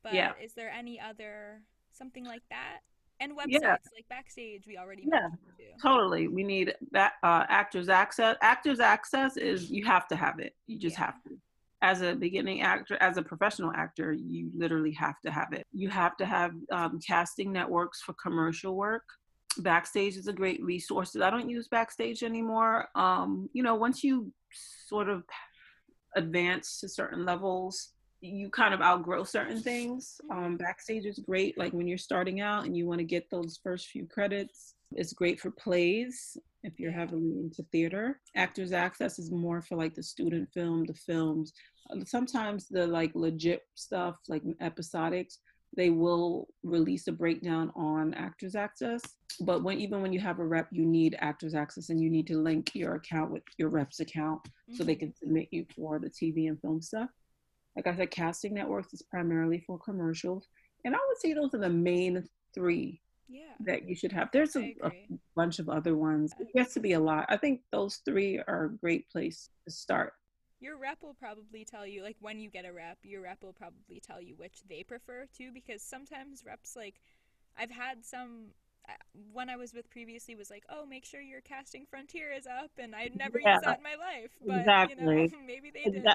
but 0.03 0.15
yeah. 0.15 0.33
is 0.43 0.55
there 0.55 0.71
any 0.71 0.99
other 1.01 1.61
something 1.93 2.25
like 2.25 2.43
that? 2.51 2.81
And 3.21 3.33
websites 3.33 3.61
yeah. 3.63 3.77
like 3.95 4.09
backstage 4.09 4.65
we 4.67 4.77
already 4.77 5.05
yeah 5.11 5.29
totally. 5.81 6.29
We 6.29 6.43
need 6.43 6.75
that 6.93 7.15
uh, 7.23 7.45
actors 7.49 7.89
access 7.89 8.37
actors 8.43 8.81
access 8.81 9.37
is 9.37 9.71
you 9.71 9.85
have 9.85 10.09
to 10.09 10.17
have 10.17 10.39
it. 10.39 10.55
You 10.67 10.79
just 10.79 10.99
yeah. 10.99 11.07
have 11.07 11.23
to. 11.25 11.39
As 11.83 12.01
a 12.01 12.15
beginning 12.15 12.63
actor 12.63 12.97
as 13.01 13.17
a 13.17 13.23
professional 13.23 13.71
actor 13.73 14.13
you 14.13 14.51
literally 14.55 14.93
have 14.93 15.21
to 15.25 15.31
have 15.31 15.53
it. 15.53 15.67
You 15.73 15.89
have 15.91 16.17
to 16.17 16.27
have 16.27 16.53
um, 16.73 16.99
casting 17.07 17.53
networks 17.53 18.01
for 18.03 18.15
commercial 18.15 18.75
work. 18.75 19.05
Backstage 19.59 20.17
is 20.17 20.27
a 20.27 20.33
great 20.33 20.63
resource 20.63 21.17
i 21.17 21.31
don't 21.31 21.49
use 21.49 21.69
backstage 21.69 22.23
anymore. 22.23 22.89
Um, 22.95 23.49
you 23.53 23.63
know 23.63 23.75
once 23.75 24.03
you 24.03 24.33
sort 24.89 25.09
of 25.09 25.25
advance 26.15 26.81
to 26.81 26.89
certain 26.89 27.27
levels 27.27 27.91
you 28.27 28.51
kind 28.51 28.75
of 28.75 28.81
outgrow 28.81 29.25
certain 29.25 29.61
things. 29.61 30.21
Um, 30.31 30.57
backstage 30.57 31.07
is 31.07 31.19
great, 31.19 31.57
like 31.59 31.73
when 31.73 31.87
you're 31.87 31.99
starting 31.99 32.41
out 32.41 32.65
and 32.65 32.77
you 32.77 32.87
want 32.87 32.99
to 32.99 33.05
get 33.05 33.31
those 33.31 33.61
first 33.63 33.89
few 33.89 34.07
credits. 34.07 34.75
It's 34.93 35.13
great 35.13 35.41
for 35.41 35.51
plays 35.51 36.37
if 36.63 36.79
you're 36.79 36.93
heavily 36.93 37.39
into 37.41 37.65
theater. 37.73 38.21
Actors 38.35 38.73
Access 38.73 39.19
is 39.19 39.31
more 39.31 39.63
for 39.63 39.77
like 39.77 39.95
the 39.95 40.03
student 40.03 40.49
film, 40.53 40.85
the 40.85 40.95
films. 40.95 41.53
Uh, 41.91 42.05
sometimes 42.05 42.69
the 42.69 42.87
like 42.87 43.13
legit 43.15 43.63
stuff, 43.75 44.17
like 44.29 44.43
episodics, 44.63 45.39
they 45.77 45.91
will 45.91 46.49
release 46.63 47.07
a 47.09 47.13
breakdown 47.13 47.71
on 47.77 48.15
Actors 48.15 48.55
Access. 48.55 49.03
But 49.41 49.63
when 49.63 49.79
even 49.79 50.01
when 50.01 50.13
you 50.13 50.21
have 50.21 50.39
a 50.39 50.47
rep, 50.47 50.69
you 50.71 50.87
need 50.87 51.17
Actors 51.21 51.55
Access 51.55 51.91
and 51.91 52.01
you 52.01 52.09
need 52.09 52.27
to 52.29 52.39
link 52.39 52.75
your 52.75 52.95
account 52.95 53.31
with 53.31 53.43
your 53.59 53.69
rep's 53.69 54.01
account 54.01 54.43
mm-hmm. 54.45 54.75
so 54.75 54.85
they 54.85 54.95
mm-hmm. 54.95 55.01
can 55.01 55.15
submit 55.15 55.49
you 55.51 55.67
for 55.77 55.99
the 55.99 56.09
TV 56.09 56.49
and 56.49 56.61
film 56.61 56.81
stuff. 56.81 57.11
Like 57.77 57.87
I 57.87 57.97
said, 57.97 58.11
casting 58.11 58.55
networks 58.55 58.93
is 58.95 59.03
primarily 59.03 59.61
for 59.61 59.79
commercials. 59.79 60.49
And 60.85 60.95
I 60.95 60.99
would 61.07 61.19
say 61.19 61.35
those 61.35 61.55
are 61.55 61.59
the 61.59 61.69
main 61.69 62.27
three 62.55 63.01
yeah. 63.29 63.43
that 63.61 63.89
you 63.89 63.95
should 63.95 64.13
have. 64.13 64.29
There's 64.33 64.57
a, 64.57 64.75
a, 64.83 64.91
bunch 65.35 65.59
of 65.59 65.69
other 65.69 65.97
ones. 65.97 66.33
It 66.39 66.49
gets 66.55 66.75
to 66.75 66.81
be 66.81 66.93
a 66.93 67.01
lot. 67.01 67.27
I 67.29 67.37
think 67.37 67.61
those 67.73 67.97
three 68.05 68.41
are 68.47 68.65
a 68.65 68.71
great 68.71 69.09
place 69.11 69.51
to 69.65 69.71
start. 69.71 70.15
Your 70.59 70.79
rep 70.79 71.03
will 71.03 71.15
probably 71.15 71.65
tell 71.65 71.87
you, 71.87 72.03
like 72.03 72.17
when 72.21 72.39
you 72.39 72.49
get 72.49 72.65
a 72.65 72.73
rep, 72.73 72.99
your 73.03 73.23
rep 73.23 73.43
will 73.43 73.53
probably 73.53 74.01
tell 74.01 74.23
you 74.23 74.35
which 74.37 74.63
they 74.69 74.83
prefer 74.83 75.27
too, 75.37 75.51
because 75.53 75.83
sometimes 75.83 76.45
reps, 76.47 76.75
like, 76.75 76.95
I've 77.59 77.71
had 77.71 78.05
some 78.05 78.47
one 79.33 79.49
I 79.49 79.57
was 79.57 79.73
with 79.73 79.91
previously 79.91 80.35
was 80.35 80.51
like, 80.51 80.65
"Oh, 80.69 80.87
make 80.87 81.05
sure 81.05 81.21
your 81.21 81.41
casting 81.41 81.87
frontier 81.89 82.33
is 82.33 82.47
up," 82.47 82.71
and 82.79 82.95
I'd 82.95 83.17
never 83.17 83.41
yeah, 83.41 83.55
used 83.55 83.65
that 83.65 83.79
in 83.79 83.83
my 83.83 83.95
life. 83.95 84.31
But 84.45 84.61
exactly. 84.61 85.23
you 85.23 85.29
know, 85.29 85.39
maybe 85.47 85.71
they 85.71 85.91
did. 85.91 86.07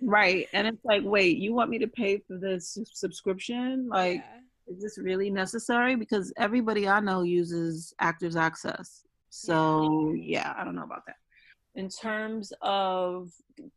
right, 0.00 0.48
and 0.52 0.66
it's 0.66 0.84
like, 0.84 1.02
wait, 1.04 1.38
you 1.38 1.54
want 1.54 1.70
me 1.70 1.78
to 1.78 1.88
pay 1.88 2.18
for 2.18 2.38
this 2.38 2.78
subscription? 2.92 3.88
Like, 3.88 4.24
yeah. 4.24 4.74
is 4.74 4.82
this 4.82 4.98
really 4.98 5.30
necessary? 5.30 5.96
Because 5.96 6.32
everybody 6.36 6.88
I 6.88 7.00
know 7.00 7.22
uses 7.22 7.94
Actors 7.98 8.36
Access. 8.36 9.02
So 9.30 10.14
yeah, 10.16 10.52
I 10.56 10.64
don't 10.64 10.74
know 10.74 10.84
about 10.84 11.06
that. 11.06 11.16
In 11.74 11.88
terms 11.88 12.52
of 12.60 13.30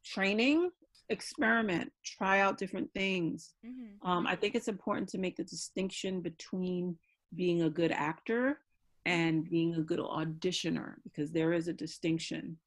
training, 0.03 0.69
experiment, 1.09 1.91
try 2.03 2.39
out 2.39 2.57
different 2.57 2.91
things. 2.93 3.53
Mm-hmm. 3.65 4.07
Um, 4.07 4.27
I 4.27 4.35
think 4.35 4.55
it's 4.55 4.67
important 4.67 5.09
to 5.09 5.17
make 5.17 5.37
the 5.37 5.43
distinction 5.43 6.21
between 6.21 6.97
being 7.33 7.63
a 7.63 7.69
good 7.69 7.91
actor 7.91 8.59
and 9.05 9.49
being 9.49 9.75
a 9.75 9.81
good 9.81 9.99
auditioner 9.99 10.95
because 11.03 11.31
there 11.31 11.53
is 11.53 11.67
a 11.67 11.73
distinction. 11.73 12.57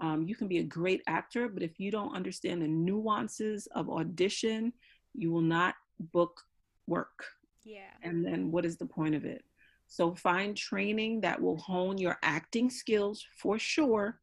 Um, 0.00 0.24
you 0.26 0.34
can 0.34 0.48
be 0.48 0.58
a 0.58 0.64
great 0.64 1.02
actor, 1.06 1.48
but 1.48 1.62
if 1.62 1.78
you 1.78 1.90
don't 1.90 2.14
understand 2.14 2.62
the 2.62 2.68
nuances 2.68 3.68
of 3.74 3.90
audition, 3.90 4.72
you 5.14 5.30
will 5.30 5.42
not 5.42 5.74
book 6.12 6.40
work. 6.86 7.24
Yeah. 7.64 7.92
And 8.02 8.24
then 8.24 8.50
what 8.50 8.64
is 8.64 8.76
the 8.76 8.86
point 8.86 9.14
of 9.14 9.24
it? 9.24 9.44
So 9.86 10.14
find 10.14 10.56
training 10.56 11.20
that 11.20 11.40
will 11.40 11.58
hone 11.58 11.98
your 11.98 12.18
acting 12.22 12.70
skills 12.70 13.24
for 13.36 13.58
sure, 13.58 14.18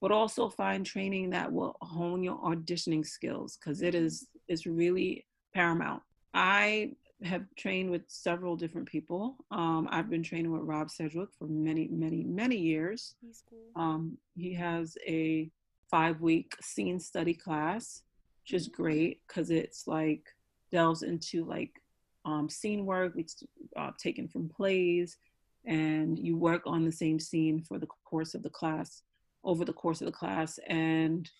but 0.00 0.12
also 0.12 0.50
find 0.50 0.84
training 0.84 1.30
that 1.30 1.50
will 1.50 1.76
hone 1.80 2.22
your 2.22 2.38
auditioning 2.38 3.04
skills 3.04 3.56
because 3.56 3.80
it 3.80 3.94
is 3.94 4.28
it's 4.46 4.66
really 4.66 5.24
paramount. 5.54 6.02
I 6.34 6.92
have 7.24 7.44
trained 7.56 7.90
with 7.90 8.02
several 8.08 8.56
different 8.56 8.88
people. 8.88 9.36
Um, 9.50 9.88
I've 9.90 10.10
been 10.10 10.22
training 10.22 10.52
with 10.52 10.62
Rob 10.62 10.90
Sedgwick 10.90 11.30
for 11.38 11.46
many, 11.46 11.88
many, 11.88 12.22
many 12.24 12.56
years. 12.56 13.14
Cool. 13.48 13.82
Um, 13.82 14.18
he 14.34 14.52
has 14.54 14.96
a 15.06 15.50
five 15.90 16.20
week 16.20 16.54
scene 16.60 17.00
study 17.00 17.34
class, 17.34 18.02
which 18.42 18.54
is 18.54 18.68
great 18.68 19.20
because 19.26 19.50
it's 19.50 19.86
like 19.86 20.22
delves 20.70 21.02
into 21.02 21.44
like 21.44 21.80
um, 22.24 22.48
scene 22.48 22.84
work, 22.84 23.14
which 23.14 23.32
uh, 23.76 23.92
taken 23.98 24.28
from 24.28 24.48
plays, 24.48 25.16
and 25.64 26.18
you 26.18 26.36
work 26.36 26.62
on 26.66 26.84
the 26.84 26.92
same 26.92 27.18
scene 27.18 27.62
for 27.62 27.78
the 27.78 27.88
course 28.04 28.34
of 28.34 28.42
the 28.42 28.50
class, 28.50 29.02
over 29.44 29.64
the 29.64 29.72
course 29.72 30.00
of 30.00 30.06
the 30.06 30.12
class, 30.12 30.58
and 30.66 31.30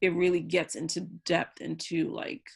it 0.00 0.12
really 0.14 0.40
gets 0.40 0.74
into 0.74 1.00
depth 1.00 1.60
into 1.60 2.10
like 2.10 2.50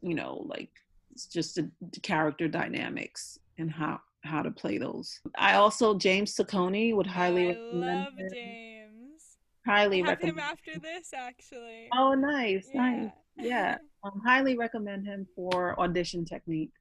you 0.00 0.14
know, 0.14 0.44
like 0.46 0.70
it's 1.12 1.26
just 1.26 1.56
the, 1.56 1.70
character 2.02 2.48
dynamics 2.48 3.38
and 3.58 3.70
how 3.70 4.00
how 4.22 4.42
to 4.42 4.50
play 4.50 4.78
those. 4.78 5.18
I 5.38 5.54
also 5.54 5.96
James 5.96 6.34
Saccone 6.34 6.94
would 6.94 7.06
highly 7.06 7.46
I 7.46 7.48
recommend. 7.48 7.98
love 7.98 8.18
him. 8.18 8.28
James. 8.34 9.38
Highly 9.66 9.98
have 10.00 10.08
recommend. 10.08 10.38
him 10.38 10.44
after 10.44 10.78
this, 10.78 11.12
actually. 11.14 11.88
Oh, 11.92 12.14
nice, 12.14 12.68
nice. 12.74 13.10
Yeah. 13.36 13.42
Yeah, 13.42 13.78
um, 14.04 14.20
highly 14.24 14.56
recommend 14.56 15.06
him 15.06 15.26
for 15.34 15.78
audition 15.80 16.24
technique. 16.26 16.72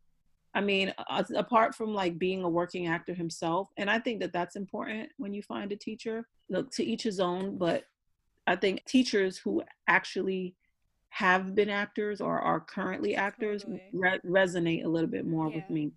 I 0.53 0.61
mean, 0.61 0.93
uh, 1.09 1.23
apart 1.36 1.75
from 1.75 1.93
like 1.93 2.17
being 2.17 2.43
a 2.43 2.49
working 2.49 2.88
actor 2.88 3.13
himself, 3.13 3.69
and 3.77 3.89
I 3.89 3.99
think 3.99 4.19
that 4.21 4.34
that's 4.34 4.55
important 4.55 5.09
when 5.17 5.34
you 5.34 5.41
find 5.43 5.71
a 5.71 5.77
teacher. 5.77 6.27
Look, 6.49 6.71
to 6.71 6.84
each 6.84 7.03
his 7.03 7.19
own, 7.19 7.57
but 7.57 7.84
I 8.47 8.55
think 8.55 8.84
teachers 8.86 9.38
who 9.38 9.63
actually 9.88 10.55
have 11.10 11.55
been 11.55 11.70
actors 11.70 12.22
or 12.22 12.39
are 12.39 12.60
currently 12.60 13.16
actors 13.16 13.64
Totally. 13.64 13.82
re- 13.93 14.20
resonate 14.26 14.86
a 14.86 14.88
little 14.88 15.10
bit 15.10 15.26
more 15.26 15.49
with 15.49 15.70
me 15.70 15.91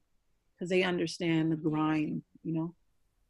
because 0.55 0.69
they 0.71 0.83
understand 0.83 1.53
the 1.53 1.57
grind, 1.57 2.23
you 2.43 2.55
know. 2.55 2.75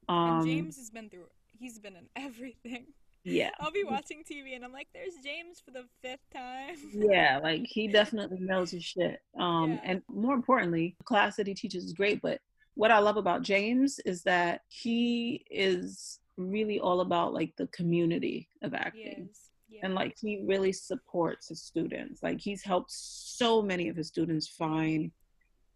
Um, 0.08 0.38
and 0.38 0.46
James 0.46 0.76
has 0.76 0.90
been 0.90 1.10
through. 1.10 1.26
He's 1.58 1.78
been 1.78 1.96
in 1.96 2.06
everything. 2.16 2.86
yeah, 3.24 3.50
I'll 3.60 3.70
be 3.70 3.84
watching 3.84 4.22
TV 4.24 4.54
and 4.56 4.64
I'm 4.64 4.72
like, 4.72 4.88
"There's 4.92 5.14
James 5.24 5.60
for 5.64 5.70
the 5.70 5.84
fifth 6.02 6.28
time." 6.32 6.74
yeah 6.92 7.38
like 7.42 7.62
he 7.66 7.86
definitely 8.00 8.40
knows 8.40 8.70
his 8.70 8.84
shit 8.84 9.20
um 9.38 9.72
Yeah. 9.72 9.80
and 9.84 10.02
more 10.08 10.34
importantly 10.34 10.94
the 10.98 11.04
class 11.04 11.36
that 11.36 11.46
he 11.46 11.54
teaches 11.54 11.84
is 11.84 11.92
great 11.92 12.20
but 12.22 12.40
what 12.74 12.90
i 12.90 12.98
love 12.98 13.16
about 13.16 13.42
james 13.42 13.98
is 14.04 14.22
that 14.24 14.62
he 14.68 15.44
is 15.50 16.18
really 16.36 16.80
all 16.80 17.00
about 17.00 17.32
like 17.34 17.52
the 17.56 17.66
community 17.68 18.48
of 18.62 18.74
acting 18.74 19.28
is. 19.30 19.50
And 19.82 19.94
like 19.94 20.16
he 20.20 20.42
really 20.46 20.72
supports 20.72 21.48
his 21.48 21.60
students 21.62 22.22
like 22.22 22.40
he's 22.40 22.62
helped 22.62 22.90
so 22.92 23.60
many 23.60 23.88
of 23.88 23.96
his 23.96 24.08
students 24.08 24.46
find 24.48 25.10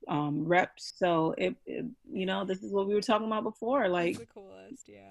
um 0.09 0.47
reps 0.47 0.93
so 0.97 1.35
it, 1.37 1.57
it 1.67 1.85
you 2.13 2.27
know 2.27 2.45
this 2.45 2.63
is 2.63 2.73
what 2.73 2.87
we 2.87 2.95
were 2.95 3.01
talking 3.01 3.27
about 3.27 3.43
before 3.43 3.89
like 3.89 4.17
the 4.19 4.27
coolest. 4.27 4.85
Yeah. 4.87 5.11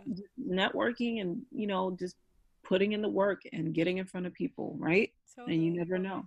networking 0.50 1.20
and 1.22 1.41
you 1.52 1.68
know 1.68 1.96
just 2.00 2.16
putting 2.64 2.93
in 2.93 3.02
the 3.02 3.10
work 3.10 3.41
and 3.52 3.74
getting 3.74 3.98
in 3.98 4.06
front 4.06 4.26
of 4.26 4.34
people 4.34 4.76
right 4.80 5.12
Totally. 5.36 5.56
and 5.56 5.66
you 5.66 5.72
never 5.74 5.98
know. 5.98 6.26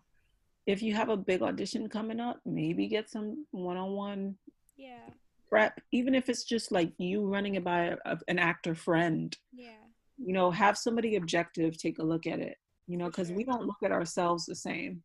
If 0.67 0.83
you 0.83 0.93
have 0.95 1.09
a 1.09 1.17
big 1.17 1.41
audition 1.43 1.89
coming 1.89 2.21
up, 2.21 2.41
maybe 2.45 2.87
get 2.89 3.09
some 3.09 3.47
one-on-one 3.53 4.37
Yeah. 4.77 5.09
prep, 5.49 5.81
even 5.93 6.15
if 6.15 6.29
it's 6.29 6.45
just 6.45 6.71
like 6.71 6.93
you 6.99 7.25
running 7.27 7.55
it 7.55 7.65
by 7.65 7.97
a, 8.05 8.19
an 8.29 8.39
actor 8.39 8.75
friend. 8.75 9.35
Yeah. 9.51 9.83
You 10.19 10.33
know, 10.33 10.51
have 10.51 10.77
somebody 10.77 11.17
objective 11.17 11.77
take 11.79 11.99
a 11.99 12.03
look 12.03 12.27
at 12.27 12.41
it. 12.41 12.57
You 12.87 12.97
know, 12.97 13.07
because 13.07 13.31
we 13.31 13.45
don't 13.45 13.67
look 13.67 13.83
at 13.85 13.93
ourselves 13.93 14.47
the 14.47 14.55
same 14.55 15.03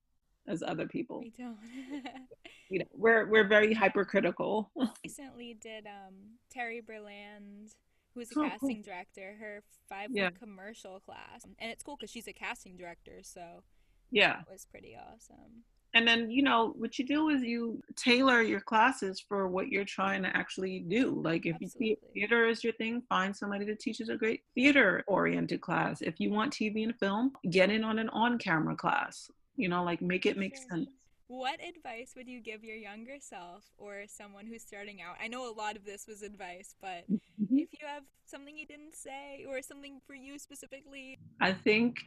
as 0.47 0.63
other 0.63 0.87
people. 0.87 1.19
We 1.19 1.31
don't. 1.37 1.57
You 2.69 2.79
know, 2.79 2.85
we're 2.95 3.27
we're 3.29 3.47
very 3.47 3.71
hypercritical. 3.73 4.71
Recently 5.05 5.53
did 5.61 5.85
um 5.85 6.15
Terry 6.49 6.81
Berland, 6.81 7.75
who 8.15 8.21
is 8.21 8.31
a 8.31 8.39
Oh, 8.39 8.41
cool. 8.41 8.49
casting 8.49 8.81
director, 8.81 9.35
her 9.39 9.63
five 9.87 10.09
Yeah. 10.11 10.31
commercial 10.31 10.99
class, 11.01 11.43
and 11.59 11.69
it's 11.71 11.83
cool 11.83 11.97
because 11.97 12.09
she's 12.09 12.27
a 12.27 12.33
casting 12.33 12.75
director, 12.75 13.19
so 13.21 13.63
yeah. 14.09 14.39
it 14.39 14.51
was 14.51 14.65
pretty 14.65 14.95
awesome. 14.95 15.65
And 15.95 16.07
then, 16.07 16.31
you 16.31 16.41
know, 16.41 16.73
what 16.77 16.97
you 16.97 17.05
do 17.05 17.29
is 17.29 17.43
you 17.43 17.81
tailor 17.95 18.41
your 18.41 18.61
classes 18.61 19.23
for 19.27 19.47
what 19.47 19.67
you're 19.67 19.85
trying 19.85 20.23
to 20.23 20.35
actually 20.35 20.79
do. 20.79 21.21
Like 21.23 21.45
if 21.45 21.55
you 21.59 21.67
see 21.67 21.97
theater 22.13 22.47
is 22.47 22.63
your 22.63 22.73
thing, 22.73 23.03
find 23.09 23.35
somebody 23.35 23.65
that 23.65 23.79
teaches 23.79 24.09
a 24.09 24.15
great 24.15 24.41
theater 24.55 25.03
oriented 25.07 25.61
class. 25.61 26.01
If 26.01 26.19
you 26.19 26.31
want 26.31 26.51
TV 26.51 26.83
and 26.83 26.97
film, 26.97 27.33
get 27.51 27.69
in 27.69 27.83
on 27.83 27.99
an 27.99 28.09
on 28.09 28.39
camera 28.39 28.75
class. 28.75 29.29
You 29.55 29.69
know, 29.69 29.83
like 29.83 30.01
make 30.01 30.25
it 30.25 30.35
make 30.35 30.55
Sure. 30.55 30.65
sense. 30.71 30.89
What 31.27 31.59
advice 31.63 32.13
would 32.15 32.27
you 32.27 32.41
give 32.41 32.63
your 32.63 32.75
younger 32.75 33.15
self 33.19 33.63
or 33.77 34.03
someone 34.07 34.45
who's 34.45 34.61
starting 34.61 35.01
out? 35.01 35.15
I 35.23 35.27
know 35.27 35.49
a 35.49 35.53
lot 35.53 35.75
of 35.75 35.85
this 35.85 36.05
was 36.07 36.21
advice, 36.21 36.75
but 36.81 37.05
if 37.09 37.69
you 37.71 37.87
have 37.87 38.03
something 38.25 38.57
you 38.57 38.65
didn't 38.65 38.95
say 38.95 39.45
or 39.47 39.61
something 39.61 40.01
for 40.05 40.15
you 40.15 40.37
specifically, 40.39 41.17
I 41.39 41.53
think, 41.53 41.97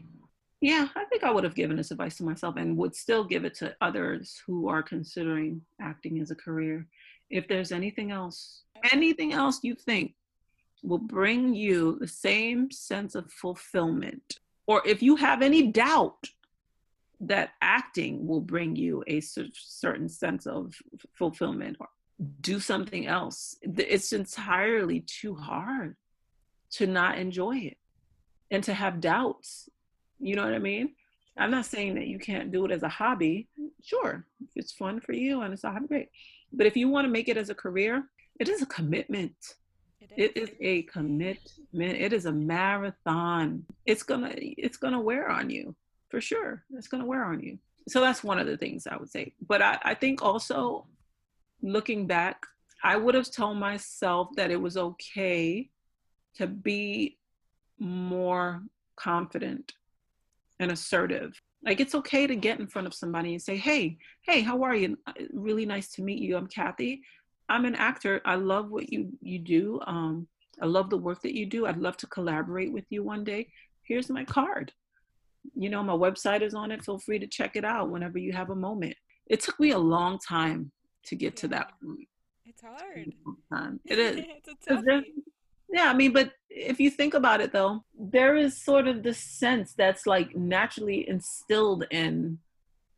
yeah, 0.60 0.88
I 0.96 1.04
think 1.04 1.22
I 1.22 1.30
would 1.30 1.44
have 1.44 1.54
given 1.54 1.76
this 1.76 1.90
advice 1.90 2.16
to 2.16 2.24
myself 2.24 2.56
and 2.56 2.76
would 2.76 2.94
still 2.94 3.24
give 3.24 3.44
it 3.44 3.54
to 3.56 3.76
others 3.80 4.40
who 4.46 4.68
are 4.68 4.82
considering 4.82 5.62
acting 5.80 6.20
as 6.20 6.30
a 6.30 6.34
career. 6.34 6.86
If 7.30 7.46
there's 7.48 7.72
anything 7.72 8.10
else, 8.10 8.62
anything 8.92 9.32
else 9.32 9.60
you 9.62 9.74
think 9.74 10.14
will 10.82 10.98
bring 10.98 11.54
you 11.54 11.98
the 12.00 12.08
same 12.08 12.70
sense 12.70 13.14
of 13.14 13.30
fulfillment, 13.30 14.38
or 14.66 14.82
if 14.86 15.02
you 15.02 15.16
have 15.16 15.42
any 15.42 15.66
doubt 15.70 16.28
that 17.20 17.50
acting 17.62 18.26
will 18.26 18.42
bring 18.42 18.76
you 18.76 19.02
a 19.06 19.20
certain 19.20 20.08
sense 20.08 20.46
of 20.46 20.74
fulfillment, 21.14 21.76
or 21.80 21.88
do 22.40 22.60
something 22.60 23.06
else. 23.06 23.56
It's 23.62 24.12
entirely 24.12 25.00
too 25.00 25.34
hard 25.34 25.96
to 26.72 26.86
not 26.86 27.18
enjoy 27.18 27.56
it 27.56 27.78
and 28.50 28.62
to 28.64 28.74
have 28.74 29.00
doubts. 29.00 29.68
You 30.18 30.36
know 30.36 30.44
what 30.44 30.54
I 30.54 30.58
mean? 30.58 30.94
I'm 31.36 31.50
not 31.50 31.66
saying 31.66 31.94
that 31.96 32.06
you 32.06 32.18
can't 32.18 32.50
do 32.50 32.64
it 32.64 32.70
as 32.70 32.82
a 32.82 32.88
hobby. 32.88 33.48
Sure, 33.82 34.24
if 34.40 34.48
it's 34.56 34.72
fun 34.72 35.00
for 35.00 35.12
you 35.12 35.42
and 35.42 35.52
it's 35.52 35.64
a 35.64 35.70
hobby, 35.70 35.86
great. 35.86 36.08
But 36.52 36.66
if 36.66 36.76
you 36.76 36.88
want 36.88 37.04
to 37.04 37.10
make 37.10 37.28
it 37.28 37.36
as 37.36 37.50
a 37.50 37.54
career, 37.54 38.04
it 38.40 38.48
is 38.48 38.62
a 38.62 38.66
commitment. 38.66 39.34
it 40.00 40.10
It 40.16 40.36
is 40.36 40.50
a 40.60 40.82
commitment. 40.82 41.40
It 41.74 42.12
is 42.12 42.26
a 42.26 42.32
marathon. 42.32 43.64
It's 43.84 44.02
gonna 44.02 44.32
it's 44.34 44.78
gonna 44.78 45.00
wear 45.00 45.28
on 45.28 45.50
you 45.50 45.74
for 46.08 46.20
sure. 46.20 46.64
It's 46.72 46.88
gonna 46.88 47.06
wear 47.06 47.24
on 47.24 47.40
you. 47.40 47.58
So 47.88 48.00
that's 48.00 48.24
one 48.24 48.38
of 48.38 48.46
the 48.46 48.56
things 48.56 48.86
I 48.86 48.96
would 48.96 49.10
say. 49.10 49.34
But 49.46 49.62
I, 49.62 49.78
I 49.82 49.94
think 49.94 50.22
also 50.22 50.86
looking 51.62 52.06
back, 52.06 52.44
I 52.82 52.96
would 52.96 53.14
have 53.14 53.30
told 53.30 53.58
myself 53.58 54.28
that 54.36 54.50
it 54.50 54.60
was 54.60 54.76
okay 54.76 55.70
to 56.36 56.46
be 56.46 57.18
more 57.78 58.62
confident 58.96 59.72
and 60.60 60.70
assertive. 60.70 61.40
Like 61.64 61.80
it's 61.80 61.94
okay 61.94 62.26
to 62.26 62.36
get 62.36 62.60
in 62.60 62.66
front 62.66 62.86
of 62.86 62.94
somebody 62.94 63.32
and 63.32 63.42
say, 63.42 63.56
"Hey, 63.56 63.98
hey, 64.22 64.40
how 64.40 64.62
are 64.62 64.74
you? 64.74 64.98
Uh, 65.06 65.12
Really 65.32 65.66
nice 65.66 65.88
to 65.92 66.02
meet 66.02 66.18
you. 66.22 66.36
I'm 66.36 66.46
Kathy. 66.46 67.02
I'm 67.48 67.64
an 67.64 67.74
actor. 67.74 68.20
I 68.24 68.36
love 68.36 68.70
what 68.70 68.92
you 68.92 69.10
you 69.20 69.38
do. 69.38 69.80
Um, 69.86 70.28
I 70.60 70.66
love 70.66 70.90
the 70.90 70.96
work 70.96 71.22
that 71.22 71.34
you 71.36 71.46
do. 71.46 71.66
I'd 71.66 71.76
love 71.78 71.96
to 71.98 72.06
collaborate 72.06 72.72
with 72.72 72.84
you 72.90 73.02
one 73.02 73.24
day. 73.24 73.48
Here's 73.82 74.08
my 74.10 74.24
card. 74.24 74.72
You 75.54 75.68
know, 75.70 75.82
my 75.82 75.92
website 75.92 76.42
is 76.42 76.54
on 76.54 76.70
it. 76.72 76.84
Feel 76.84 76.98
free 76.98 77.18
to 77.18 77.26
check 77.26 77.56
it 77.56 77.64
out 77.64 77.90
whenever 77.90 78.18
you 78.18 78.32
have 78.32 78.50
a 78.50 78.54
moment. 78.56 78.96
It 79.26 79.40
took 79.40 79.58
me 79.60 79.70
a 79.72 79.78
long 79.78 80.18
time 80.18 80.72
to 81.04 81.14
get 81.16 81.36
to 81.38 81.48
that 81.48 81.72
point. 81.84 82.08
It's 82.44 82.62
hard. 82.62 83.12
Time. 83.52 83.80
It 83.86 83.98
is. 83.98 84.16
it's 84.18 84.48
a 84.48 84.74
'Cause 84.74 84.84
there's- 84.84 85.04
toughie. 85.04 85.22
Yeah, 85.68 85.90
I 85.90 85.94
mean, 85.94 86.12
but 86.12 86.32
if 86.48 86.80
you 86.80 86.90
think 86.90 87.14
about 87.14 87.40
it 87.40 87.52
though, 87.52 87.84
there 87.98 88.36
is 88.36 88.62
sort 88.62 88.86
of 88.86 89.02
this 89.02 89.18
sense 89.18 89.74
that's 89.74 90.06
like 90.06 90.34
naturally 90.36 91.08
instilled 91.08 91.84
in 91.90 92.38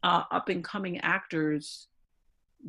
uh, 0.02 0.24
up 0.30 0.48
and 0.48 0.62
coming 0.62 0.98
actors 1.00 1.88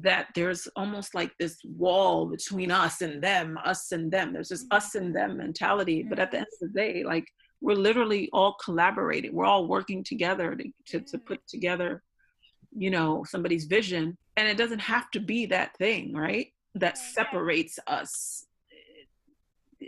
that 0.02 0.28
there's 0.36 0.68
almost 0.76 1.16
like 1.16 1.32
this 1.38 1.58
wall 1.64 2.28
between 2.28 2.72
us 2.72 3.02
and 3.02 3.22
them, 3.22 3.58
us 3.66 3.92
and 3.92 4.12
them. 4.12 4.34
There's 4.34 4.50
this 4.50 4.66
us 4.72 4.96
and 4.96 5.16
them 5.16 5.38
mentality. 5.38 6.04
But 6.04 6.20
at 6.20 6.32
the 6.32 6.38
end 6.38 6.48
of 6.62 6.74
the 6.74 6.80
day, 6.80 7.04
like 7.04 7.26
we're 7.62 7.76
literally 7.76 8.30
all 8.32 8.56
collaborating. 8.64 9.34
We're 9.34 9.46
all 9.46 9.68
working 9.68 10.04
together 10.04 10.56
to, 10.56 10.72
to, 10.88 11.00
to 11.02 11.18
put 11.18 11.46
together, 11.48 12.04
you 12.76 12.90
know, 12.90 13.26
somebody's 13.28 13.66
vision. 13.66 14.18
And 14.38 14.48
it 14.48 14.58
doesn't 14.58 14.80
have 14.80 15.12
to 15.12 15.20
be 15.20 15.46
that 15.48 15.76
thing, 15.78 16.14
right? 16.14 16.48
That 16.76 16.98
separates 16.98 17.80
us 17.88 18.46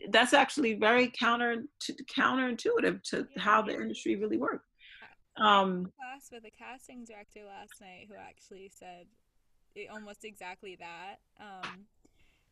that's 0.10 0.34
actually 0.34 0.74
very 0.76 1.12
counter 1.18 1.64
to 1.80 1.94
counterintuitive 2.06 3.04
to 3.04 3.28
Yeah. 3.36 3.42
how 3.42 3.62
the 3.62 3.74
industry 3.74 4.16
really 4.16 4.38
works. 4.38 4.68
Um, 5.38 5.92
class 5.98 6.30
with 6.32 6.44
a 6.46 6.52
casting 6.52 7.06
director 7.06 7.46
last 7.46 7.80
night 7.82 8.08
who 8.10 8.16
actually 8.16 8.70
said 8.70 9.08
it, 9.76 9.90
almost 9.90 10.26
exactly 10.26 10.76
that. 10.76 11.18
Um, 11.40 11.88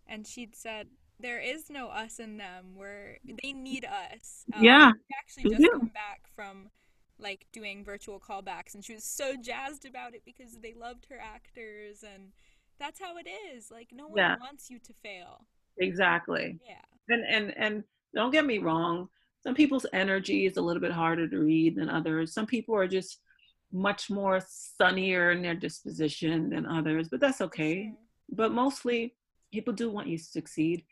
and 0.07 0.25
she'd 0.25 0.55
said 0.55 0.87
there 1.19 1.39
is 1.39 1.69
no 1.69 1.87
us 1.89 2.19
and 2.19 2.39
them. 2.39 2.75
Where 2.75 3.19
they 3.43 3.51
need 3.51 3.85
us. 3.85 4.45
Um, 4.53 4.63
Yeah, 4.63 4.91
she 4.93 5.15
actually 5.17 5.49
just 5.55 5.61
do. 5.61 5.79
come 5.79 5.87
back 5.89 6.21
from 6.35 6.69
like 7.17 7.45
doing 7.51 7.83
virtual 7.83 8.19
callbacks, 8.19 8.73
and 8.75 8.83
she 8.83 8.93
was 8.93 9.03
so 9.03 9.35
jazzed 9.35 9.85
about 9.85 10.15
it 10.15 10.23
because 10.25 10.57
they 10.61 10.73
loved 10.73 11.05
her 11.09 11.19
actors, 11.19 12.01
and 12.03 12.31
that's 12.79 12.99
how 12.99 13.17
it 13.17 13.27
is. 13.53 13.69
Like 13.69 13.89
no 13.91 14.07
one 14.07 14.17
Yeah. 14.17 14.37
wants 14.39 14.69
you 14.69 14.79
to 14.79 14.93
fail. 14.93 15.45
Exactly. 15.79 16.59
Yeah. 16.67 16.75
And 17.09 17.25
and 17.25 17.57
and 17.57 17.83
don't 18.13 18.31
get 18.31 18.45
me 18.45 18.57
wrong. 18.59 19.09
Some 19.41 19.55
people's 19.55 19.85
energy 19.93 20.45
is 20.45 20.57
a 20.57 20.61
little 20.61 20.81
bit 20.81 20.91
harder 20.91 21.27
to 21.27 21.39
read 21.39 21.75
than 21.75 21.89
others. 21.89 22.33
Some 22.33 22.45
people 22.45 22.75
are 22.75 22.87
just 22.87 23.19
much 23.71 24.09
more 24.09 24.41
sunnier 24.47 25.31
in 25.31 25.41
their 25.41 25.55
disposition 25.55 26.49
than 26.49 26.65
others, 26.65 27.07
but 27.09 27.19
that's 27.19 27.41
okay. 27.41 27.85
sure. 27.85 27.93
But 28.31 28.51
mostly, 28.51 29.15
people 29.51 29.73
do 29.73 29.89
want 29.89 30.07
you 30.07 30.17
to 30.17 30.23
succeed, 30.23 30.83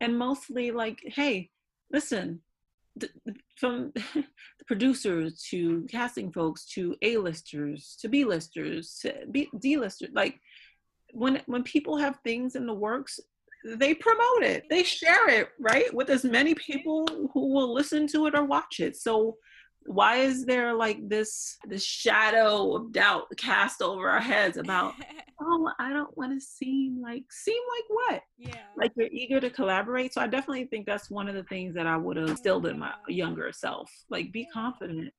and 0.00 0.18
mostly, 0.18 0.70
like, 0.70 1.00
hey, 1.04 1.50
listen, 1.92 2.40
from 3.56 3.92
the 4.14 4.64
producers 4.66 5.46
to 5.50 5.86
casting 5.90 6.32
folks 6.32 6.66
to 6.66 6.96
A-listers 7.02 7.96
to 8.00 8.08
B-listers 8.08 8.98
to 9.02 9.14
B- 9.30 9.50
D-listers, 9.58 10.10
like 10.12 10.38
when 11.12 11.42
when 11.46 11.62
people 11.62 11.96
have 11.96 12.18
things 12.24 12.56
in 12.56 12.66
the 12.66 12.74
works, 12.74 13.20
they 13.64 13.94
promote 13.94 14.42
it, 14.42 14.64
they 14.68 14.82
share 14.82 15.28
it, 15.28 15.48
right, 15.60 15.92
with 15.94 16.10
as 16.10 16.24
many 16.24 16.54
people 16.54 17.06
who 17.32 17.52
will 17.52 17.72
listen 17.72 18.06
to 18.08 18.26
it 18.26 18.34
or 18.34 18.44
watch 18.44 18.80
it. 18.80 18.96
So 18.96 19.36
why 19.86 20.16
is 20.16 20.44
there 20.44 20.74
like 20.74 21.08
this 21.08 21.58
this 21.66 21.84
shadow 21.84 22.76
of 22.76 22.92
doubt 22.92 23.24
cast 23.36 23.82
over 23.82 24.08
our 24.08 24.20
heads 24.20 24.56
about 24.56 24.94
oh 25.40 25.70
i 25.80 25.92
don't 25.92 26.16
want 26.16 26.32
to 26.32 26.40
seem 26.40 27.00
like 27.02 27.24
seem 27.30 27.60
like 27.76 27.84
what? 27.88 28.22
Yeah. 28.38 28.62
Like 28.76 28.92
you're 28.96 29.08
eager 29.10 29.40
to 29.40 29.50
collaborate? 29.50 30.14
So 30.14 30.20
i 30.20 30.26
definitely 30.26 30.66
think 30.66 30.86
that's 30.86 31.10
one 31.10 31.28
of 31.28 31.34
the 31.34 31.44
things 31.44 31.74
that 31.74 31.86
i 31.86 31.96
would 31.96 32.16
have 32.16 32.28
instilled 32.28 32.66
in 32.66 32.78
my 32.78 32.92
younger 33.08 33.50
self. 33.52 33.90
Like 34.08 34.32
be 34.32 34.46
confident. 34.52 35.12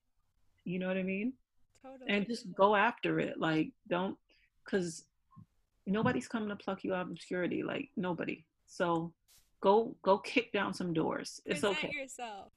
You 0.65 0.79
know 0.79 0.87
what 0.87 0.97
i 0.97 1.03
mean? 1.03 1.33
Totally. 1.81 2.09
and 2.09 2.25
just 2.25 2.53
go 2.53 2.75
after 2.75 3.19
it. 3.19 3.39
Like 3.39 3.71
don't 3.89 4.17
because 4.63 5.03
nobody's 5.85 6.27
coming 6.27 6.49
to 6.49 6.55
pluck 6.55 6.83
you 6.83 6.93
out 6.93 7.01
of 7.05 7.11
obscurity 7.11 7.63
like 7.63 7.89
nobody 7.97 8.45
so 8.65 9.11
go 9.61 9.95
go 10.01 10.17
kick 10.17 10.51
down 10.51 10.73
some 10.73 10.93
doors 10.93 11.41
it's 11.45 11.61
Present 11.61 11.77
okay 11.77 11.91
yourself 11.93 12.51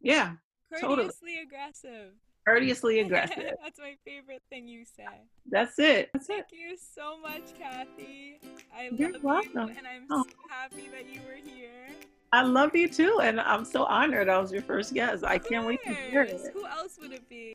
yeah 0.00 0.32
courteously 0.72 0.98
Totally. 1.36 1.38
aggressive 1.42 2.10
courteously 2.46 3.00
aggressive 3.06 3.52
that's 3.62 3.78
my 3.78 3.94
favorite 4.04 4.42
thing 4.50 4.66
you 4.68 4.84
say 4.84 5.04
that's 5.50 5.78
it 5.78 6.10
that's 6.12 6.26
Thank 6.26 6.46
it 6.52 6.56
you 6.56 6.76
so 6.76 7.18
much, 7.20 7.42
Kathy. 7.58 8.38
I 8.76 8.90
You're 8.92 9.12
love 9.12 9.22
welcome. 9.22 9.68
you, 9.68 9.74
and 9.78 9.86
I'm 9.86 10.06
Oh. 10.10 10.24
so 10.28 10.36
happy 10.48 10.88
that 10.92 11.08
you 11.12 11.20
were 11.26 11.34
here. 11.48 11.86
I 12.32 12.42
love 12.42 12.74
you 12.74 12.88
too, 12.88 13.20
and 13.22 13.40
I'm 13.40 13.64
so 13.64 13.84
honored 13.84 14.28
I 14.28 14.38
was 14.40 14.50
your 14.52 14.62
first 14.62 14.92
guest. 14.92 15.24
I 15.24 15.38
can't 15.38 15.64
wait 15.66 15.80
to 15.84 15.94
hear 15.94 16.22
it. 16.22 16.40
Who 16.52 16.66
else 16.66 16.98
would 17.00 17.12
it 17.12 17.28
be? 17.28 17.54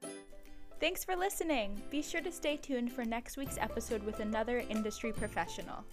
Thanks 0.82 1.04
for 1.04 1.16
listening. 1.16 1.80
Be 1.92 2.02
sure 2.02 2.22
to 2.22 2.32
stay 2.32 2.58
tuned 2.58 2.92
for 2.92 3.06
next 3.06 3.38
week's 3.38 3.60
episode 3.60 4.02
with 4.02 4.20
another 4.20 4.64
industry 4.68 5.12
professional. 5.12 5.86